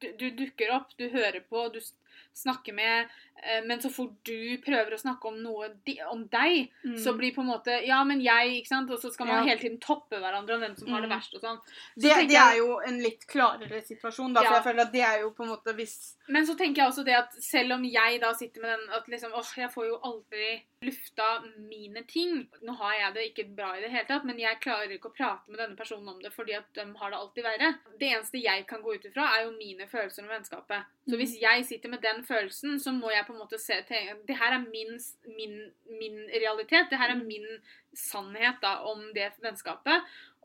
du, 0.00 0.06
du 0.20 0.30
dukker 0.38 0.70
opp, 0.76 0.92
du 0.98 1.08
hører 1.10 1.40
på, 1.42 1.68
du 1.74 1.80
snakker 2.34 2.72
med, 2.74 3.08
eh, 3.42 3.60
men 3.64 3.78
så 3.80 3.90
fort 3.92 4.14
du 4.24 4.58
prøver 4.64 4.92
å 4.94 5.00
snakke 5.00 5.24
om 5.28 5.42
noe 5.42 5.68
de, 5.84 5.98
om 6.10 6.26
deg, 6.28 6.70
Mm. 6.84 6.96
så 6.98 7.16
blir 7.16 7.34
på 7.34 7.40
en 7.42 7.46
måte 7.52 7.86
Ja, 7.86 8.02
men 8.04 8.20
jeg, 8.20 8.62
ikke 8.62 8.68
sant? 8.68 8.90
Og 8.90 8.98
så 8.98 9.12
skal 9.12 9.26
man 9.26 9.36
Ja. 9.46 9.54
hele 9.54 9.60
tiden 9.60 9.78
toppe 9.80 10.16
hverandre 10.18 10.54
om 10.54 10.60
hvem 10.60 10.76
som 10.78 10.88
har 10.88 11.00
det 11.00 11.08
Mm. 11.10 11.16
verst 11.18 11.34
og 11.34 11.40
sånn. 11.40 11.60
Så 11.98 12.02
det, 12.02 12.28
det 12.28 12.36
er 12.36 12.56
jo 12.58 12.78
en 12.80 12.98
litt 13.02 13.26
klarere 13.26 13.82
situasjon, 13.82 14.32
da. 14.34 14.40
For 14.42 14.48
Ja. 14.50 14.60
jeg 14.60 14.64
føler 14.64 14.80
at 14.86 14.92
det 14.92 15.02
er 15.02 15.20
jo 15.20 15.30
på 15.30 15.42
en 15.44 15.50
måte 15.50 15.74
hvis 15.74 16.16
Men 16.28 16.44
så 16.46 16.56
tenker 16.56 16.76
jeg 16.82 16.88
også 16.92 17.04
det 17.04 17.14
at 17.14 17.32
selv 17.42 17.72
om 17.72 17.84
jeg 17.84 18.20
da 18.20 18.32
sitter 18.32 18.60
med 18.62 18.78
den 18.78 18.88
at 18.90 19.06
liksom 19.06 19.32
åh, 19.34 19.54
jeg 19.56 19.70
får 19.70 19.86
jo 19.88 19.98
aldri 20.02 20.62
lufta 20.82 21.42
mine 21.68 22.02
ting. 22.06 22.48
Nå 22.62 22.74
har 22.76 22.92
jeg 22.94 23.14
det 23.14 23.24
ikke 23.34 23.54
bra 23.56 23.72
i 23.76 23.80
det 23.82 23.90
hele 23.90 24.04
tatt, 24.06 24.24
men 24.24 24.38
jeg 24.38 24.60
klarer 24.60 24.90
ikke 24.90 25.10
å 25.12 25.14
prate 25.16 25.48
med 25.48 25.58
denne 25.58 25.76
personen 25.76 26.08
om 26.08 26.18
det 26.22 26.32
fordi 26.32 26.56
at 26.56 26.64
de 26.74 26.84
har 26.98 27.10
det 27.10 27.18
alltid 27.18 27.44
verre. 27.44 27.74
Det 27.98 28.08
eneste 28.10 28.42
jeg 28.42 28.66
kan 28.66 28.82
gå 28.82 28.94
ut 28.94 29.04
ifra, 29.04 29.28
er 29.38 29.44
jo 29.44 29.52
mine 29.56 29.86
følelser 29.88 30.22
om 30.24 30.28
vennskapet. 30.28 30.84
Så 31.08 31.14
Mhm. 31.14 31.18
hvis 31.20 31.40
jeg 31.40 31.64
sitter 31.66 31.88
med 31.88 32.00
den 32.02 32.21
følelsen, 32.26 32.78
så 32.80 32.92
må 32.92 33.10
jeg 33.10 33.24
på 33.26 33.32
en 33.34 33.40
måte 33.44 33.58
se 33.60 33.80
til 33.88 34.12
Det 34.28 34.36
her 34.38 34.52
er 34.58 34.64
min, 34.70 34.98
min, 35.36 35.56
min 36.00 36.18
realitet. 36.32 36.90
Det 36.90 36.98
her 36.98 37.10
er 37.16 37.22
min 37.24 37.46
sannhet 37.94 38.60
da 38.62 38.78
om 38.88 39.08
det 39.14 39.32
vennskapet. 39.42 40.02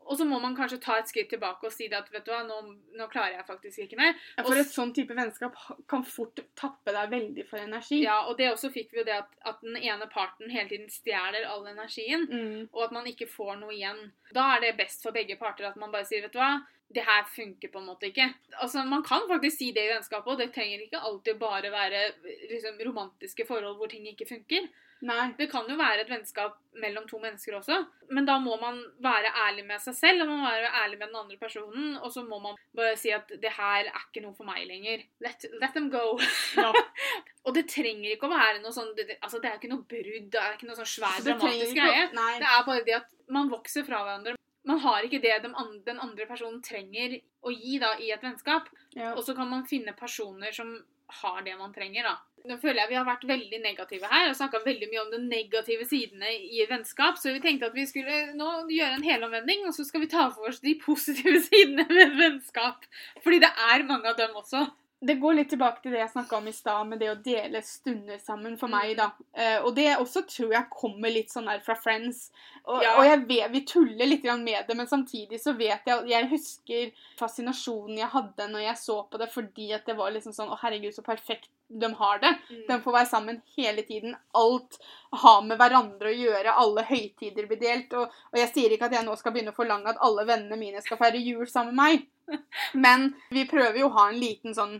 Og 0.07 0.15
så 0.15 0.23
må 0.23 0.37
man 0.39 0.53
kanskje 0.55 0.77
ta 0.79 0.93
et 1.01 1.09
skritt 1.09 1.27
tilbake 1.33 1.67
og 1.67 1.71
si 1.75 1.89
det 1.91 1.97
at 1.97 2.07
vet 2.13 2.23
du 2.23 2.29
hva, 2.31 2.37
nå, 2.47 2.57
nå 2.95 3.07
klarer 3.11 3.33
jeg 3.35 3.43
faktisk 3.49 3.81
ikke 3.83 3.97
mer. 3.99 4.13
ja, 4.37 4.43
For 4.47 4.55
et 4.55 4.69
sånn 4.71 4.93
type 4.95 5.11
vennskap 5.17 5.57
kan 5.91 6.05
fort 6.07 6.39
tappe 6.55 6.93
deg 6.95 7.09
veldig 7.11 7.43
for 7.49 7.59
energi. 7.59 7.99
Ja, 8.05 8.21
og 8.29 8.37
det 8.39 8.47
også 8.53 8.69
fikk 8.71 8.93
vi 8.95 9.01
jo 9.01 9.03
det 9.09 9.17
at, 9.17 9.33
at 9.51 9.59
den 9.65 9.75
ene 9.75 10.07
parten 10.07 10.47
hele 10.53 10.69
tiden 10.71 10.87
stjeler 10.93 11.43
all 11.51 11.67
energien, 11.67 12.23
Mm. 12.31 12.69
og 12.71 12.85
at 12.85 12.95
man 12.95 13.05
ikke 13.11 13.27
får 13.27 13.59
noe 13.59 13.75
igjen. 13.75 13.99
Da 14.31 14.55
er 14.55 14.61
det 14.63 14.77
best 14.79 15.03
for 15.03 15.11
begge 15.11 15.35
parter 15.35 15.67
at 15.67 15.75
man 15.75 15.91
bare 15.91 16.05
sier, 16.07 16.23
vet 16.23 16.31
du 16.31 16.39
hva, 16.39 16.53
det 16.93 17.03
her 17.03 17.23
funker 17.27 17.67
på 17.73 17.79
en 17.81 17.87
måte 17.89 18.07
ikke. 18.07 18.29
Altså, 18.61 18.83
Man 18.87 19.03
kan 19.03 19.25
faktisk 19.27 19.57
si 19.57 19.71
det 19.75 19.83
i 19.85 19.93
vennskapet, 19.93 20.31
og 20.31 20.37
det 20.39 20.53
trenger 20.55 20.79
ikke 20.85 21.01
alltid 21.03 21.39
bare 21.39 21.71
være 21.71 22.03
liksom, 22.49 22.77
romantiske 22.87 23.45
forhold 23.47 23.75
hvor 23.77 23.89
ting 23.91 24.07
ikke 24.07 24.27
funker. 24.29 24.69
Nei. 25.05 25.27
Det 25.37 25.45
kan 25.51 25.67
jo 25.69 25.75
være 25.77 26.01
et 26.01 26.09
vennskap 26.09 26.55
mellom 26.81 27.03
to 27.05 27.19
mennesker 27.21 27.53
også, 27.59 27.75
men 28.09 28.25
da 28.25 28.39
må 28.41 28.55
man 28.57 28.79
være 29.03 29.29
ærlig 29.43 29.65
med 29.67 29.83
seg 29.83 29.93
selv, 29.93 30.23
og 30.23 30.31
man 30.31 30.39
må 30.41 30.47
være 30.49 30.71
ærlig 30.79 30.97
med 30.97 31.11
den 31.11 31.19
andre 31.19 31.37
personen, 31.37 31.91
og 32.01 32.09
så 32.15 32.23
må 32.25 32.39
man 32.41 32.57
bare 32.75 32.95
si 32.97 33.11
at 33.13 33.29
det 33.29 33.51
her 33.59 33.91
er 33.91 33.99
ikke 34.07 34.23
noe 34.25 34.33
for 34.33 34.47
meg 34.49 34.63
lenger. 34.65 35.03
Let, 35.21 35.45
let 35.61 35.75
them 35.77 35.91
go. 35.93 36.17
Ja. 36.57 36.71
og 37.45 37.53
det 37.53 37.67
trenger 37.69 38.15
ikke 38.15 38.25
å 38.25 38.33
være 38.33 38.63
noe 38.63 38.73
sånn 38.73 38.89
det, 38.97 39.05
det- 39.11 39.19
altså 39.21 39.37
det 39.43 39.51
er 39.51 39.59
ikke 39.59 39.69
noe 39.75 39.85
brudd, 39.85 40.31
det 40.33 40.41
er 40.41 40.57
ikke 40.57 40.71
noe 40.71 40.79
sånn 40.81 40.89
svær, 40.95 41.21
dramatisk 41.29 41.77
greie. 41.77 42.07
Det 42.41 42.49
er 42.55 42.65
bare 42.71 42.87
det 42.89 42.97
at 43.03 43.13
man 43.29 43.53
vokser 43.53 43.85
fra 43.85 44.01
hverandre. 44.01 44.33
Man 44.67 44.81
har 44.83 45.05
ikke 45.07 45.21
det 45.23 45.37
den 45.45 45.55
andre, 45.55 45.81
den 45.85 45.99
andre 46.03 46.27
personen 46.29 46.61
trenger 46.65 47.17
å 47.47 47.53
gi 47.53 47.79
da 47.81 47.93
i 48.03 48.11
et 48.11 48.23
vennskap. 48.23 48.69
Ja. 48.97 49.13
Og 49.15 49.23
så 49.23 49.35
kan 49.37 49.49
man 49.51 49.67
finne 49.69 49.95
personer 49.97 50.51
som 50.55 50.75
har 51.21 51.41
det 51.45 51.55
man 51.57 51.73
trenger, 51.73 52.03
da. 52.03 52.17
Nå 52.47 52.57
føler 52.61 52.81
jeg 52.81 52.91
vi 52.91 52.97
har 52.99 53.05
vært 53.07 53.25
veldig 53.27 53.59
negative 53.63 54.09
her 54.11 54.29
og 54.29 54.35
snakka 54.39 54.61
veldig 54.63 54.87
mye 54.91 55.03
om 55.03 55.09
de 55.11 55.19
negative 55.23 55.87
sidene 55.87 56.31
i 56.35 56.63
vennskap, 56.69 57.17
så 57.19 57.33
vi 57.35 57.41
tenkte 57.43 57.69
at 57.69 57.75
vi 57.75 57.87
skulle 57.89 58.17
nå 58.37 58.49
gjøre 58.71 58.99
en 58.99 59.07
helomvending, 59.07 59.65
og 59.67 59.75
så 59.75 59.87
skal 59.87 60.03
vi 60.03 60.11
ta 60.11 60.27
for 60.35 60.51
oss 60.51 60.61
de 60.63 60.75
positive 60.83 61.41
sidene 61.47 61.87
ved 61.89 62.15
vennskap. 62.19 62.87
Fordi 63.23 63.41
det 63.43 63.51
er 63.71 63.87
mange 63.87 64.11
av 64.11 64.19
dem 64.19 64.35
også. 64.39 64.67
Det 64.99 65.13
går 65.21 65.33
litt 65.37 65.49
tilbake 65.53 65.83
til 65.83 65.93
det 65.93 65.99
jeg 65.99 66.09
snakka 66.09 66.39
om 66.39 66.47
i 66.49 66.51
stad, 66.57 66.87
med 66.89 66.97
det 66.99 67.11
å 67.11 67.17
dele 67.21 67.59
stunder 67.61 68.17
sammen 68.17 68.55
for 68.57 68.71
meg, 68.71 68.95
da. 68.97 69.11
Eh, 69.37 69.59
og 69.61 69.75
det 69.77 69.91
også 69.93 70.23
tror 70.25 70.55
jeg 70.55 70.71
kommer 70.73 71.13
litt 71.13 71.29
sånn 71.29 71.45
der 71.45 71.59
fra 71.61 71.75
Friends. 71.77 72.31
Og, 72.65 72.81
Ja. 72.81 72.95
og 72.97 73.05
jeg 73.05 73.27
vet, 73.27 73.51
vi 73.51 73.61
tuller 73.61 74.09
litt 74.09 74.23
med 74.23 74.65
det, 74.67 74.75
men 74.75 74.87
samtidig 74.87 75.39
så 75.39 75.53
vet 75.55 75.85
jeg 75.85 76.07
Jeg 76.09 76.29
husker 76.29 76.91
fascinasjonen 77.19 77.97
jeg 77.97 78.09
hadde 78.09 78.49
når 78.49 78.65
jeg 78.65 78.77
så 78.77 79.03
på 79.09 79.19
det, 79.19 79.29
fordi 79.31 79.71
at 79.73 79.85
det 79.85 79.95
var 79.95 80.09
liksom 80.11 80.33
sånn 80.33 80.49
Å, 80.49 80.57
herregud, 80.57 80.93
så 80.93 81.03
perfekt 81.03 81.49
de 81.69 81.93
har 81.93 82.19
det. 82.19 82.33
De 82.67 82.81
får 82.81 82.93
være 82.93 83.09
sammen 83.09 83.39
hele 83.57 83.83
tiden. 83.87 84.15
Alt 84.33 84.79
har 85.21 85.41
med 85.45 85.59
hverandre 85.59 86.11
å 86.11 86.15
gjøre. 86.15 86.55
Alle 86.63 86.85
høytider 86.87 87.47
blir 87.49 87.59
delt. 87.61 87.93
Og, 87.99 88.13
og 88.31 88.39
jeg 88.39 88.51
sier 88.53 88.75
ikke 88.75 88.87
at 88.89 88.97
jeg 88.97 89.07
nå 89.07 89.15
skal 89.19 89.35
begynne 89.35 89.53
å 89.53 89.57
forlange 89.57 89.91
at 89.91 90.03
alle 90.03 90.27
vennene 90.27 90.59
mine 90.59 90.83
skal 90.85 90.99
feire 91.01 91.21
jul 91.21 91.47
sammen 91.51 91.75
med 91.75 91.83
meg. 91.83 92.39
Men 92.85 93.09
vi 93.33 93.47
prøver 93.49 93.81
jo 93.81 93.89
å 93.91 93.97
ha 93.99 94.09
en 94.11 94.21
liten 94.21 94.55
sånn 94.55 94.79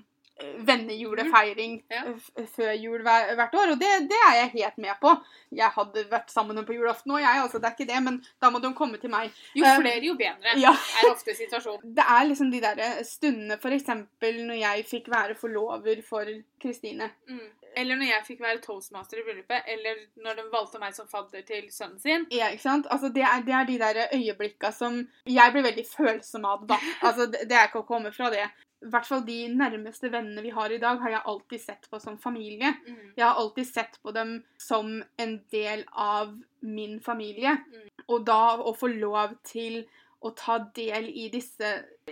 vennejulefeiring 0.68 1.84
Ja. 1.90 2.04
eh, 2.38 2.46
før 2.56 2.72
jul 2.78 3.02
hver, 3.02 3.34
hvert 3.36 3.54
år, 3.56 3.72
og 3.74 3.80
det, 3.80 3.92
det 4.10 4.20
er 4.30 4.36
jeg 4.42 4.50
helt 4.54 4.78
med 4.78 4.96
på. 5.02 5.14
Jeg 5.52 5.70
hadde 5.76 6.06
vært 6.12 6.32
sammen 6.32 6.56
med 6.56 6.62
dem 6.62 6.66
på 6.70 6.76
julaften 6.78 7.12
òg, 7.12 7.22
jeg, 7.24 7.42
altså, 7.42 7.60
det 7.60 7.66
er 7.70 7.76
ikke 7.78 7.90
det, 7.94 8.04
men 8.04 8.20
da 8.42 8.50
må 8.50 8.60
de 8.62 8.74
komme 8.74 8.98
til 9.02 9.10
meg. 9.14 9.32
Jo 9.56 9.66
Um, 9.68 9.82
flere, 9.82 10.04
jo 10.06 10.14
bedre, 10.16 10.56
Ja. 10.60 10.72
er 10.72 11.12
ofte 11.12 11.36
situasjonen. 11.36 11.94
Det 11.98 12.04
er 12.08 12.26
liksom 12.30 12.52
de 12.52 12.62
der 12.62 13.04
stundene, 13.04 13.58
eksempel 13.78 14.44
når 14.48 14.60
jeg 14.62 14.86
fikk 14.86 15.08
være 15.12 15.36
forlover 15.36 16.02
for 16.08 16.26
Kristine. 16.62 17.12
Mm. 17.30 17.48
Eller 17.78 17.96
når 17.96 18.08
jeg 18.10 18.26
fikk 18.26 18.40
være 18.42 18.62
toastmaster 18.64 19.20
i 19.20 19.24
bryllupet, 19.26 19.62
eller 19.68 20.00
når 20.24 20.40
de 20.40 20.46
valgte 20.52 20.80
meg 20.82 20.96
som 20.96 21.08
fadder 21.08 21.44
til 21.46 21.68
sønnen 21.72 22.00
sin. 22.02 22.26
Ja, 22.34 22.48
ikke 22.50 22.64
sant? 22.64 22.88
Altså, 22.90 23.10
det, 23.14 23.22
er, 23.22 23.44
det 23.46 23.54
er 23.54 23.68
de 23.70 23.78
der 23.80 24.00
øyeblikka 24.16 24.72
som 24.74 25.04
jeg 25.26 25.52
blir 25.54 25.64
veldig 25.68 25.86
følsom 25.86 26.46
av, 26.46 26.66
da. 26.68 26.80
Altså, 27.08 27.28
det, 27.30 27.46
det 27.50 27.58
er 27.60 27.68
ikke 27.70 27.84
å 27.84 27.88
komme 27.88 28.12
fra 28.16 28.32
det. 28.34 28.48
I 28.86 28.90
hvert 28.94 29.08
fall 29.10 29.24
de 29.26 29.38
nærmeste 29.50 30.12
vennene 30.14 30.44
vi 30.46 30.52
har 30.54 30.70
i 30.70 30.78
dag, 30.82 31.00
har 31.02 31.10
jeg 31.16 31.26
alltid 31.32 31.62
sett 31.64 31.88
på 31.90 32.00
som 32.00 32.18
familie. 32.22 32.76
Mm. 32.86 33.14
Jeg 33.18 33.26
har 33.26 33.40
alltid 33.42 33.68
sett 33.70 33.98
på 34.04 34.14
dem 34.14 34.36
som 34.62 35.00
en 35.18 35.38
del 35.52 35.82
av 35.92 36.36
min 36.62 37.00
familie. 37.02 37.56
Mm. 37.74 37.88
Og 38.08 38.28
da 38.28 38.42
å 38.62 38.76
få 38.78 38.92
lov 38.94 39.34
til 39.48 39.82
å 40.26 40.32
ta 40.34 40.58
del 40.74 41.10
i 41.12 41.28
disse 41.30 41.68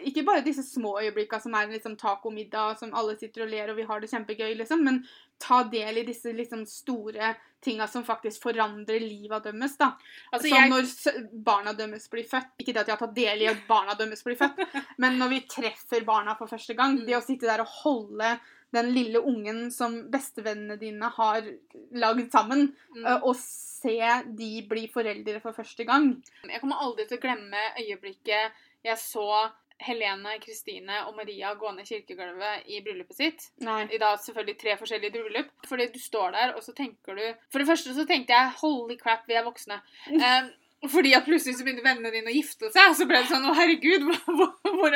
Ikke 0.05 0.21
bare 0.27 0.43
disse 0.45 0.61
små 0.61 0.91
øyeblikkene 1.01 1.41
som 1.41 1.55
er 1.57 1.71
liksom 1.71 1.95
tacomiddag, 1.97 2.77
som 2.79 2.93
alle 2.93 3.15
sitter 3.17 3.45
og 3.45 3.51
ler 3.53 3.71
og 3.71 3.79
vi 3.79 3.87
har 3.89 4.01
det 4.01 4.11
kjempegøy, 4.11 4.51
liksom, 4.59 4.83
men 4.85 4.99
ta 5.41 5.63
del 5.71 6.01
i 6.01 6.05
disse 6.07 6.33
liksom 6.35 6.65
store 6.69 7.33
tinga 7.65 7.87
som 7.89 8.03
faktisk 8.05 8.43
forandrer 8.45 9.01
livet 9.01 9.47
deres. 9.47 9.77
da. 9.79 9.93
Altså, 10.31 10.49
Som 10.49 10.57
jeg, 10.57 10.69
når 10.69 11.39
barna 11.47 11.73
deres 11.73 12.05
blir 12.11 12.27
født. 12.29 12.51
Ikke 12.61 12.73
det 12.75 12.83
at 12.83 12.91
jeg 12.91 12.97
har 12.97 13.01
tatt 13.07 13.15
del 13.15 13.41
i 13.41 13.49
at 13.49 13.63
barna 13.67 13.95
deres 13.97 14.21
blir 14.27 14.37
født, 14.37 14.61
men 15.01 15.17
når 15.21 15.33
vi 15.33 15.41
treffer 15.49 16.05
barna 16.05 16.37
for 16.37 16.51
første 16.51 16.77
gang. 16.77 16.99
Det 17.07 17.17
å 17.17 17.23
sitte 17.25 17.49
der 17.49 17.65
og 17.65 17.73
holde 17.81 18.35
den 18.73 18.89
lille 18.95 19.21
ungen 19.21 19.67
som 19.71 19.97
bestevennene 20.11 20.77
dine 20.81 21.09
har 21.17 21.45
lagd 21.95 22.31
sammen, 22.33 22.69
mm. 22.95 23.05
og 23.21 23.35
se 23.39 23.99
de 24.37 24.49
bli 24.67 24.87
foreldre 24.91 25.39
for 25.43 25.55
første 25.55 25.85
gang. 25.87 26.15
Jeg 26.49 26.63
kommer 26.63 26.81
aldri 26.83 27.05
til 27.07 27.19
å 27.19 27.25
glemme 27.27 27.61
øyeblikket 27.79 28.65
jeg 28.85 28.97
så 29.01 29.29
Helene, 29.85 30.37
Kristine 30.39 31.01
og 31.09 31.17
Maria 31.17 31.51
gå 31.59 31.71
ned 31.75 31.87
kirkegulvet 31.89 32.67
i 32.71 32.77
bryllupet 32.83 33.17
sitt. 33.17 33.47
Nei. 33.65 33.81
I 33.91 33.99
dag 33.99 34.21
selvfølgelig 34.23 34.59
tre 34.61 34.75
forskjellige 34.79 35.11
bryllup. 35.17 35.49
Fordi 35.67 35.89
du 35.91 35.97
står 35.99 36.35
der, 36.37 36.53
og 36.55 36.63
så 36.63 36.71
tenker 36.77 37.17
du 37.17 37.25
For 37.51 37.59
det 37.59 37.67
første 37.67 37.95
så 37.97 38.05
tenkte 38.07 38.37
jeg 38.37 38.53
'holy 38.61 38.95
crap, 39.01 39.27
vi 39.27 39.35
er 39.35 39.43
voksne'. 39.43 39.81
Um, 40.13 40.53
fordi 40.91 41.13
at 41.17 41.25
plutselig 41.27 41.57
så 41.57 41.65
begynte 41.65 41.83
vennene 41.85 42.11
dine 42.13 42.31
å 42.31 42.35
gifte 42.35 42.69
seg, 42.69 42.91
og 42.91 42.95
så 42.99 43.07
ble 43.09 43.21
det 43.21 43.29
sånn 43.31 43.45
'Å, 43.45 43.55
herregud, 43.57 44.05
hvor, 44.07 44.53
hvor, 44.79 44.95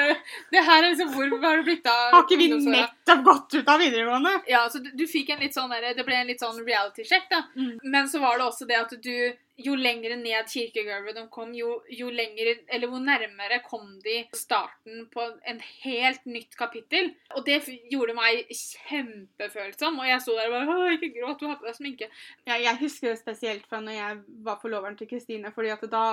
det 0.54 0.64
her 0.70 0.84
er 0.84 0.90
liksom, 0.90 1.12
hvor 1.16 1.36
har 1.44 1.60
det 1.62 1.68
blitt 1.68 1.90
av 1.90 2.16
Har 2.16 2.26
ikke 2.26 2.40
vi 2.40 2.50
nettopp 2.54 3.24
gått 3.26 3.60
ut 3.60 3.70
av 3.76 3.84
videregående? 3.84 4.34
Ja, 4.52 4.64
så 4.72 4.82
du, 4.84 4.90
du 4.94 5.06
fikk 5.10 5.34
en 5.36 5.44
litt 5.44 5.58
sånn 5.58 5.72
der, 5.74 5.94
Det 5.98 6.06
ble 6.08 6.22
en 6.22 6.32
litt 6.32 6.42
sånn 6.44 6.60
reality-sjekk, 6.64 7.30
da. 7.32 7.44
Mm. 7.56 7.78
Men 7.84 8.10
så 8.10 8.24
var 8.24 8.38
det 8.38 8.50
også 8.50 8.68
det 8.70 8.80
at 8.80 8.96
du 8.98 9.16
Jo 9.60 9.76
lengre 9.76 10.16
ned 10.20 10.48
kirkegulvet 10.48 11.18
de 11.18 11.26
kom, 11.34 11.52
jo, 11.56 11.80
jo 11.92 12.10
lengre 12.14 12.56
Eller 12.72 12.88
hvor 12.92 13.02
nærmere 13.04 13.60
kom 13.66 13.98
de 14.04 14.22
starten 14.38 15.06
på 15.14 15.26
en 15.48 15.60
helt 15.84 16.26
nytt 16.30 16.56
kapittel. 16.60 17.12
Og 17.36 17.46
det 17.48 17.60
gjorde 17.92 18.16
meg 18.18 18.46
kjempefølsom. 18.54 20.00
Og 20.00 20.08
jeg 20.10 20.24
sto 20.24 20.38
der 20.38 20.50
og 20.50 20.56
bare 20.56 20.78
Å, 20.78 20.94
ikke 20.96 21.12
gråt, 21.18 21.42
du 21.42 21.50
har 21.50 21.60
på 21.60 21.68
deg 21.68 21.78
sminke. 21.78 22.10
Ja, 22.48 22.60
jeg 22.60 22.80
husker 22.84 23.12
det 23.12 23.20
spesielt 23.22 23.68
fra 23.70 23.82
når 23.84 23.98
jeg 23.98 24.22
var 24.46 24.62
forloveren 24.62 24.98
til 25.00 25.10
Kristine, 25.10 25.52
fordi 25.56 25.74
at 25.74 25.84
da 25.92 26.06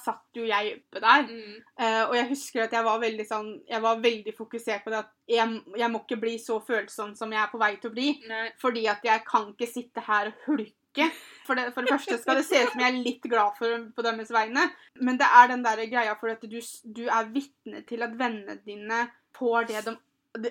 satt 0.00 0.38
jo 0.38 0.46
jeg 0.46 0.78
oppe 0.78 1.02
der. 1.02 1.26
Mm. 1.28 1.58
Uh, 1.80 2.02
og 2.08 2.16
jeg 2.18 2.30
husker 2.30 2.66
at 2.66 2.74
jeg 2.74 2.86
var 2.86 3.02
veldig 3.02 3.24
sånn 3.26 3.50
Jeg 3.68 3.82
var 3.82 4.00
veldig 4.02 4.34
fokusert 4.36 4.84
på 4.84 4.92
det 4.92 5.02
at 5.02 5.12
jeg, 5.30 5.60
jeg 5.80 5.90
må 5.90 6.02
ikke 6.04 6.20
bli 6.20 6.36
så 6.42 6.58
følsom 6.64 7.14
som 7.16 7.32
jeg 7.32 7.40
er 7.42 7.50
på 7.52 7.60
vei 7.60 7.74
til 7.80 7.90
å 7.90 7.96
bli. 7.96 8.08
Nei. 8.28 8.46
Fordi 8.60 8.86
at 8.92 9.04
jeg 9.06 9.24
kan 9.26 9.50
ikke 9.52 9.70
sitte 9.70 10.04
her 10.04 10.30
og 10.32 10.48
hulke. 10.48 10.83
For 11.44 11.58
det, 11.58 11.74
for 11.74 11.84
det 11.84 11.92
første 11.92 12.16
skal 12.22 12.38
det 12.40 12.46
se 12.46 12.62
ut 12.62 12.70
som 12.72 12.80
jeg 12.80 12.92
er 12.92 13.02
litt 13.04 13.26
glad 13.28 13.58
for 13.58 13.82
på 13.96 14.04
deres 14.06 14.30
vegne. 14.32 14.68
Men 15.00 15.18
det 15.20 15.28
er 15.28 15.50
den 15.50 15.64
der 15.66 15.82
greia 15.90 16.14
for 16.20 16.32
at 16.32 16.44
du, 16.48 16.56
du 16.84 17.04
er 17.04 17.30
vitne 17.34 17.82
til 17.88 18.04
at 18.06 18.14
vennene 18.18 18.56
dine 18.64 19.04
får 19.36 19.68
det 19.68 19.84
de 19.84 19.96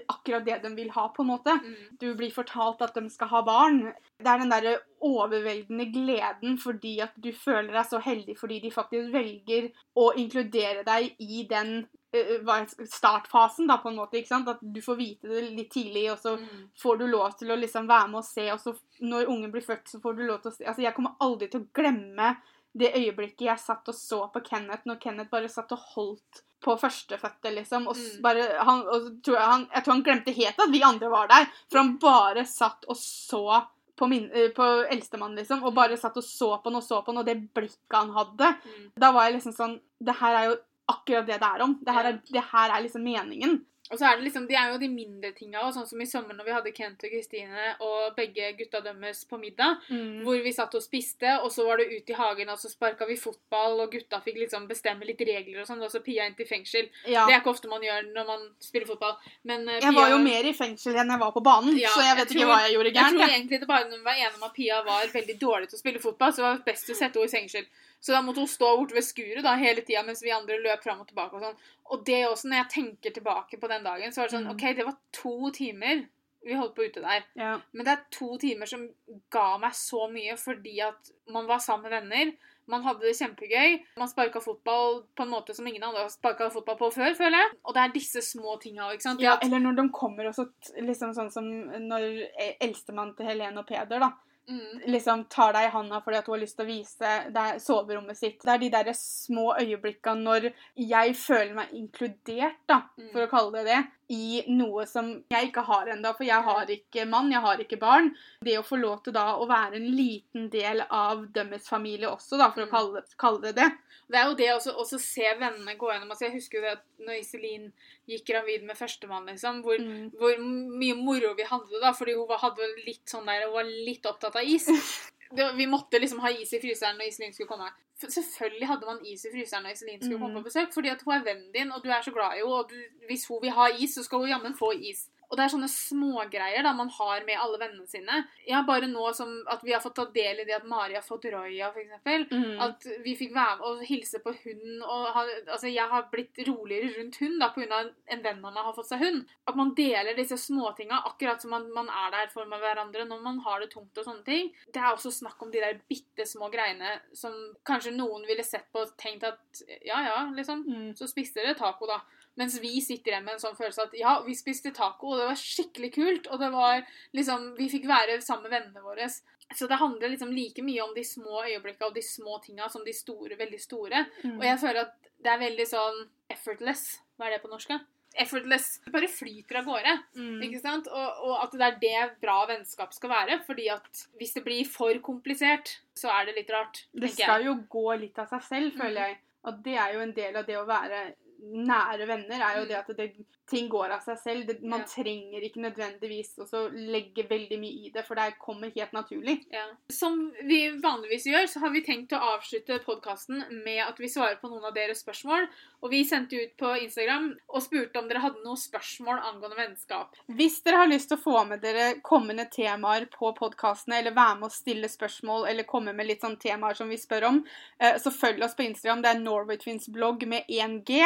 akkurat 0.10 0.46
det 0.46 0.62
de 0.64 0.70
vil 0.76 0.90
ha, 0.96 1.08
på 1.12 1.24
en 1.24 1.28
måte. 1.34 1.54
Mm. 1.60 1.98
Du 2.00 2.14
blir 2.16 2.32
fortalt 2.32 2.82
at 2.82 2.94
de 2.96 3.10
skal 3.12 3.28
ha 3.28 3.42
barn. 3.44 3.82
Det 4.20 4.28
er 4.32 4.40
den 4.40 4.50
der 4.54 4.78
overveldende 5.04 5.86
gleden 5.92 6.58
fordi 6.62 6.94
at 7.04 7.12
du 7.20 7.32
føler 7.36 7.74
deg 7.76 7.86
så 7.90 8.00
heldig 8.04 8.38
fordi 8.40 8.62
de 8.64 8.72
faktisk 8.72 9.12
velger 9.14 9.68
å 10.00 10.14
inkludere 10.20 10.86
deg 10.88 11.12
i 11.20 11.44
den 11.50 11.74
eh, 12.14 12.40
er- 12.40 12.88
startfasen, 12.88 13.68
da, 13.68 13.78
på 13.82 13.90
en 13.92 13.98
måte. 14.00 14.18
ikke 14.22 14.32
sant? 14.32 14.48
At 14.48 14.60
du 14.62 14.80
får 14.86 14.98
vite 15.00 15.28
det 15.28 15.44
litt 15.58 15.72
tidlig, 15.74 16.08
og 16.14 16.20
så 16.22 16.38
Mm. 16.38 16.70
får 16.80 16.98
du 17.00 17.08
lov 17.08 17.36
til 17.38 17.50
å 17.52 17.58
liksom 17.60 17.88
være 17.88 18.08
med 18.10 18.20
og 18.20 18.26
se, 18.26 18.52
og 18.52 18.60
så 18.60 18.76
når 19.02 19.28
ungen 19.28 19.52
blir 19.52 19.62
født, 19.66 19.88
så 19.90 20.00
får 20.02 20.16
du 20.18 20.24
lov 20.28 20.42
til 20.42 20.52
å 20.52 20.56
se 20.56 20.64
Altså, 20.66 20.82
jeg 20.84 20.94
kommer 20.96 21.16
aldri 21.20 21.48
til 21.50 21.62
å 21.62 21.68
glemme 21.74 22.38
det 22.76 22.94
øyeblikket 22.96 23.42
jeg 23.46 23.60
satt 23.60 23.88
og 23.90 23.96
så 23.96 24.32
på 24.34 24.42
Kenneth 24.44 24.86
når 24.86 25.00
Kenneth 25.00 25.30
bare 25.30 25.50
satt 25.50 25.72
og 25.72 25.80
holdt 25.96 26.42
på 26.64 26.76
førstefødte, 26.80 27.52
liksom. 27.58 27.88
Og 27.92 27.96
Mm. 28.00 28.22
bare, 28.24 28.48
han, 28.64 28.82
og 28.88 29.10
tror 29.24 29.36
jeg, 29.38 29.46
han, 29.52 29.68
jeg 29.74 29.84
tror 29.84 29.94
han 29.94 30.04
glemte 30.08 30.34
helt 30.38 30.60
at 30.66 30.72
vi 30.72 30.82
andre 30.88 31.10
var 31.12 31.28
der. 31.28 31.48
For 31.72 31.78
han 31.84 31.98
bare 32.02 32.46
satt 32.50 32.86
og 32.88 32.96
så 33.00 33.64
på, 33.96 34.08
min, 34.10 34.30
eh, 34.34 34.50
på 34.56 34.64
eldstemann, 34.90 35.36
liksom. 35.38 35.64
Og 35.64 35.74
bare 35.76 35.98
satt 36.00 36.18
og 36.18 36.24
så 36.26 36.56
på 36.64 36.72
han 36.72 36.80
og 36.80 36.84
så 36.84 37.02
på 37.04 37.12
han, 37.14 37.22
og 37.22 37.26
det 37.28 37.38
blikket 37.54 37.94
han 38.00 38.10
hadde. 38.16 38.56
Mm. 38.64 38.88
Da 38.98 39.12
var 39.12 39.28
jeg 39.30 39.36
liksom 39.40 39.54
sånn 39.58 39.80
Det 40.04 40.16
her 40.20 40.36
er 40.36 40.46
jo 40.50 40.56
akkurat 40.90 41.26
det 41.28 41.40
det 41.40 41.48
er 41.48 41.62
om. 41.64 41.78
Det 41.84 41.94
her 41.96 42.06
er, 42.10 42.18
det 42.32 42.44
her 42.52 42.70
er 42.74 42.82
liksom 42.84 43.04
meningen. 43.04 43.62
Og 43.94 44.00
så 44.02 44.08
er 44.10 44.18
det 44.18 44.26
liksom, 44.26 44.48
De 44.50 44.56
er 44.58 44.72
jo 44.74 44.80
de 44.82 44.88
mindre 44.90 45.30
tinga, 45.38 45.62
og 45.68 45.74
sånn 45.76 45.86
som 45.86 46.02
i 46.02 46.08
sommer 46.10 46.34
når 46.34 46.48
vi 46.48 46.54
hadde 46.56 46.72
Kent 46.74 47.04
og 47.06 47.12
Kristine 47.14 47.76
og 47.86 48.16
begge 48.18 48.50
gutta 48.58 48.82
dømmes 48.82 49.20
på 49.30 49.38
middag. 49.38 49.84
Hvor 50.26 50.42
vi 50.44 50.52
satt 50.56 50.74
og 50.74 50.82
spiste, 50.82 51.36
og 51.44 51.52
så 51.54 51.66
var 51.68 51.78
det 51.78 51.88
ut 51.94 52.10
i 52.10 52.18
hagen, 52.18 52.50
og 52.50 52.58
så 52.58 52.72
sparka 52.72 53.06
vi 53.06 53.16
fotball, 53.22 53.80
og 53.86 53.92
gutta 53.94 54.20
fikk 54.26 54.40
liksom 54.42 54.66
bestemme 54.68 55.06
litt 55.06 55.22
regler 55.22 55.62
og 55.62 55.68
sånn. 55.70 55.84
Og 55.86 55.92
så 55.94 56.02
Pia 56.04 56.26
inn 56.26 56.34
til 56.36 56.50
fengsel. 56.50 56.90
Ja. 57.06 57.28
Det 57.30 57.36
er 57.36 57.40
ikke 57.44 57.54
ofte 57.54 57.70
man 57.70 57.86
gjør 57.86 58.10
når 58.16 58.26
man 58.28 58.50
spiller 58.60 58.88
fotball. 58.90 59.16
Men 59.46 59.66
Pia, 59.70 59.80
Jeg 59.86 59.94
var 59.94 60.10
jo 60.10 60.18
mer 60.26 60.44
i 60.50 60.54
fengsel 60.58 60.96
enn 60.98 61.14
jeg 61.14 61.20
var 61.20 61.32
på 61.32 61.44
banen, 61.46 61.78
Ja, 61.78 61.90
så 61.94 62.02
jeg 62.02 62.18
vet 62.18 62.28
jeg 62.30 62.38
ikke 62.38 62.46
tror- 62.48 62.54
hva 62.56 62.62
jeg 62.66 62.74
gjorde 62.74 62.94
Jeg 62.94 63.14
tror 63.14 63.30
egentlig 63.30 63.60
det 63.60 63.68
bare 63.68 63.90
når 63.90 63.98
vi 63.98 64.04
var 64.10 64.18
enige 64.18 64.36
om 64.42 64.44
at 64.50 64.54
Pia 64.58 64.82
var 64.84 65.06
veldig 65.14 65.38
dårlig 65.40 65.70
til 65.70 65.78
å 65.78 65.84
spille 65.86 66.00
fotball, 66.00 66.32
så 66.34 66.42
var 66.42 66.58
det 66.58 66.66
best 66.66 66.90
å 66.90 66.96
sette 66.96 67.20
henne 67.20 67.30
i 67.30 67.36
fengsel. 67.38 67.66
Så 68.04 68.12
da 68.12 68.20
måtte 68.22 68.42
hun 68.44 68.48
stå 68.52 68.68
borte 68.76 68.94
ved 68.98 69.06
skuret 69.08 69.44
da, 69.46 69.56
hele 69.56 69.80
tida 69.82 70.02
mens 70.04 70.22
vi 70.22 70.32
andre 70.36 70.58
løp 70.60 70.82
fram 70.84 71.00
og 71.00 71.08
tilbake. 71.08 71.34
Og 71.38 71.42
sånn. 71.42 71.56
Og 71.94 72.04
det 72.06 72.26
også, 72.28 72.50
når 72.52 72.58
jeg 72.64 72.70
tenker 72.74 73.12
tilbake 73.16 73.60
på 73.60 73.68
den 73.72 73.83
dagen, 73.84 74.12
så 74.12 74.22
var 74.22 74.28
det 74.32 74.38
sånn 74.38 74.48
Mm. 74.50 74.56
OK, 74.56 74.74
det 74.78 74.86
var 74.86 74.98
to 75.12 75.52
timer 75.52 76.06
vi 76.46 76.54
holdt 76.60 76.76
på 76.76 76.84
ute 76.84 77.00
der. 77.02 77.24
Ja. 77.40 77.62
Men 77.72 77.86
det 77.86 77.92
er 77.94 78.02
to 78.12 78.38
timer 78.38 78.66
som 78.68 78.90
ga 79.32 79.58
meg 79.58 79.72
så 79.72 80.10
mye 80.12 80.34
fordi 80.36 80.82
at 80.84 81.12
man 81.32 81.46
var 81.48 81.60
sammen 81.64 81.90
med 81.90 82.02
venner. 82.02 82.34
Man 82.68 82.84
hadde 82.84 83.00
det 83.02 83.16
kjempegøy. 83.20 83.78
Man 83.98 84.08
sparka 84.08 84.40
fotball 84.44 85.04
på 85.16 85.24
en 85.24 85.30
måte 85.32 85.54
som 85.56 85.68
ingen 85.68 85.84
andre 85.84 86.02
har 86.06 86.10
sparka 86.10 86.50
fotball 86.52 86.78
på 86.80 86.92
før, 86.94 87.14
føler 87.16 87.38
jeg. 87.38 87.50
Og 87.66 87.74
det 87.74 87.82
er 87.84 87.94
disse 87.96 88.22
små 88.24 88.58
tinga 88.62 88.86
òg, 88.90 88.94
ikke 88.98 89.02
sant. 89.08 89.22
Ja, 89.22 89.38
eller 89.42 89.60
når 89.60 89.76
de 89.82 89.90
kommer 89.90 90.30
også, 90.32 90.46
liksom 90.80 91.12
sånn 91.16 91.32
som 91.32 91.44
når 91.90 92.06
e- 92.40 92.56
eldstemann 92.62 93.16
til 93.18 93.26
Helene 93.26 93.60
og 93.60 93.68
Peder, 93.68 94.00
da. 94.00 94.12
Mm, 94.50 94.82
Liksom 94.88 95.26
tar 95.30 95.54
deg 95.54 95.68
i 95.68 95.72
handa 95.74 96.02
fordi 96.04 96.18
at 96.18 96.26
hun 96.28 96.36
har 96.36 96.42
lyst 96.44 96.58
til 96.58 96.66
å 96.66 96.70
vise 96.70 97.12
deg 97.34 97.62
soverommet 97.62 98.18
sitt. 98.18 98.40
Det 98.44 98.52
er 98.54 98.58
de 98.58 98.70
der 98.70 98.92
små 98.94 99.54
øyeblikkene 99.60 100.24
når 100.24 100.50
jeg 100.78 101.16
føler 101.16 101.54
meg 101.56 101.74
inkludert, 101.74 102.58
da, 102.68 102.82
Mm. 102.98 103.12
for 103.12 103.22
å 103.26 103.30
kalle 103.30 103.52
det 103.64 103.66
det, 103.66 103.82
i 104.10 104.44
noe 104.48 104.86
som 104.86 105.24
jeg 105.32 105.50
ikke 105.52 105.64
har 105.66 105.88
ennå. 105.94 106.12
For 106.18 106.24
jeg 106.28 106.44
har 106.44 106.66
ikke 106.68 107.06
mann, 107.10 107.32
jeg 107.32 107.42
har 107.42 107.58
ikke 107.64 107.80
barn. 107.80 108.12
Det 108.44 108.58
å 108.60 108.66
få 108.66 108.80
lov 108.82 109.04
til 109.04 109.14
da 109.14 109.38
å 109.38 109.48
være 109.48 109.76
en 109.80 109.88
liten 109.96 110.50
del 110.54 110.84
av 110.90 111.28
deres 111.34 111.68
familie 111.70 112.10
også, 112.10 112.38
da, 112.38 112.50
for 112.52 112.66
å 112.66 112.68
Mm. 112.68 112.72
kalle 112.72 112.94
det, 113.02 113.18
kalle 113.18 113.42
det 113.42 113.56
det. 113.56 113.72
Det 114.12 114.20
er 114.20 114.26
jo 114.28 114.36
det 114.36 114.50
å 114.52 114.76
også 114.84 115.00
se 115.00 115.34
vennene 115.40 115.78
gå 115.78 115.90
gjennom. 115.90 116.10
Altså, 116.12 116.28
jeg 116.28 116.34
husker 116.34 116.58
jo 116.60 116.62
det 116.62 116.72
at 116.74 116.84
når 117.00 117.20
Iselin 117.22 117.72
gikk 118.08 118.26
gravid 118.28 118.64
med 118.68 118.76
førstemann, 118.78 119.26
liksom, 119.28 119.64
hvor, 119.64 119.78
Mm. 119.80 120.12
hvor 120.20 120.36
mye 120.38 120.96
moro 120.96 121.34
vi 121.36 121.44
hadde 121.44 121.80
da, 121.82 121.92
fordi 121.94 122.14
hun 122.16 122.28
var, 122.28 122.40
litt 122.86 123.06
sånn 123.06 123.26
der, 123.26 123.46
hun 123.46 123.54
var 123.54 123.64
litt 123.64 124.04
opptatt 124.04 124.36
av 124.36 124.44
is. 124.44 124.68
Det, 125.38 125.58
vi 125.58 125.66
måtte 125.66 126.00
liksom 126.00 126.20
ha 126.20 126.30
is 126.30 126.54
i 126.54 126.60
fryseren 126.62 126.98
når 126.98 127.08
Iselin 127.08 127.34
skulle 127.34 127.48
komme. 127.48 127.70
Selvfølgelig 128.10 128.68
hadde 128.68 128.86
man 128.86 129.00
is 129.06 129.26
i 129.26 129.32
fryseren 129.34 129.64
når 129.64 129.72
Iselin 129.72 130.02
skulle 130.02 130.20
komme 130.20 130.36
Mm. 130.36 130.44
på 130.44 130.48
besøk, 130.50 130.74
fordi 130.74 130.90
at 130.90 131.02
hun 131.06 131.14
er 131.14 131.24
vennen 131.24 131.52
din, 131.54 131.72
og 131.72 131.84
du 131.84 131.90
er 131.90 132.02
så 132.02 132.12
glad 132.12 132.32
i 132.34 132.40
henne, 132.42 132.54
og 132.54 132.70
du, 132.70 132.76
hvis 133.08 133.26
hun 133.28 133.40
vil 133.42 133.52
ha 133.52 133.66
is, 133.80 133.94
så 133.96 134.04
skal 134.04 134.18
hun 134.18 134.30
jammen 134.30 134.56
få 134.58 134.72
is. 134.72 135.10
Og 135.30 135.38
det 135.38 135.46
er 135.46 135.54
sånne 135.54 135.70
smågreier 135.72 136.68
man 136.74 136.90
har 136.94 137.24
med 137.28 137.40
alle 137.40 137.60
vennene 137.62 137.88
sine. 137.90 138.20
Ja, 138.48 138.64
bare 138.68 138.88
nå 138.90 139.06
som 139.18 139.32
at 139.52 139.64
vi 139.66 139.74
har 139.74 139.82
fått 139.84 139.96
ta 139.98 140.06
del 140.14 140.42
i 140.44 140.46
det 140.48 140.56
at 140.58 140.68
Mari 140.70 140.98
har 140.98 141.06
fått 141.06 141.26
Roya, 141.32 141.72
eksempel. 141.74 142.26
Mm. 142.32 142.60
At 142.62 142.88
vi 143.06 143.16
fikk 143.18 143.34
være 143.36 143.58
med 143.60 143.68
og 143.70 143.84
hilse 143.88 144.22
på 144.24 144.34
hunden. 144.44 144.82
og 144.84 145.08
ha, 145.16 145.26
altså 145.48 145.72
Jeg 145.72 145.88
har 145.90 146.08
blitt 146.12 146.40
roligere 146.48 146.94
rundt 146.98 147.20
hund 147.22 147.40
da, 147.42 147.50
pga. 147.56 147.82
en 148.14 148.24
venn 148.24 148.46
av 148.46 148.54
meg 148.54 148.64
har 148.70 148.76
fått 148.78 148.92
seg 148.92 149.04
hund. 149.04 149.26
At 149.48 149.60
man 149.60 149.74
deler 149.78 150.18
disse 150.18 150.38
småtinga 150.38 151.04
akkurat 151.10 151.42
som 151.42 151.54
man, 151.56 151.70
man 151.74 151.90
er 151.90 152.12
der 152.12 152.32
for 152.34 152.46
med 152.50 152.62
hverandre 152.64 153.06
når 153.10 153.22
man 153.24 153.40
har 153.46 153.64
det 153.64 153.72
tungt 153.74 153.98
og 153.98 154.08
sånne 154.08 154.26
ting. 154.28 154.52
Det 154.74 154.82
er 154.82 154.92
også 154.92 155.12
snakk 155.12 155.42
om 155.42 155.52
de 155.54 155.64
der 155.64 155.82
bitte 155.90 156.28
små 156.30 156.50
greiene 156.54 157.00
som 157.14 157.34
kanskje 157.66 157.96
noen 157.96 158.28
ville 158.30 158.46
sett 158.46 158.70
på 158.74 158.84
og 158.84 158.94
tenkt 159.00 159.26
at 159.28 159.64
ja 159.86 160.02
ja, 160.06 160.18
liksom. 160.36 160.66
Mm. 160.68 160.92
Så 160.98 161.08
spiste 161.10 161.42
dere 161.42 161.58
taco, 161.58 161.88
da. 161.90 162.02
Mens 162.36 162.56
vi 162.62 162.82
sitter 162.82 163.12
igjen 163.14 163.26
med 163.28 163.36
en 163.36 163.40
sånn 163.44 163.56
følelse 163.58 163.84
at 163.86 163.94
ja, 163.94 164.16
vi 164.26 164.34
spiste 164.36 164.72
taco, 164.74 165.12
og 165.14 165.20
det 165.22 165.28
var 165.30 165.38
skikkelig 165.38 165.92
kult. 165.94 166.28
Og 166.34 166.40
det 166.42 166.50
var 166.54 166.82
liksom 167.14 167.56
Vi 167.60 167.70
fikk 167.70 167.86
være 167.88 168.20
sammen 168.26 168.50
med 168.50 168.56
vennene 168.58 168.82
våre. 168.82 169.08
Så 169.54 169.68
det 169.70 169.78
handler 169.78 170.10
liksom 170.10 170.32
like 170.34 170.64
mye 170.66 170.82
om 170.82 170.94
de 170.96 171.04
små 171.06 171.44
øyeblikkene 171.46 171.92
og 171.92 171.94
de 171.94 172.02
små 172.02 172.40
tinga 172.42 172.70
som 172.74 172.82
de 172.86 172.94
store, 172.96 173.36
veldig 173.38 173.60
store. 173.62 174.06
Mm. 174.24 174.40
Og 174.40 174.46
jeg 174.48 174.60
føler 174.64 174.82
at 174.88 174.96
det 175.24 175.30
er 175.34 175.44
veldig 175.44 175.68
sånn 175.70 176.00
effortless. 176.34 176.86
Hva 177.20 177.28
er 177.28 177.36
det 177.36 177.44
på 177.44 177.52
norsk? 177.52 177.76
Effortless. 178.14 178.80
Det 178.86 178.92
bare 178.94 179.08
flyter 179.10 179.58
av 179.62 179.66
gårde. 179.70 179.94
Mm. 180.18 180.42
Ikke 180.48 180.60
sant? 180.62 180.88
Og, 180.90 181.22
og 181.28 181.36
at 181.44 181.54
det 181.58 181.68
er 181.68 181.78
det 181.82 182.02
bra 182.22 182.40
vennskap 182.50 182.94
skal 182.94 183.10
være. 183.14 183.40
fordi 183.46 183.70
at 183.74 184.04
hvis 184.20 184.34
det 184.38 184.44
blir 184.46 184.66
for 184.70 184.94
komplisert, 185.06 185.78
så 185.98 186.10
er 186.14 186.26
det 186.30 186.36
litt 186.40 186.50
rart. 186.54 186.84
Det 186.94 187.10
skal 187.14 187.42
jeg. 187.42 187.48
jo 187.52 187.56
gå 187.70 187.96
litt 188.02 188.18
av 188.22 188.30
seg 188.34 188.44
selv, 188.50 188.74
føler 188.78 189.02
Mm. 189.02 189.06
jeg. 189.08 189.18
Og 189.44 189.64
det 189.64 189.74
er 189.76 189.94
jo 189.94 190.00
en 190.00 190.14
del 190.14 190.36
av 190.40 190.46
det 190.48 190.56
å 190.58 190.66
være 190.66 191.00
nære 191.44 191.98
venner, 192.08 192.46
er 192.46 192.58
jo 192.60 192.64
Mm. 192.64 192.68
det 192.68 192.74
at 192.76 192.98
det, 192.98 193.12
ting 193.54 193.70
går 193.72 193.94
av 193.96 194.02
seg 194.06 194.18
selv. 194.20 194.48
Det, 194.50 194.58
man 194.64 194.82
Ja. 194.82 194.88
trenger 194.90 195.46
ikke 195.48 195.62
nødvendigvis 195.64 196.34
også 196.42 196.64
legge 196.74 197.24
veldig 197.30 197.60
mye 197.62 197.86
i 197.88 197.92
det, 197.94 198.04
for 198.08 198.16
det 198.20 198.34
kommer 198.42 198.72
helt 198.76 198.92
naturlig. 198.98 199.38
Ja. 199.54 199.68
Som 199.94 200.32
vi 200.44 200.60
vanligvis 200.82 201.28
gjør, 201.30 201.46
så 201.54 201.60
har 201.64 201.70
vi 201.76 201.84
tenkt 201.86 202.12
å 202.18 202.22
avslutte 202.34 202.80
podkasten 202.84 203.44
med 203.64 203.80
at 203.86 203.98
vi 204.02 204.10
svarer 204.10 204.40
på 204.42 204.50
noen 204.52 204.66
av 204.66 204.74
deres 204.76 205.04
spørsmål. 205.06 205.48
Og 205.84 205.92
vi 205.92 206.04
sendte 206.08 206.38
ut 206.42 206.54
på 206.58 206.74
Instagram 206.82 207.30
og 207.54 207.62
spurte 207.62 208.00
om 208.00 208.08
dere 208.08 208.22
hadde 208.24 208.44
noen 208.44 208.58
spørsmål 208.60 209.20
angående 209.20 209.58
vennskap. 209.60 210.16
Hvis 210.32 210.62
dere 210.64 210.78
har 210.84 210.88
lyst 210.88 211.10
til 211.12 211.18
å 211.18 211.24
få 211.24 211.46
med 211.48 211.62
dere 211.62 212.00
kommende 212.02 212.46
temaer 212.50 213.06
på 213.12 213.34
podkastene, 213.36 214.00
eller 214.00 214.16
være 214.16 214.40
med 214.40 214.50
å 214.50 214.54
stille 214.56 214.88
spørsmål, 214.90 215.48
eller 215.50 215.64
komme 215.68 215.94
med 215.94 216.08
litt 216.08 216.22
sånn 216.24 216.40
temaer 216.40 216.76
som 216.80 216.90
vi 216.90 216.96
spør 216.98 217.28
om, 217.28 217.44
eh, 217.80 217.98
så 218.00 218.10
følg 218.12 218.42
oss 218.44 218.56
på 218.56 218.64
Instagram. 218.66 219.02
Det 219.04 219.12
er 219.16 219.20
Norway 219.20 219.58
Twins 219.58 219.90
blogg 219.90 220.26
med 220.26 220.46
1G. 220.50 221.04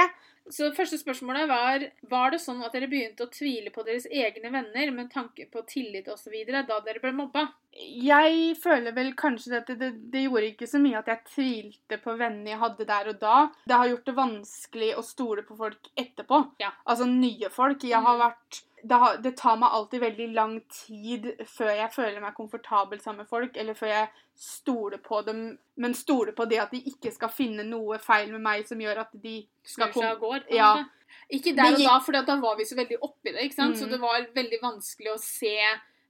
Så 0.49 0.69
første 0.75 0.95
spørsmålet 0.97 1.47
var 1.49 1.83
Var 2.09 2.31
det 2.31 2.39
sånn 2.39 2.61
at 2.63 2.71
dere 2.71 2.87
begynte 2.87 3.25
å 3.25 3.31
tvile 3.31 3.71
på 3.75 3.83
deres 3.83 4.05
egne 4.07 4.51
venner 4.53 4.91
med 4.95 5.09
tanke 5.11 5.45
på 5.51 5.63
tillit 5.67 6.07
osv. 6.07 6.33
da 6.47 6.79
dere 6.85 7.01
ble 7.03 7.11
mobba? 7.11 7.47
Jeg 7.77 8.55
føler 8.57 8.91
vel 8.95 9.11
kanskje 9.13 9.57
at 9.59 9.67
det, 9.67 9.75
det, 9.79 9.89
det 10.13 10.23
gjorde 10.23 10.47
ikke 10.53 10.67
så 10.69 10.79
mye 10.81 10.97
at 10.97 11.11
jeg 11.11 11.25
tvilte 11.33 11.99
på 12.01 12.15
vennene 12.17 12.49
jeg 12.55 12.61
hadde 12.63 12.87
der 12.89 13.11
og 13.11 13.19
da. 13.21 13.35
Det 13.67 13.75
har 13.77 13.91
gjort 13.91 14.05
det 14.07 14.15
vanskelig 14.17 14.93
å 14.97 15.03
stole 15.05 15.43
på 15.45 15.57
folk 15.59 15.91
etterpå. 15.99 16.39
Ja. 16.63 16.71
Altså 16.87 17.05
nye 17.05 17.49
folk. 17.53 17.83
Jeg 17.83 18.01
har 18.01 18.17
Mm. 18.17 18.23
vært 18.23 18.61
det, 18.87 18.97
har, 19.01 19.17
det 19.23 19.33
tar 19.39 19.57
meg 19.59 19.73
alltid 19.77 20.01
veldig 20.03 20.27
lang 20.35 20.55
tid 20.73 21.27
før 21.49 21.71
jeg 21.75 21.91
føler 21.95 22.21
meg 22.23 22.35
komfortabel 22.37 23.01
sammen 23.03 23.23
med 23.25 23.29
folk, 23.31 23.57
eller 23.57 23.77
før 23.77 23.91
jeg 23.91 24.07
stoler 24.37 25.01
på 25.03 25.21
dem, 25.27 25.41
men 25.81 25.95
stoler 25.97 26.35
på 26.37 26.45
det 26.49 26.59
at 26.63 26.71
de 26.75 26.81
ikke 26.91 27.11
skal 27.15 27.31
finne 27.33 27.65
noe 27.67 27.97
feil 28.03 28.31
med 28.35 28.43
meg 28.45 28.67
som 28.69 28.79
gjør 28.81 29.03
at 29.05 29.15
de 29.23 29.41
skal 29.65 29.91
komme 29.95 30.13
går? 30.21 30.47
Ja. 30.55 30.71
Ikke 31.33 31.55
der 31.55 31.73
og 31.73 31.81
da, 31.81 31.99
for 32.03 32.15
da 32.15 32.35
var 32.39 32.57
vi 32.59 32.65
så 32.67 32.75
veldig 32.77 32.97
oppi 33.01 33.31
det. 33.33 33.43
ikke 33.47 33.55
sant? 33.55 33.77
Så 33.79 33.85
Mm. 33.87 33.91
det 33.91 33.99
var 34.01 34.27
veldig 34.35 34.59
vanskelig 34.61 35.13
å 35.13 35.19
se 35.19 35.55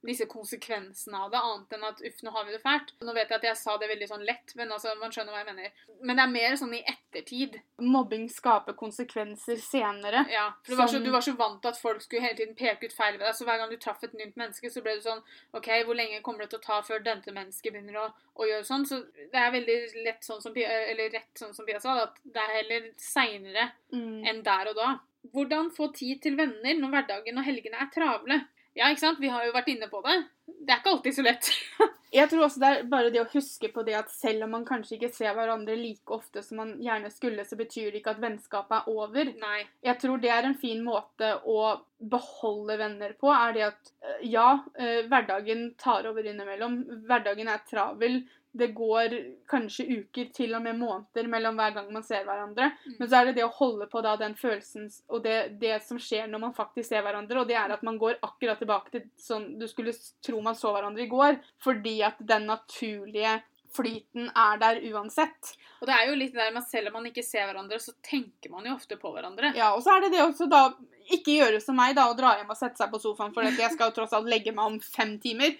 disse 0.06 0.26
konsekvensene 0.30 1.18
av 1.18 1.32
det, 1.34 1.40
annet 1.42 1.74
enn 1.74 1.84
at 1.88 2.02
uff, 2.06 2.20
nå 2.24 2.32
har 2.32 2.46
vi 2.46 2.52
det 2.54 2.62
fælt. 2.62 2.94
Nå 3.02 3.14
vet 3.16 3.30
jeg 3.32 3.40
at 3.40 3.48
jeg 3.50 3.58
sa 3.58 3.78
det 3.82 3.90
veldig 3.90 4.08
sånn 4.08 4.26
lett, 4.28 4.54
men 4.56 4.72
altså, 4.72 4.94
man 5.02 5.12
skjønner 5.12 5.34
hva 5.34 5.42
jeg 5.42 5.50
mener. 5.50 5.72
Men 6.06 6.20
det 6.20 6.24
er 6.24 6.32
mer 6.36 6.56
sånn 6.62 6.76
i 6.78 6.84
ettertid. 6.88 7.58
Mobbing 7.82 8.28
skaper 8.30 8.78
konsekvenser 8.78 9.58
senere. 9.64 10.22
Ja, 10.32 10.52
for 10.64 10.72
du 10.76 10.78
var, 10.82 10.92
så, 10.94 11.00
du 11.04 11.10
var 11.12 11.26
så 11.26 11.34
vant 11.40 11.62
til 11.64 11.74
at 11.74 11.82
folk 11.82 12.02
skulle 12.06 12.22
hele 12.28 12.38
tiden 12.38 12.56
peke 12.56 12.88
ut 12.88 12.94
feil 12.96 13.18
ved 13.18 13.26
deg, 13.26 13.36
så 13.40 13.48
hver 13.50 13.58
gang 13.64 13.74
du 13.74 13.78
traff 13.82 14.04
et 14.06 14.14
nytt 14.14 14.38
menneske, 14.38 14.70
så 14.72 14.84
ble 14.86 14.96
du 15.00 15.04
sånn 15.08 15.24
OK, 15.58 15.68
hvor 15.90 15.98
lenge 15.98 16.22
kommer 16.26 16.46
det 16.46 16.52
til 16.54 16.62
å 16.62 16.68
ta 16.68 16.80
før 16.86 17.04
dette 17.06 17.34
mennesket 17.34 17.74
begynner 17.74 17.98
å, 18.04 18.08
å 18.38 18.48
gjøre 18.48 18.68
sånn? 18.70 18.86
Så 18.88 19.02
det 19.18 19.42
er 19.42 19.52
veldig 19.58 19.78
lett 20.06 20.24
sånn 20.24 20.42
som 20.44 20.54
Pia, 20.54 20.70
eller 20.94 21.10
rett 21.18 21.34
sånn 21.42 21.54
som 21.58 21.66
Pia 21.68 21.82
sa, 21.84 21.98
at 22.06 22.22
det 22.24 22.44
er 22.46 22.56
heller 22.62 22.92
seinere 23.02 23.72
Mm. 23.88 24.26
enn 24.28 24.42
der 24.44 24.68
og 24.68 24.76
da. 24.76 24.88
Hvordan 25.32 25.70
få 25.72 25.88
tid 25.96 26.20
til 26.22 26.36
venner 26.36 26.76
når 26.76 26.92
hverdagen 26.92 27.38
og 27.40 27.46
helgene 27.48 27.80
er 27.80 27.88
travle? 27.94 28.38
Ja, 28.78 28.92
ikke 28.92 29.02
sant? 29.02 29.22
Vi 29.22 29.32
har 29.34 29.46
jo 29.48 29.56
vært 29.56 29.72
inne 29.74 29.90
på 29.90 30.02
det. 30.06 30.18
Det 30.46 30.74
er 30.74 30.82
ikke 30.82 30.92
alltid 30.94 31.16
så 31.18 31.26
lett. 31.26 31.50
Jeg 32.18 32.30
tror 32.32 32.46
også 32.46 32.62
det 32.62 32.68
er 32.70 32.86
bare 32.88 33.10
det 33.12 33.20
å 33.20 33.30
huske 33.34 33.68
på 33.74 33.84
det 33.84 33.98
at 33.98 34.12
selv 34.14 34.46
om 34.46 34.54
man 34.56 34.66
kanskje 34.68 34.96
ikke 34.96 35.10
ser 35.12 35.34
hverandre 35.36 35.76
like 35.76 36.14
ofte 36.14 36.44
som 36.46 36.62
man 36.62 36.76
gjerne 36.82 37.10
skulle, 37.12 37.44
så 37.44 37.58
betyr 37.60 37.90
det 37.92 38.00
ikke 38.00 38.14
at 38.16 38.22
vennskapet 38.24 38.78
er 38.78 38.94
over. 38.94 39.34
Nei. 39.42 39.60
Jeg 39.84 40.00
tror 40.02 40.22
det 40.24 40.32
er 40.32 40.48
en 40.48 40.56
fin 40.62 40.80
måte 40.86 41.34
å 41.44 41.58
beholde 42.00 42.78
venner 42.78 43.14
på, 43.20 43.30
er 43.34 43.54
det 43.56 43.64
at 43.68 43.94
eh, 44.06 44.26
ja, 44.32 44.50
eh, 44.78 45.06
hverdagen 45.10 45.72
tar 45.82 46.08
over 46.10 46.26
innimellom. 46.26 46.82
Hverdagen 47.08 47.50
er 47.50 47.64
travel. 47.70 48.20
Det 48.58 48.72
går 48.74 49.14
kanskje 49.50 49.86
uker, 50.00 50.30
til 50.34 50.56
og 50.58 50.64
med 50.66 50.80
måneder, 50.80 51.28
mellom 51.30 51.60
hver 51.60 51.76
gang 51.76 51.92
man 51.94 52.06
ser 52.06 52.24
hverandre. 52.26 52.72
Mm. 52.86 52.96
Men 53.00 53.10
så 53.10 53.20
er 53.20 53.28
det 53.28 53.36
det 53.38 53.46
å 53.46 53.54
holde 53.54 53.90
på 53.92 54.02
da 54.06 54.16
den 54.18 54.38
følelsen 54.40 54.88
og 55.14 55.22
det, 55.26 55.38
det 55.62 55.76
som 55.86 56.00
skjer 56.02 56.30
når 56.32 56.42
man 56.48 56.56
faktisk 56.58 56.90
ser 56.90 57.06
hverandre, 57.06 57.42
og 57.42 57.50
det 57.50 57.58
er 57.60 57.76
at 57.76 57.86
man 57.86 58.00
går 58.02 58.18
akkurat 58.26 58.62
tilbake 58.62 58.94
til 58.94 59.06
sånn 59.22 59.52
du 59.60 59.68
skulle 59.70 59.94
tro 60.26 60.42
man 60.46 60.58
så 60.58 60.74
hverandre 60.74 61.06
i 61.06 61.12
går, 61.12 61.38
fordi 61.62 62.00
at 62.08 62.18
den 62.34 62.50
naturlige 62.50 63.38
flyten 63.76 64.30
er 64.32 64.60
der 64.62 64.80
uansett. 64.92 65.54
Og 65.82 65.90
det 65.90 65.96
er 65.96 66.10
jo 66.10 66.18
litt 66.18 66.34
det 66.34 66.42
der 66.42 66.54
med 66.54 66.64
at 66.64 66.72
selv 66.72 66.90
om 66.90 67.00
man 67.00 67.10
ikke 67.10 67.26
ser 67.26 67.48
hverandre, 67.48 67.80
så 67.82 67.94
tenker 68.06 68.54
man 68.54 68.66
jo 68.68 68.76
ofte 68.78 68.98
på 69.00 69.12
hverandre. 69.14 69.54
Ja, 69.58 69.74
og 69.76 69.84
så 69.86 69.96
er 69.96 70.06
det 70.06 70.14
det 70.16 70.24
også 70.24 70.48
da 70.52 70.70
ikke 71.14 71.38
gjøre 71.38 71.60
som 71.64 71.78
meg, 71.80 71.96
da, 71.96 72.08
og 72.12 72.18
dra 72.20 72.34
hjem 72.36 72.52
og 72.52 72.60
sette 72.60 72.82
seg 72.82 72.92
på 72.92 73.00
sofaen, 73.00 73.34
for 73.36 73.48
jeg 73.48 73.74
skal 73.74 73.92
jo 73.92 73.96
tross 73.96 74.16
alt 74.18 74.30
legge 74.30 74.54
meg 74.56 74.74
om 74.74 74.80
fem 74.84 75.16
timer. 75.24 75.56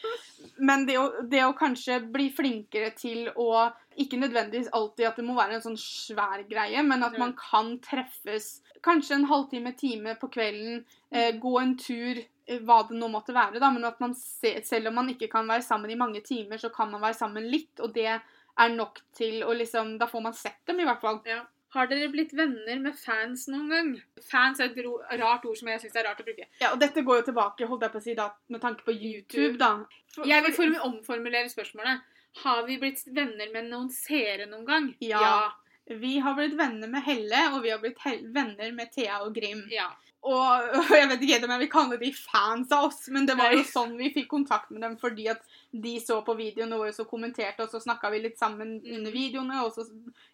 Men 0.60 0.88
det 0.88 0.98
å, 1.00 1.06
det 1.30 1.44
å 1.46 1.56
kanskje 1.58 2.02
bli 2.12 2.30
flinkere 2.36 2.94
til 2.98 3.30
å 3.36 3.68
Ikke 3.98 4.20
nødvendigvis 4.22 4.68
alltid 4.78 5.08
at 5.08 5.16
det 5.18 5.24
må 5.26 5.34
være 5.34 5.56
en 5.58 5.64
sånn 5.64 5.80
svær 5.82 6.44
greie, 6.46 6.84
men 6.86 7.02
at 7.02 7.16
man 7.18 7.32
kan 7.34 7.72
treffes 7.82 8.60
kanskje 8.86 9.16
en 9.16 9.26
halvtime, 9.26 9.72
time 9.74 10.14
på 10.22 10.30
kvelden, 10.36 10.84
eh, 11.10 11.32
gå 11.42 11.54
en 11.58 11.74
tur, 11.82 12.20
hva 12.64 12.78
det 12.88 12.96
nå 12.96 13.08
måtte 13.12 13.34
være, 13.36 13.60
da, 13.60 13.70
men 13.72 13.84
at 13.86 14.00
man 14.00 14.14
se, 14.16 14.54
selv 14.64 14.88
om 14.88 14.96
man 14.96 15.10
ikke 15.12 15.28
kan 15.32 15.48
være 15.48 15.62
sammen 15.66 15.92
i 15.92 15.96
mange 16.00 16.22
timer, 16.24 16.58
så 16.58 16.70
kan 16.74 16.90
man 16.92 17.02
være 17.04 17.18
sammen 17.20 17.44
litt, 17.52 17.80
og 17.84 17.94
det 17.94 18.08
er 18.08 18.70
nok 18.74 19.02
til 19.14 19.44
å 19.44 19.52
liksom 19.54 19.98
Da 20.00 20.08
får 20.08 20.22
man 20.24 20.34
sett 20.34 20.62
dem, 20.66 20.80
i 20.80 20.86
hvert 20.88 21.02
fall. 21.02 21.20
Ja. 21.28 21.42
Har 21.76 21.86
dere 21.92 22.08
blitt 22.10 22.32
venner 22.34 22.80
med 22.80 22.96
fans 22.98 23.44
noen 23.52 23.68
gang? 23.70 23.90
Fans 24.24 24.60
er 24.64 24.72
et 24.72 24.78
ro 24.86 24.96
rart 25.20 25.44
ord 25.46 25.58
som 25.60 25.68
jeg 25.68 25.82
syns 25.84 25.98
er 26.00 26.08
rart 26.08 26.22
å 26.24 26.26
bruke. 26.26 26.46
Ja, 26.62 26.72
og 26.72 26.80
dette 26.80 27.04
går 27.04 27.20
jo 27.20 27.26
tilbake 27.28 27.68
holdt 27.68 27.84
jeg 27.84 27.92
på 27.92 28.00
å 28.00 28.06
si 28.08 28.16
da, 28.16 28.30
med 28.50 28.62
tanke 28.64 28.88
på 28.88 28.96
YouTube, 28.96 29.58
da. 29.60 29.74
For, 30.16 30.26
Jeg 30.26 30.44
vil 30.48 30.54
for- 30.56 30.88
omformulere 30.88 31.52
spørsmålet. 31.52 32.02
Har 32.44 32.64
vi 32.66 32.78
blitt 32.80 33.04
venner 33.14 33.52
med 33.54 33.66
noen 33.70 33.90
seere 33.92 34.48
noen 34.48 34.66
gang? 34.66 34.96
Ja. 35.02 35.52
Vi 35.88 36.18
har 36.20 36.34
blitt 36.36 36.56
venner 36.58 36.88
med 36.88 37.04
Helle, 37.04 37.44
og 37.54 37.62
vi 37.64 37.70
har 37.76 37.80
blitt 37.80 38.00
venner 38.34 38.72
med 38.72 38.92
Thea 38.96 39.20
og 39.26 39.36
Grim. 39.36 39.68
ja. 39.70 39.92
Og, 40.28 40.70
og 40.80 40.90
jeg 40.92 41.08
vet 41.12 41.22
ikke 41.22 41.34
helt 41.36 41.46
om 41.46 41.54
jeg 41.54 41.62
vil 41.62 41.72
kalle 41.72 41.98
de 42.02 42.10
fans 42.18 42.72
av 42.76 42.88
oss, 42.90 43.04
men 43.14 43.28
det 43.30 43.38
var 43.40 43.54
jo 43.54 43.62
sånn 43.68 43.94
vi 44.00 44.10
fikk 44.16 44.28
kontakt 44.32 44.72
med 44.74 44.82
dem, 44.84 44.98
fordi 45.00 45.28
at 45.32 45.44
de 45.72 45.94
så 46.04 46.20
på 46.26 46.36
videoene 46.40 46.80
våre 46.80 46.96
og 46.98 47.10
kommenterte, 47.12 47.64
og 47.64 47.72
så 47.72 47.82
snakka 47.84 48.12
vi 48.14 48.24
litt 48.26 48.40
sammen 48.40 48.78
Mm. 48.78 48.96
under 48.98 49.12
videoene, 49.12 49.60
og 49.64 49.72
så 49.76 49.86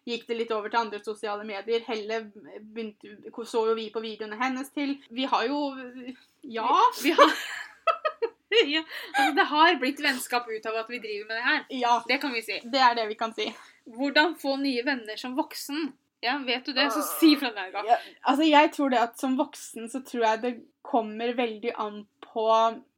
gikk 0.08 0.26
det 0.28 0.36
litt 0.38 0.50
over 0.54 0.68
til 0.68 0.80
andre 0.80 1.00
sosiale 1.04 1.44
medier. 1.46 1.84
Helle 1.86 2.32
begynte, 2.60 3.14
så 3.46 3.66
jo 3.68 3.74
vi 3.78 3.90
på 3.94 4.02
videoene 4.02 4.38
hennes 4.40 4.70
til. 4.74 4.96
Vi 5.10 5.24
har 5.24 5.46
jo 5.46 5.60
Ja. 6.42 6.66
Vi 7.02 7.12
har 7.12 7.30
ja. 8.66 8.82
Altså, 9.14 9.34
det 9.34 9.46
har 9.50 9.76
blitt 9.80 10.00
vennskap 10.02 10.48
ut 10.48 10.66
av 10.66 10.76
at 10.82 10.90
vi 10.90 10.98
driver 10.98 11.28
med 11.28 11.36
det 11.36 11.44
her. 11.44 11.64
Ja. 11.70 12.02
Det 12.08 12.20
kan 12.20 12.32
vi 12.32 12.42
si. 12.42 12.60
Det 12.64 12.80
er 12.80 12.94
det 12.94 13.08
vi 13.08 13.14
kan 13.14 13.34
si. 13.34 13.48
Hvordan 13.86 14.36
få 14.40 14.56
nye 14.60 14.84
venner 14.84 15.16
som 15.16 15.36
voksen? 15.36 15.92
Ja, 16.24 16.38
vet 16.46 16.64
du 16.66 16.72
det, 16.72 16.88
så 16.94 17.02
si 17.04 17.34
fra 17.36 17.50
deg, 17.52 17.72
da. 17.74 17.82
Ja, 17.86 17.96
altså 18.32 18.46
jeg 18.48 18.72
tror 18.72 18.90
det 18.94 19.00
at 19.02 19.18
som 19.20 19.36
voksen 19.38 19.90
så 19.92 20.00
tror 20.06 20.24
jeg 20.24 20.42
det 20.42 20.52
kommer 20.84 21.34
veldig 21.36 21.74
an 21.80 22.02
på 22.24 22.48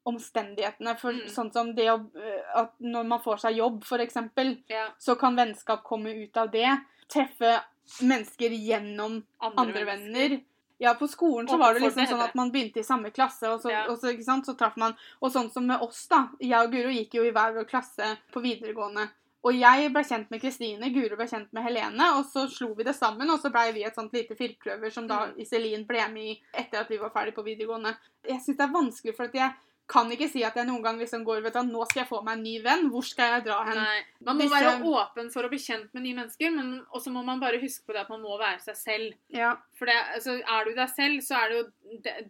omstendighetene. 0.06 0.94
For 1.00 1.12
Mm. 1.12 1.26
sånn 1.28 1.52
som 1.52 1.74
det 1.74 1.88
å 1.90 1.98
øh, 2.14 2.42
At 2.54 2.74
når 2.80 3.06
man 3.06 3.20
får 3.22 3.40
seg 3.42 3.56
jobb, 3.58 3.84
eksempel, 4.00 4.56
Ja, 4.70 4.88
så 4.98 5.16
kan 5.18 5.36
vennskap 5.36 5.82
komme 5.84 6.14
ut 6.14 6.36
av 6.36 6.50
det. 6.50 6.68
Treffe 7.08 7.60
mennesker 8.02 8.50
gjennom 8.50 9.24
andre, 9.40 9.58
andre 9.64 9.84
venner. 9.84 10.40
Ja, 10.78 10.94
på 10.94 11.08
skolen 11.08 11.48
så 11.48 11.56
var 11.58 11.74
det 11.74 11.82
liksom 11.82 12.06
sånn 12.06 12.22
at 12.22 12.34
man 12.34 12.50
begynte 12.52 12.80
i 12.80 12.84
samme 12.84 13.10
klasse, 13.10 13.48
og 13.48 13.62
så, 13.62 13.70
Ja. 13.70 13.86
og 13.88 13.98
så, 13.98 14.12
så 14.44 14.56
traff 14.56 14.76
man 14.76 14.94
Og 15.22 15.32
sånn 15.32 15.50
som 15.50 15.66
med 15.66 15.80
oss, 15.80 16.06
da. 16.08 16.28
Jeg 16.40 16.66
og 16.66 16.70
Guro 16.72 16.88
gikk 16.92 17.14
jo 17.14 17.24
i 17.24 17.30
hver 17.32 17.54
vår 17.54 17.64
klasse 17.64 18.16
på 18.32 18.40
videregående. 18.42 19.08
Og 19.46 19.54
jeg 19.54 19.90
ble 19.94 20.02
kjent 20.02 20.32
med 20.32 20.40
Kristine, 20.42 20.88
Guro 20.90 21.14
ble 21.18 21.28
kjent 21.30 21.52
med 21.54 21.62
Helene, 21.62 22.08
og 22.18 22.24
så 22.26 22.48
slo 22.50 22.72
vi 22.74 22.86
det 22.86 22.96
sammen, 22.98 23.30
og 23.30 23.38
så 23.38 23.52
blei 23.54 23.68
vi 23.76 23.84
et 23.86 23.94
sånt 23.94 24.14
lite 24.16 24.34
firkløver 24.38 24.90
som 24.90 25.06
da 25.06 25.20
Mm. 25.26 25.38
Iselin 25.42 25.86
ble 25.86 26.08
med 26.10 26.24
i 26.32 26.34
etter 26.52 26.80
at 26.80 26.90
vi 26.90 26.98
var 26.98 27.12
ferdig 27.14 27.34
på 27.34 27.44
videregående. 27.46 27.94
Jeg 28.26 28.40
syns 28.42 28.58
det 28.58 28.66
er 28.66 28.74
vanskelig, 28.74 29.14
for 29.16 29.30
at 29.30 29.38
jeg 29.38 29.54
kan 29.90 30.10
ikke 30.10 30.26
si 30.30 30.42
at 30.46 30.56
jeg 30.58 30.66
noen 30.66 30.82
gang 30.82 30.96
liksom 30.98 31.22
går 31.26 31.44
vet 31.44 31.54
du, 31.54 31.60
Nå 31.70 31.84
skal 31.86 32.02
jeg 32.02 32.08
få 32.08 32.18
meg 32.26 32.38
en 32.38 32.44
ny 32.46 32.54
venn. 32.64 32.88
Hvor 32.90 33.04
skal 33.06 33.36
jeg 33.36 33.44
dra 33.46 33.58
hen? 33.68 33.78
Nei. 33.78 34.00
Man 34.26 34.40
må 34.40 34.48
være 34.50 34.72
åpen 34.82 35.28
for 35.34 35.46
å 35.46 35.50
bli 35.52 35.60
kjent 35.62 35.92
med 35.94 36.02
nye 36.02 36.16
mennesker, 36.18 36.54
men 36.54 36.72
også 36.96 37.12
må 37.14 37.22
man 37.26 37.42
bare 37.42 37.60
huske 37.62 37.86
på 37.86 37.94
det 37.94 38.02
at 38.02 38.10
man 38.10 38.24
må 38.24 38.38
være 38.40 38.58
seg 38.64 38.78
selv. 38.80 39.18
Ja. 39.34 39.52
For 39.78 39.90
det, 39.90 39.96
altså, 40.16 40.38
er 40.40 40.66
du 40.66 40.72
deg 40.78 40.90
selv, 40.94 41.20
så 41.26 41.38
er 41.38 41.52
det 41.52 41.60
jo 41.60 41.66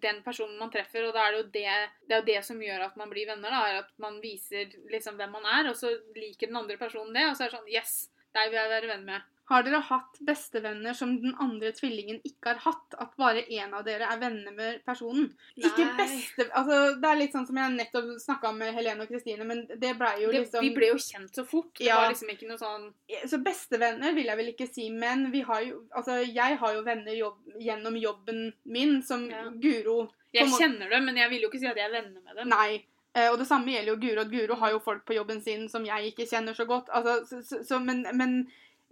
den 0.05 0.21
personen 0.27 0.59
man 0.61 0.73
treffer, 0.75 1.09
og 1.09 1.17
da 1.17 1.25
er 1.25 1.37
det 1.37 1.41
jo 1.41 1.47
det, 1.55 1.79
det, 2.11 2.19
er 2.19 2.29
det 2.29 2.43
som 2.49 2.61
gjør 2.61 2.89
at 2.91 3.01
man 3.01 3.13
blir 3.13 3.31
venner. 3.31 3.53
da, 3.53 3.63
er 3.71 3.81
At 3.85 3.95
man 4.03 4.21
viser 4.25 4.77
liksom 4.93 5.17
hvem 5.17 5.33
man 5.39 5.49
er, 5.57 5.71
og 5.73 5.81
så 5.81 5.95
liker 6.19 6.51
den 6.51 6.61
andre 6.61 6.77
personen 6.81 7.17
det, 7.17 7.25
og 7.31 7.39
så 7.39 7.47
er 7.47 7.53
det 7.55 7.59
sånn 7.61 7.73
Yes, 7.73 7.97
deg 8.37 8.53
vil 8.53 8.61
jeg 8.61 8.75
være 8.75 8.93
venn 8.93 9.09
med. 9.09 9.33
Har 9.47 9.63
dere 9.63 9.79
hatt 9.79 10.17
bestevenner 10.27 10.95
som 10.99 11.13
den 11.23 11.37
andre 11.39 11.71
tvillingen 11.73 12.17
ikke 12.27 12.51
har 12.55 12.63
hatt? 12.65 12.97
At 12.99 13.13
bare 13.21 13.45
én 13.47 13.71
av 13.79 13.85
dere 13.87 14.09
er 14.11 14.19
venner 14.19 14.55
med 14.57 14.81
personen? 14.85 15.29
Ikke 15.55 15.85
Nei. 15.87 15.93
beste... 16.01 16.49
Altså, 16.51 16.79
det 16.99 17.11
er 17.13 17.21
litt 17.21 17.37
sånn 17.37 17.47
som 17.47 17.61
jeg 17.61 17.77
nettopp 17.77 18.09
snakka 18.25 18.51
med 18.57 18.75
Helene 18.75 19.07
og 19.07 19.13
Kristine, 19.13 19.47
men 19.47 19.63
det 19.69 19.93
blei 20.01 20.17
jo 20.25 20.33
Det, 20.35 20.41
liksom 20.49 20.67
vi 20.67 20.73
ble 20.75 20.89
jo 20.91 20.99
kjent 20.99 21.39
så 21.39 21.45
fort. 21.47 21.71
Det 21.79 21.87
Ja. 21.87 22.01
var 22.01 22.11
liksom 22.11 22.33
ikke 22.35 22.49
noe 22.51 22.59
sånn 22.59 22.89
Så 23.31 23.39
bestevenner 23.47 24.15
vil 24.19 24.27
jeg 24.33 24.37
vel 24.43 24.51
ikke 24.51 24.67
si, 24.73 24.89
men 24.91 25.31
vi 25.31 25.45
har 25.47 25.63
jo 25.63 25.85
Altså, 25.95 26.19
jeg 26.27 26.59
har 26.59 26.75
jo 26.75 26.83
venner 26.83 27.15
jobb, 27.15 27.39
gjennom 27.63 27.97
jobben 28.03 28.53
min, 28.65 28.99
som 29.07 29.29
Ja. 29.31 29.47
Guro 29.51 30.11
Jeg 30.35 30.51
kjenner 30.59 30.91
dem, 30.91 31.07
men 31.07 31.17
jeg 31.17 31.31
vil 31.31 31.47
jo 31.47 31.49
ikke 31.49 31.63
si 31.63 31.71
at 31.71 31.77
jeg 31.79 31.87
er 31.87 31.95
venner 32.03 32.21
med 32.21 32.37
dem. 32.37 32.49
Nei. 32.51 32.85
Eh, 33.17 33.31
og 33.33 33.39
det 33.41 33.47
samme 33.49 33.71
gjelder 33.73 33.95
jo 33.95 34.01
Guro. 34.03 34.25
Guro 34.29 34.55
har 34.61 34.75
jo 34.75 34.79
folk 34.85 35.07
på 35.09 35.15
jobben 35.17 35.41
sin 35.41 35.69
som 35.73 35.87
jeg 35.87 36.11
ikke 36.13 36.27
kjenner 36.29 36.53
så 36.53 36.67
godt. 36.69 36.91
Altså, 36.93 37.15
så, 37.31 37.39
så, 37.47 37.63
så, 37.65 37.79
men, 37.81 38.03
men 38.13 38.35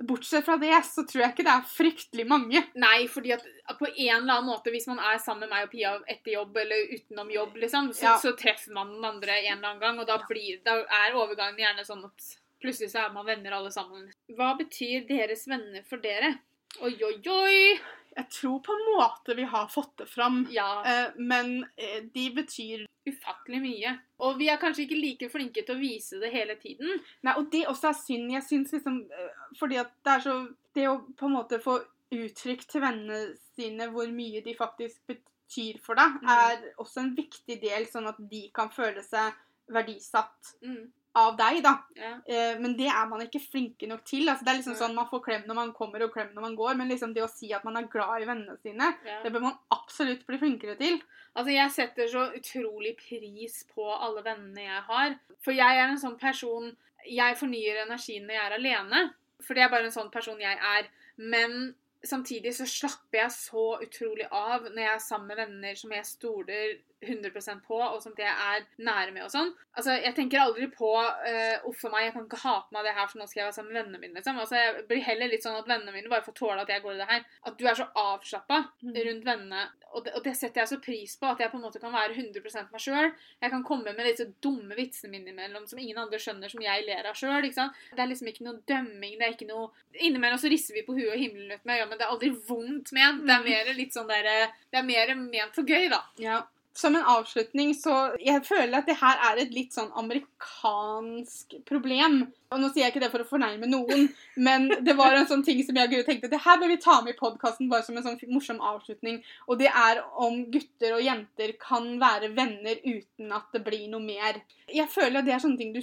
bortsett 0.02 0.44
fra 0.44 0.56
det, 0.56 0.74
så 0.84 1.04
tror 1.06 1.22
jeg 1.22 1.32
ikke 1.34 1.44
det 1.46 1.52
er 1.54 1.68
fryktelig 1.70 2.26
mange. 2.28 2.62
Nei, 2.74 3.06
fordi 3.10 3.32
at 3.36 3.44
på 3.78 3.86
en 3.86 4.16
eller 4.22 4.38
annen 4.40 4.48
måte, 4.50 4.72
hvis 4.74 4.88
man 4.90 4.98
er 4.98 5.18
sammen 5.22 5.46
med 5.46 5.52
meg 5.54 5.66
og 5.68 5.70
Pia 5.74 5.92
etter 6.10 6.34
jobb 6.34 6.56
eller 6.64 6.94
utenom 6.96 7.30
jobb, 7.30 7.56
liksom, 7.62 7.92
så, 7.94 8.02
Ja. 8.08 8.16
så 8.18 8.34
treffer 8.36 8.72
man 8.74 8.90
den 8.96 9.04
andre 9.04 9.38
en 9.44 9.58
eller 9.58 9.68
annen 9.68 9.80
gang, 9.80 10.00
og 10.00 10.06
da, 10.06 10.18
blir, 10.28 10.58
da 10.64 10.80
er 10.82 11.14
overgangen 11.14 11.58
gjerne 11.62 11.84
sånn 11.86 12.04
at 12.04 12.30
plutselig 12.60 12.90
så 12.90 13.04
er 13.06 13.12
man 13.12 13.26
venner 13.26 13.52
alle 13.52 13.70
sammen. 13.70 14.10
Hva 14.34 14.54
betyr 14.58 15.06
deres 15.06 15.46
venner 15.46 15.82
for 15.86 15.98
dere? 16.02 16.38
Oi, 16.82 16.96
oi, 17.06 17.20
oi! 17.30 17.80
Jeg 18.16 18.28
tror 18.30 18.60
på 18.62 18.72
en 18.72 18.84
måte 18.94 19.34
vi 19.36 19.42
har 19.50 19.66
fått 19.68 19.96
det 19.98 20.06
fram. 20.08 20.46
Ja, 20.54 20.82
Eh, 20.86 21.12
men 21.16 21.64
eh, 21.76 22.02
de 22.14 22.30
betyr 22.36 22.84
ufattelig 23.08 23.60
mye. 23.60 23.94
Og 24.24 24.38
vi 24.38 24.48
er 24.48 24.56
kanskje 24.62 24.84
ikke 24.86 25.00
like 25.00 25.28
flinke 25.32 25.64
til 25.66 25.74
å 25.76 25.80
vise 25.80 26.20
det 26.22 26.30
hele 26.32 26.54
tiden. 26.56 27.00
Nei, 27.22 27.34
og 27.36 27.50
det 27.52 27.66
også 27.68 27.90
er 27.90 27.98
synd. 27.98 28.30
Jeg 28.32 28.42
syns 28.46 28.72
liksom 28.72 29.00
eh, 29.10 29.42
Fordi 29.58 29.76
at 29.82 29.90
det 30.04 30.12
er 30.14 30.20
så 30.24 30.36
Det 30.74 30.88
å 30.88 30.94
på 31.18 31.26
en 31.26 31.36
måte 31.36 31.58
få 31.62 31.78
uttrykt 32.14 32.68
til 32.70 32.80
vennene 32.82 33.34
sine 33.56 33.88
hvor 33.90 34.06
mye 34.14 34.40
de 34.44 34.54
faktisk 34.54 35.00
betyr 35.10 35.78
for 35.82 35.94
deg, 35.98 36.20
Mm. 36.22 36.28
er 36.30 36.74
også 36.78 37.00
en 37.02 37.14
viktig 37.16 37.60
del, 37.62 37.86
sånn 37.86 38.06
at 38.08 38.16
de 38.30 38.50
kan 38.54 38.70
føle 38.70 39.02
seg 39.02 39.32
verdisatt 39.70 40.54
Mm, 40.62 40.92
av 41.14 41.36
deg, 41.38 41.60
da. 41.62 41.72
ja. 41.94 42.12
Eh, 42.26 42.54
men 42.58 42.74
det 42.78 42.88
er 42.90 43.06
man 43.06 43.22
ikke 43.22 43.42
flinke 43.42 43.86
nok 43.90 44.02
til. 44.06 44.26
Altså, 44.28 44.44
det 44.44 44.50
er 44.50 44.58
liksom 44.58 44.74
ja. 44.74 44.80
sånn 44.80 44.96
Man 44.96 45.08
får 45.10 45.22
klem 45.22 45.44
når 45.48 45.58
man 45.60 45.72
kommer, 45.76 46.02
og 46.06 46.14
klem 46.14 46.32
når 46.34 46.46
man 46.48 46.56
går, 46.58 46.74
men 46.80 46.90
liksom 46.90 47.12
det 47.14 47.22
å 47.22 47.30
si 47.30 47.52
at 47.54 47.66
man 47.66 47.78
er 47.78 47.90
glad 47.92 48.24
i 48.24 48.28
vennene 48.28 48.56
sine, 48.62 48.90
ja. 49.06 49.20
det 49.22 49.30
bør 49.34 49.46
man 49.46 49.60
absolutt 49.74 50.24
bli 50.26 50.40
flinkere 50.42 50.74
til. 50.80 50.98
Altså, 51.34 51.50
jeg 51.54 51.74
setter 51.74 52.10
så 52.10 52.24
utrolig 52.34 52.96
pris 52.98 53.60
på 53.74 53.86
alle 53.94 54.24
vennene 54.26 54.66
jeg 54.66 54.82
har. 54.88 55.14
For 55.44 55.54
jeg 55.54 55.82
er 55.82 55.86
en 55.88 56.02
sånn 56.02 56.18
person 56.20 56.72
Jeg 57.04 57.36
fornyer 57.36 57.82
energien 57.82 58.22
når 58.24 58.38
jeg 58.38 58.44
er 58.48 58.54
alene. 58.56 59.00
For 59.44 59.54
det 59.54 59.64
er 59.66 59.72
bare 59.72 59.90
en 59.90 59.94
sånn 59.94 60.12
person 60.12 60.38
jeg 60.40 60.56
er. 60.56 60.86
Men 61.20 61.74
samtidig 62.08 62.54
så 62.56 62.66
slapper 62.68 63.22
jeg 63.22 63.34
så 63.34 63.64
utrolig 63.84 64.26
av 64.30 64.66
når 64.68 64.82
jeg 64.82 64.92
er 64.94 65.02
sammen 65.02 65.30
med 65.30 65.40
venner 65.42 65.78
som 65.78 65.92
jeg 65.94 66.08
stoler 66.08 66.74
100% 67.04 67.60
på, 67.66 67.76
og 67.76 68.00
som 68.02 68.14
jeg 68.16 68.30
er 68.30 68.64
nære 68.80 69.12
med 69.12 69.26
og 69.26 69.32
sånn. 69.32 69.50
Altså, 69.76 69.96
Jeg 70.00 70.14
tenker 70.16 70.40
aldri 70.40 70.68
på 70.72 70.90
uh, 70.96 71.66
uff 71.68 71.84
a 71.84 71.92
meg, 71.92 72.06
jeg 72.06 72.14
kan 72.16 72.26
ikke 72.26 72.42
ha 72.44 72.54
på 72.64 72.76
meg 72.76 72.86
det 72.86 72.94
her, 72.96 73.08
for 73.10 73.20
nå 73.20 73.28
skal 73.28 73.42
jeg 73.42 73.48
være 73.50 73.56
sammen 73.58 73.72
med 73.72 73.80
vennene 73.82 74.00
mine. 74.00 74.14
liksom. 74.18 74.40
Altså, 74.40 74.56
Jeg 74.60 74.86
blir 74.88 75.04
heller 75.04 75.32
litt 75.32 75.44
sånn 75.44 75.58
at 75.58 75.68
vennene 75.68 75.92
mine 75.94 76.12
bare 76.12 76.24
får 76.24 76.38
tåle 76.38 76.64
at 76.64 76.72
jeg 76.72 76.84
går 76.84 76.96
i 76.96 77.02
det 77.02 77.10
her. 77.10 77.26
At 77.44 77.58
du 77.60 77.66
er 77.68 77.78
så 77.80 77.88
avslappa 78.04 78.60
rundt 78.84 79.28
vennene. 79.28 79.66
Og 79.94 80.04
det, 80.04 80.14
og 80.18 80.24
det 80.26 80.34
setter 80.38 80.62
jeg 80.62 80.70
så 80.72 80.78
pris 80.82 81.14
på, 81.20 81.28
at 81.30 81.40
jeg 81.42 81.52
på 81.52 81.58
en 81.58 81.64
måte 81.64 81.80
kan 81.82 81.94
være 81.94 82.16
100 82.16 82.66
meg 82.72 82.82
sjøl. 82.82 83.12
Jeg 83.42 83.52
kan 83.52 83.64
komme 83.66 83.94
med 83.94 84.08
disse 84.08 84.26
dumme 84.42 84.74
vitsene 84.78 85.12
mine 85.12 85.30
innimellom 85.30 85.66
som 85.70 85.78
ingen 85.78 86.00
andre 86.02 86.18
skjønner, 86.22 86.50
som 86.50 86.62
jeg 86.64 86.86
ler 86.86 87.06
av 87.10 87.18
sjøl. 87.18 87.44
Det 87.44 88.02
er 88.02 88.10
liksom 88.10 88.30
ikke 88.30 88.46
noe 88.46 88.62
dømming. 88.68 89.18
det 89.18 89.28
er 89.28 89.36
ikke 89.36 89.50
noe... 89.50 89.70
Innimellom 89.94 90.40
så 90.42 90.50
rister 90.50 90.74
vi 90.74 90.86
på 90.86 90.96
huet 90.96 91.12
og 91.12 91.20
himler 91.20 91.54
ut 91.54 91.68
med 91.68 91.78
ja, 91.78 91.86
men 91.86 92.00
det 92.00 92.06
er 92.06 92.14
aldri 92.14 92.32
vondt 92.48 92.94
ment. 92.96 93.22
Det 93.26 93.36
er 93.36 93.46
mer 93.46 93.72
litt 93.78 93.94
sånn 93.94 94.10
der, 94.10 94.30
det 94.70 94.80
er 94.80 94.88
mer 94.88 95.14
ment 95.20 95.54
for 95.54 95.68
gøy, 95.68 95.88
da. 95.92 96.02
Ja. 96.22 96.42
Som 96.76 96.96
en 96.98 97.06
avslutning, 97.06 97.74
så 97.78 98.16
Jeg 98.18 98.42
føler 98.42 98.80
at 98.80 98.88
det 98.90 98.96
her 98.98 99.20
er 99.30 99.38
et 99.38 99.52
litt 99.54 99.74
sånn 99.76 99.92
amerikansk 99.94 101.54
problem. 101.68 102.24
Og 102.50 102.60
nå 102.60 102.70
sier 102.72 102.84
jeg 102.84 102.94
ikke 102.94 103.02
det 103.04 103.10
for 103.12 103.22
å 103.22 103.28
fornærme 103.28 103.68
noen, 103.70 104.08
men 104.46 104.66
det 104.86 104.96
var 104.98 105.14
en 105.14 105.28
sånn 105.30 105.44
ting 105.46 105.62
som 105.66 105.78
jeg 105.78 106.00
og 106.00 106.06
tenkte 106.06 106.30
det 106.30 106.42
her 106.42 106.58
bør 106.58 106.70
vi 106.70 106.80
ta 106.82 107.00
med 107.02 107.14
i 107.14 107.18
podkasten 107.18 107.70
bare 107.70 107.86
som 107.86 107.98
en 107.98 108.06
sånn 108.06 108.18
morsom 108.30 108.60
avslutning. 108.62 109.22
Og 109.48 109.58
det 109.62 109.70
er 109.70 110.02
om 110.18 110.44
gutter 110.54 110.98
og 110.98 111.02
jenter 111.06 111.54
kan 111.62 111.88
være 112.02 112.34
venner 112.34 112.82
uten 112.82 113.34
at 113.34 113.50
det 113.54 113.64
blir 113.66 113.86
noe 113.90 114.02
mer. 114.02 114.42
Jeg 114.70 114.90
føler 114.90 115.20
at 115.20 115.28
det 115.30 115.34
er 115.34 115.44
sånne 115.46 115.60
ting 115.62 115.74
du 115.74 115.82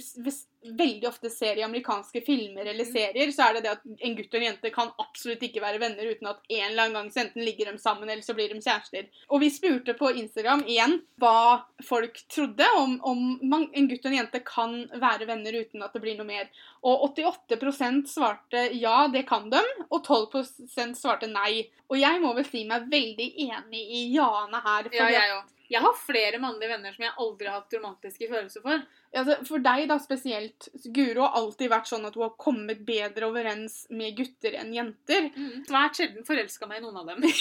veldig 0.62 1.08
ofte 1.08 1.30
ser 1.30 1.58
i 1.58 1.64
amerikanske 1.66 2.22
filmer 2.26 2.68
eller 2.70 2.86
serier, 2.88 3.30
så 3.34 3.48
er 3.48 3.56
det 3.56 3.64
det 3.64 3.72
at 3.74 3.84
en 3.86 4.16
gutt 4.18 4.34
og 4.34 4.38
en 4.38 4.46
jente 4.46 4.72
kan 4.74 4.92
absolutt 5.02 5.42
ikke 5.46 5.62
være 5.64 5.80
venner 5.82 6.10
uten 6.12 6.30
at 6.30 6.42
en 6.48 6.64
eller 6.68 6.84
annen 6.84 6.98
gang 6.98 7.10
så 7.12 7.22
enten 7.24 7.44
ligger 7.46 7.70
de 7.70 7.82
sammen, 7.82 8.08
eller 8.08 8.22
så 8.24 8.36
blir 8.38 8.52
de 8.52 8.62
kjærester. 8.62 9.08
Og 9.28 9.42
vi 9.42 9.50
spurte 9.52 9.96
på 9.98 10.12
Instagram 10.22 10.64
igjen 10.66 10.98
hva 11.22 11.62
folk 11.86 12.22
trodde 12.32 12.68
om, 12.78 12.98
om 13.08 13.22
man, 13.42 13.68
en 13.74 13.88
gutt 13.90 14.06
og 14.06 14.12
en 14.12 14.18
jente 14.20 14.42
kan 14.46 14.76
være 15.02 15.28
venner 15.30 15.60
uten 15.62 15.84
at 15.84 15.96
det 15.96 16.02
blir 16.04 16.18
noe 16.18 16.28
mer. 16.28 16.50
Og 16.82 17.08
88% 17.12 18.10
svarte 18.10 18.68
ja, 18.78 19.06
det 19.12 19.26
kan 19.28 19.50
de, 19.52 19.62
og 19.88 20.02
12% 20.02 20.98
svarte 20.98 21.30
nei. 21.30 21.68
Og 21.92 21.98
jeg 22.00 22.22
må 22.22 22.32
vel 22.36 22.46
si 22.48 22.64
meg 22.68 22.86
veldig 22.92 23.32
enig 23.48 23.82
i 23.82 24.06
ja-ene 24.14 24.62
her. 24.64 24.88
Ja, 24.96 25.10
jeg 25.12 25.34
òg. 25.36 25.50
Jeg 25.70 25.80
har 25.80 25.94
flere 25.96 26.38
mannlige 26.42 26.68
venner 26.72 26.92
som 26.94 27.04
jeg 27.06 27.14
aldri 27.24 27.46
har 27.48 27.60
hatt 27.60 27.74
romantiske 27.78 28.28
følelser 28.28 28.64
for. 28.64 28.82
Altså, 29.16 29.36
for 29.48 29.58
deg 29.64 29.86
da 29.88 29.98
spesielt, 30.02 30.68
Guro 30.94 31.22
har 31.26 31.38
alltid 31.40 31.70
vært 31.72 31.88
sånn 31.88 32.04
at 32.08 32.14
hun 32.18 32.26
har 32.26 32.34
kommet 32.40 32.82
bedre 32.88 33.28
overens 33.30 33.86
med 33.90 34.16
gutter 34.18 34.58
enn 34.60 34.74
jenter. 34.76 35.30
Svært 35.68 35.96
sjelden 36.00 36.26
forelska 36.28 36.68
meg 36.68 36.82
i 36.82 36.84
noen 36.86 37.00
av 37.04 37.12
dem. 37.12 37.24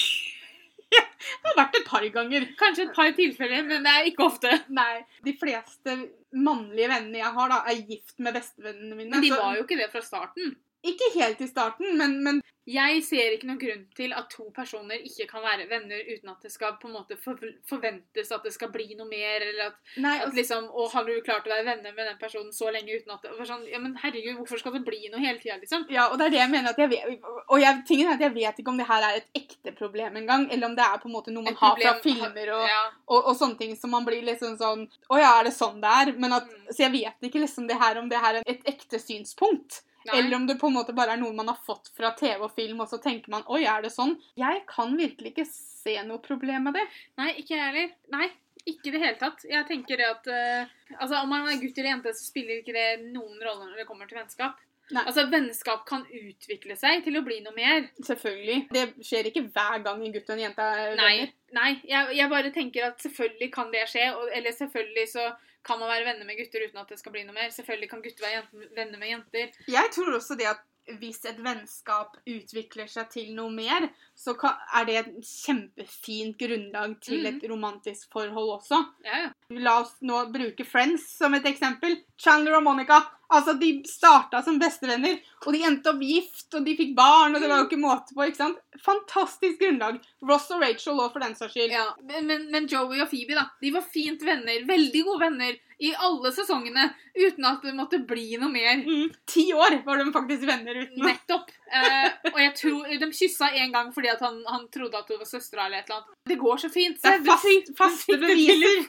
Det 0.92 1.48
har 1.48 1.56
vært 1.56 1.76
et 1.80 1.86
par 1.88 2.04
ganger. 2.12 2.46
Kanskje 2.60 2.84
et 2.90 2.96
par 2.96 3.12
tilfeller, 3.16 3.62
men 3.64 3.86
det 3.86 3.92
er 3.96 4.08
ikke 4.10 4.26
ofte. 4.26 4.50
Nei, 4.76 5.06
de 5.24 5.32
fleste 5.40 5.94
mannlige 6.36 6.90
vennene 6.92 7.22
jeg 7.22 7.32
har 7.38 7.52
da, 7.54 7.60
er 7.72 7.80
gift 7.88 8.18
med 8.20 8.36
bestevennene 8.36 8.98
mine. 8.98 9.12
Men 9.14 9.24
de 9.24 9.30
så- 9.32 9.40
var 9.40 9.56
jo 9.56 9.64
ikke 9.64 9.78
det 9.80 9.88
fra 9.94 10.02
starten. 10.04 10.56
Ikke 10.84 11.12
helt 11.16 11.40
i 11.46 11.48
starten, 11.48 11.96
men, 11.98 12.18
men 12.26 12.42
Jeg 12.70 13.02
ser 13.02 13.34
ikke 13.34 13.48
noen 13.50 13.60
grunn 13.62 13.86
til 13.98 14.12
at 14.14 14.28
to 14.30 14.46
personer 14.54 15.02
ikke 15.02 15.26
kan 15.32 15.42
være 15.42 15.66
venner 15.70 15.98
uten 16.06 16.30
at 16.30 16.44
det 16.46 16.52
skal 16.54 16.76
på 16.82 16.92
en 16.92 16.94
måte 17.00 17.18
forventes 17.18 18.30
at 18.32 18.46
det 18.46 18.54
skal 18.54 18.70
bli 18.74 18.94
noe 19.00 19.10
mer, 19.10 19.42
eller 19.48 19.72
at, 19.72 19.80
Nei, 19.98 20.18
at 20.20 20.28
altså, 20.28 20.38
liksom 20.38 20.68
Å, 20.70 20.86
har 20.94 21.08
du 21.08 21.16
klart 21.26 21.50
å 21.50 21.54
være 21.56 21.66
venner 21.66 21.96
med 21.98 22.06
den 22.12 22.20
personen 22.22 22.54
så 22.54 22.70
lenge 22.74 22.94
uten 22.94 23.16
at 23.16 23.26
det 23.26 23.48
sånn 23.50 23.66
Ja, 23.72 23.82
men 23.82 23.98
herregud, 24.04 24.38
hvorfor 24.38 24.62
skal 24.62 24.78
det 24.78 24.84
bli 24.86 25.10
noe 25.10 25.24
hele 25.24 25.42
tida, 25.42 25.58
liksom? 25.58 25.88
ja, 25.90 26.06
og 26.12 26.22
det 26.22 26.30
er 26.30 26.36
det 26.36 26.42
jeg 26.44 26.54
mener 26.54 26.76
at 26.76 26.84
jeg 26.84 26.94
vet 26.94 27.26
Og 27.48 27.58
jeg, 27.64 27.82
tingen 27.90 28.12
er 28.12 28.20
at 28.20 28.26
jeg 28.28 28.36
vet 28.38 28.62
ikke 28.62 28.74
om 28.76 28.80
det 28.80 28.90
her 28.92 29.10
er 29.10 29.20
et 29.24 29.42
ekte 29.42 29.76
problem 29.78 30.22
engang, 30.22 30.48
eller 30.54 30.70
om 30.70 30.78
det 30.78 30.86
er 30.86 31.02
på 31.02 31.10
en 31.10 31.18
måte 31.18 31.34
noe 31.34 31.50
man 31.50 31.60
har 31.64 31.82
fra 31.82 31.98
filmer 32.06 32.56
og, 32.60 32.66
ja. 32.70 32.82
og, 33.10 33.20
og 33.20 33.34
sånne 33.42 33.58
ting 33.64 33.74
som 33.80 33.96
man 33.96 34.06
blir 34.06 34.22
liksom 34.28 34.54
sånn 34.62 34.86
Å 35.10 35.18
ja, 35.20 35.34
er 35.40 35.50
det 35.50 35.56
sånn 35.58 35.82
det 35.82 35.98
er? 36.04 36.16
Men 36.22 36.38
at, 36.38 36.52
Mm. 36.52 36.74
Så 36.76 36.86
jeg 36.86 36.94
vet 36.94 37.28
ikke 37.28 37.42
liksom 37.44 37.68
det 37.70 37.78
her 37.80 38.00
om 38.00 38.10
det 38.12 38.20
her 38.22 38.40
er 38.40 38.48
et 38.50 38.68
ekte 38.70 39.00
synspunkt. 39.02 39.82
Nei. 40.08 40.18
Eller 40.18 40.36
om 40.38 40.46
det 40.50 40.58
på 40.62 40.70
en 40.72 40.78
måte 40.80 40.96
bare 40.98 41.14
er 41.16 41.22
noe 41.22 41.36
man 41.38 41.52
har 41.52 41.60
fått 41.66 41.92
fra 41.98 42.14
TV 42.18 42.48
og 42.48 42.54
film, 42.56 42.80
og 42.82 42.90
så 42.90 42.98
tenker 43.02 43.34
man 43.34 43.46
oi, 43.54 43.64
er 43.70 43.84
det 43.86 43.94
sånn? 43.94 44.16
Jeg 44.40 44.64
kan 44.70 44.96
virkelig 44.98 45.36
ikke 45.36 45.46
se 45.48 45.98
noe 46.08 46.22
problem 46.24 46.70
med 46.70 46.80
det. 46.80 46.88
Nei, 47.22 47.30
ikke 47.42 47.56
jeg 47.56 47.68
heller. 47.68 47.94
Nei, 48.16 48.32
ikke 48.66 48.90
i 48.90 48.96
det 48.96 49.04
hele 49.04 49.20
tatt. 49.22 49.46
Jeg 49.50 49.68
tenker 49.70 50.02
det 50.02 50.10
at 50.10 50.28
uh, 50.30 50.74
Altså, 50.98 51.22
Om 51.22 51.32
man 51.32 51.48
er 51.50 51.62
gutt 51.62 51.78
eller 51.78 51.96
jente, 51.96 52.14
så 52.18 52.28
spiller 52.28 52.60
ikke 52.60 52.76
det 52.76 52.90
noen 53.12 53.40
rolle 53.42 53.70
når 53.70 53.82
det 53.82 53.88
kommer 53.90 54.10
til 54.10 54.22
vennskap. 54.22 54.60
Nei. 54.92 55.04
Altså, 55.08 55.24
Vennskap 55.32 55.86
kan 55.88 56.04
utvikle 56.04 56.76
seg 56.80 57.06
til 57.06 57.16
å 57.16 57.24
bli 57.26 57.40
noe 57.46 57.56
mer. 57.56 57.86
Selvfølgelig. 58.04 58.66
Det 58.76 58.84
skjer 59.08 59.30
ikke 59.30 59.46
hver 59.54 59.86
gang 59.86 60.02
en 60.04 60.14
gutt 60.14 60.28
og 60.28 60.36
en 60.36 60.44
jente 60.44 60.66
er 60.66 60.98
Nei, 61.00 61.30
nei 61.56 61.70
jeg, 61.88 62.18
jeg 62.18 62.32
bare 62.34 62.52
tenker 62.56 62.90
at 62.90 63.06
selvfølgelig 63.06 63.52
kan 63.54 63.72
det 63.74 63.86
skje. 63.92 64.10
Og, 64.18 64.28
eller 64.36 64.58
selvfølgelig 64.58 65.08
så 65.14 65.30
kan 65.68 65.80
man 65.80 65.92
være 65.92 66.08
venner 66.10 66.28
med 66.28 66.40
gutter 66.40 66.66
uten 66.68 66.82
at 66.82 66.90
det 66.90 67.00
skal 67.02 67.14
bli 67.14 67.24
noe 67.28 67.38
mer. 67.38 67.54
Selvfølgelig 67.54 67.90
kan 67.92 68.04
gutter 68.06 68.28
være 68.28 68.68
venner 68.78 69.02
med 69.02 69.14
jenter. 69.14 69.64
Jeg 69.70 69.94
tror 69.96 70.18
også 70.18 70.38
det 70.40 70.50
at 70.50 70.64
hvis 71.00 71.22
et 71.30 71.40
vennskap 71.44 72.18
utvikler 72.28 72.90
seg 72.90 73.10
til 73.14 73.32
noe 73.38 73.52
mer, 73.54 73.88
så 74.18 74.34
er 74.42 74.88
det 74.88 74.98
et 75.00 75.12
kjempefint 75.26 76.38
grunnlag 76.40 76.98
til 77.04 77.26
et 77.30 77.46
romantisk 77.50 78.12
forhold 78.14 78.58
også. 78.58 78.82
Ja, 79.06 79.28
ja. 79.28 79.32
La 79.62 79.78
oss 79.84 79.96
nå 80.02 80.24
bruke 80.34 80.66
Friends 80.68 81.06
som 81.18 81.36
et 81.38 81.48
eksempel. 81.50 82.00
Chandler 82.22 82.60
og 82.60 82.66
Monica. 82.66 83.02
Altså, 83.32 83.54
De 83.56 83.70
starta 83.88 84.42
som 84.44 84.58
bestevenner, 84.60 85.22
og 85.46 85.54
de 85.56 85.62
endte 85.64 85.94
opp 85.94 86.02
gift, 86.04 86.50
og 86.58 86.66
de 86.66 86.76
fikk 86.76 86.92
barn, 86.98 87.36
og 87.36 87.42
det 87.42 87.48
var 87.48 87.62
jo 87.62 87.70
ikke 87.70 87.80
måte 87.80 88.16
på. 88.16 88.26
ikke 88.28 88.42
sant? 88.42 88.60
Fantastisk 88.84 89.62
grunnlag. 89.62 90.02
Ross 90.28 90.50
og 90.52 90.62
Rachel 90.66 91.00
òg, 91.00 91.14
for 91.14 91.24
den 91.24 91.38
saks 91.40 91.56
skyld. 91.56 91.72
Ja, 91.72 91.88
men, 92.04 92.28
men, 92.28 92.50
men 92.52 92.68
Joey 92.72 93.00
og 93.00 93.08
Phoebe, 93.14 93.38
da. 93.40 93.48
De 93.64 93.72
var 93.72 93.88
fint 93.88 94.26
venner. 94.28 94.66
Veldig 94.68 95.06
gode 95.08 95.24
venner 95.30 95.56
i 95.82 95.92
alle 95.98 96.32
sesongene. 96.36 96.88
Uten 97.18 97.46
at 97.50 97.64
det 97.66 97.74
måtte 97.76 98.00
bli 98.08 98.38
noe 98.40 98.52
mer. 98.54 98.80
Mm, 98.86 99.10
Ti 99.28 99.46
år 99.58 99.80
var 99.86 99.98
de 100.02 100.12
faktisk 100.14 100.46
venner 100.48 100.78
uten 100.84 101.00
noe. 101.02 101.10
Nettopp. 101.12 101.50
Eh, 101.72 102.08
og 102.34 102.40
jeg 102.42 102.54
tror 102.60 102.90
De 103.02 103.08
kyssa 103.16 103.48
en 103.64 103.72
gang 103.74 103.90
fordi 103.96 104.10
at 104.12 104.20
han, 104.26 104.42
han 104.48 104.66
trodde 104.74 105.00
at 105.00 105.10
hun 105.12 105.22
var 105.22 105.30
søstera 105.30 105.66
eller 105.66 105.82
et 105.82 105.90
eller 105.90 106.02
annet. 106.02 106.18
Det 106.30 106.38
går 106.42 106.62
så 106.66 106.70
fint. 106.74 107.00
Det 107.02 107.14
er 107.18 107.26
fast, 107.26 107.74
faste 107.80 108.18
beviser. 108.22 108.86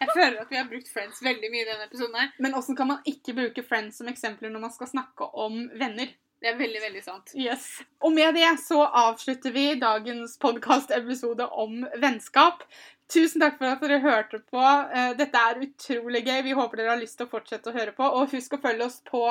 Jeg 0.00 0.08
føler 0.14 0.40
at 0.42 0.50
vi 0.50 0.58
har 0.58 0.66
brukt 0.70 0.88
Friends 0.90 1.20
veldig 1.22 1.50
mye 1.52 1.62
i 1.62 1.68
denne 1.68 1.84
episoden. 1.86 2.16
her. 2.18 2.32
Men 2.42 2.54
åssen 2.58 2.76
kan 2.78 2.88
man 2.90 3.04
ikke 3.06 3.36
bruke 3.36 3.62
Friends 3.66 4.00
som 4.00 4.08
eksempler 4.10 4.50
når 4.50 4.64
man 4.66 4.72
skal 4.74 4.90
snakke 4.90 5.28
om 5.38 5.62
venner? 5.78 6.10
Det 6.40 6.48
er 6.48 6.56
veldig, 6.56 6.80
veldig 6.80 7.02
sant. 7.04 7.34
Yes. 7.36 7.66
Og 8.00 8.14
med 8.16 8.32
det 8.34 8.48
så 8.62 8.80
avslutter 8.86 9.52
vi 9.52 9.66
dagens 9.78 10.38
podkastepisode 10.40 11.44
om 11.52 11.82
vennskap. 12.00 12.64
Tusen 13.10 13.42
takk 13.42 13.56
for 13.58 13.66
at 13.66 13.80
dere 13.82 13.98
hørte 14.04 14.38
på. 14.52 14.62
Eh, 14.94 15.12
Dette 15.18 15.38
er 15.38 15.62
utrolig 15.64 16.22
gøy. 16.26 16.42
Vi 16.46 16.54
håper 16.54 16.78
dere 16.80 16.92
har 16.94 17.00
lyst 17.00 17.18
til 17.18 17.26
å 17.26 17.32
fortsette 17.32 17.72
å 17.72 17.74
høre 17.74 17.94
på. 17.96 18.06
Og 18.06 18.30
husk 18.34 18.54
å 18.54 18.60
følge 18.62 18.86
oss 18.86 19.00
på 19.08 19.22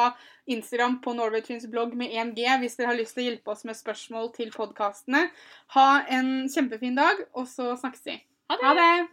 Instagram 0.52 1.00
på 1.06 1.14
Norway 1.16 1.46
Twins 1.46 1.68
blogg 1.72 1.96
med 2.00 2.12
1G 2.12 2.60
hvis 2.64 2.76
dere 2.80 2.92
har 2.92 3.00
lyst 3.00 3.16
til 3.16 3.24
å 3.24 3.30
hjelpe 3.30 3.56
oss 3.56 3.64
med 3.70 3.80
spørsmål 3.80 4.34
til 4.36 4.52
podkastene. 4.56 5.30
Ha 5.78 5.88
en 6.20 6.50
kjempefin 6.52 7.00
dag, 7.00 7.24
og 7.34 7.48
så 7.48 7.72
snakkes 7.80 8.06
vi. 8.10 8.20
Ha 8.52 8.60
det! 8.60 8.68
Ha 8.68 8.76
det! 8.82 9.10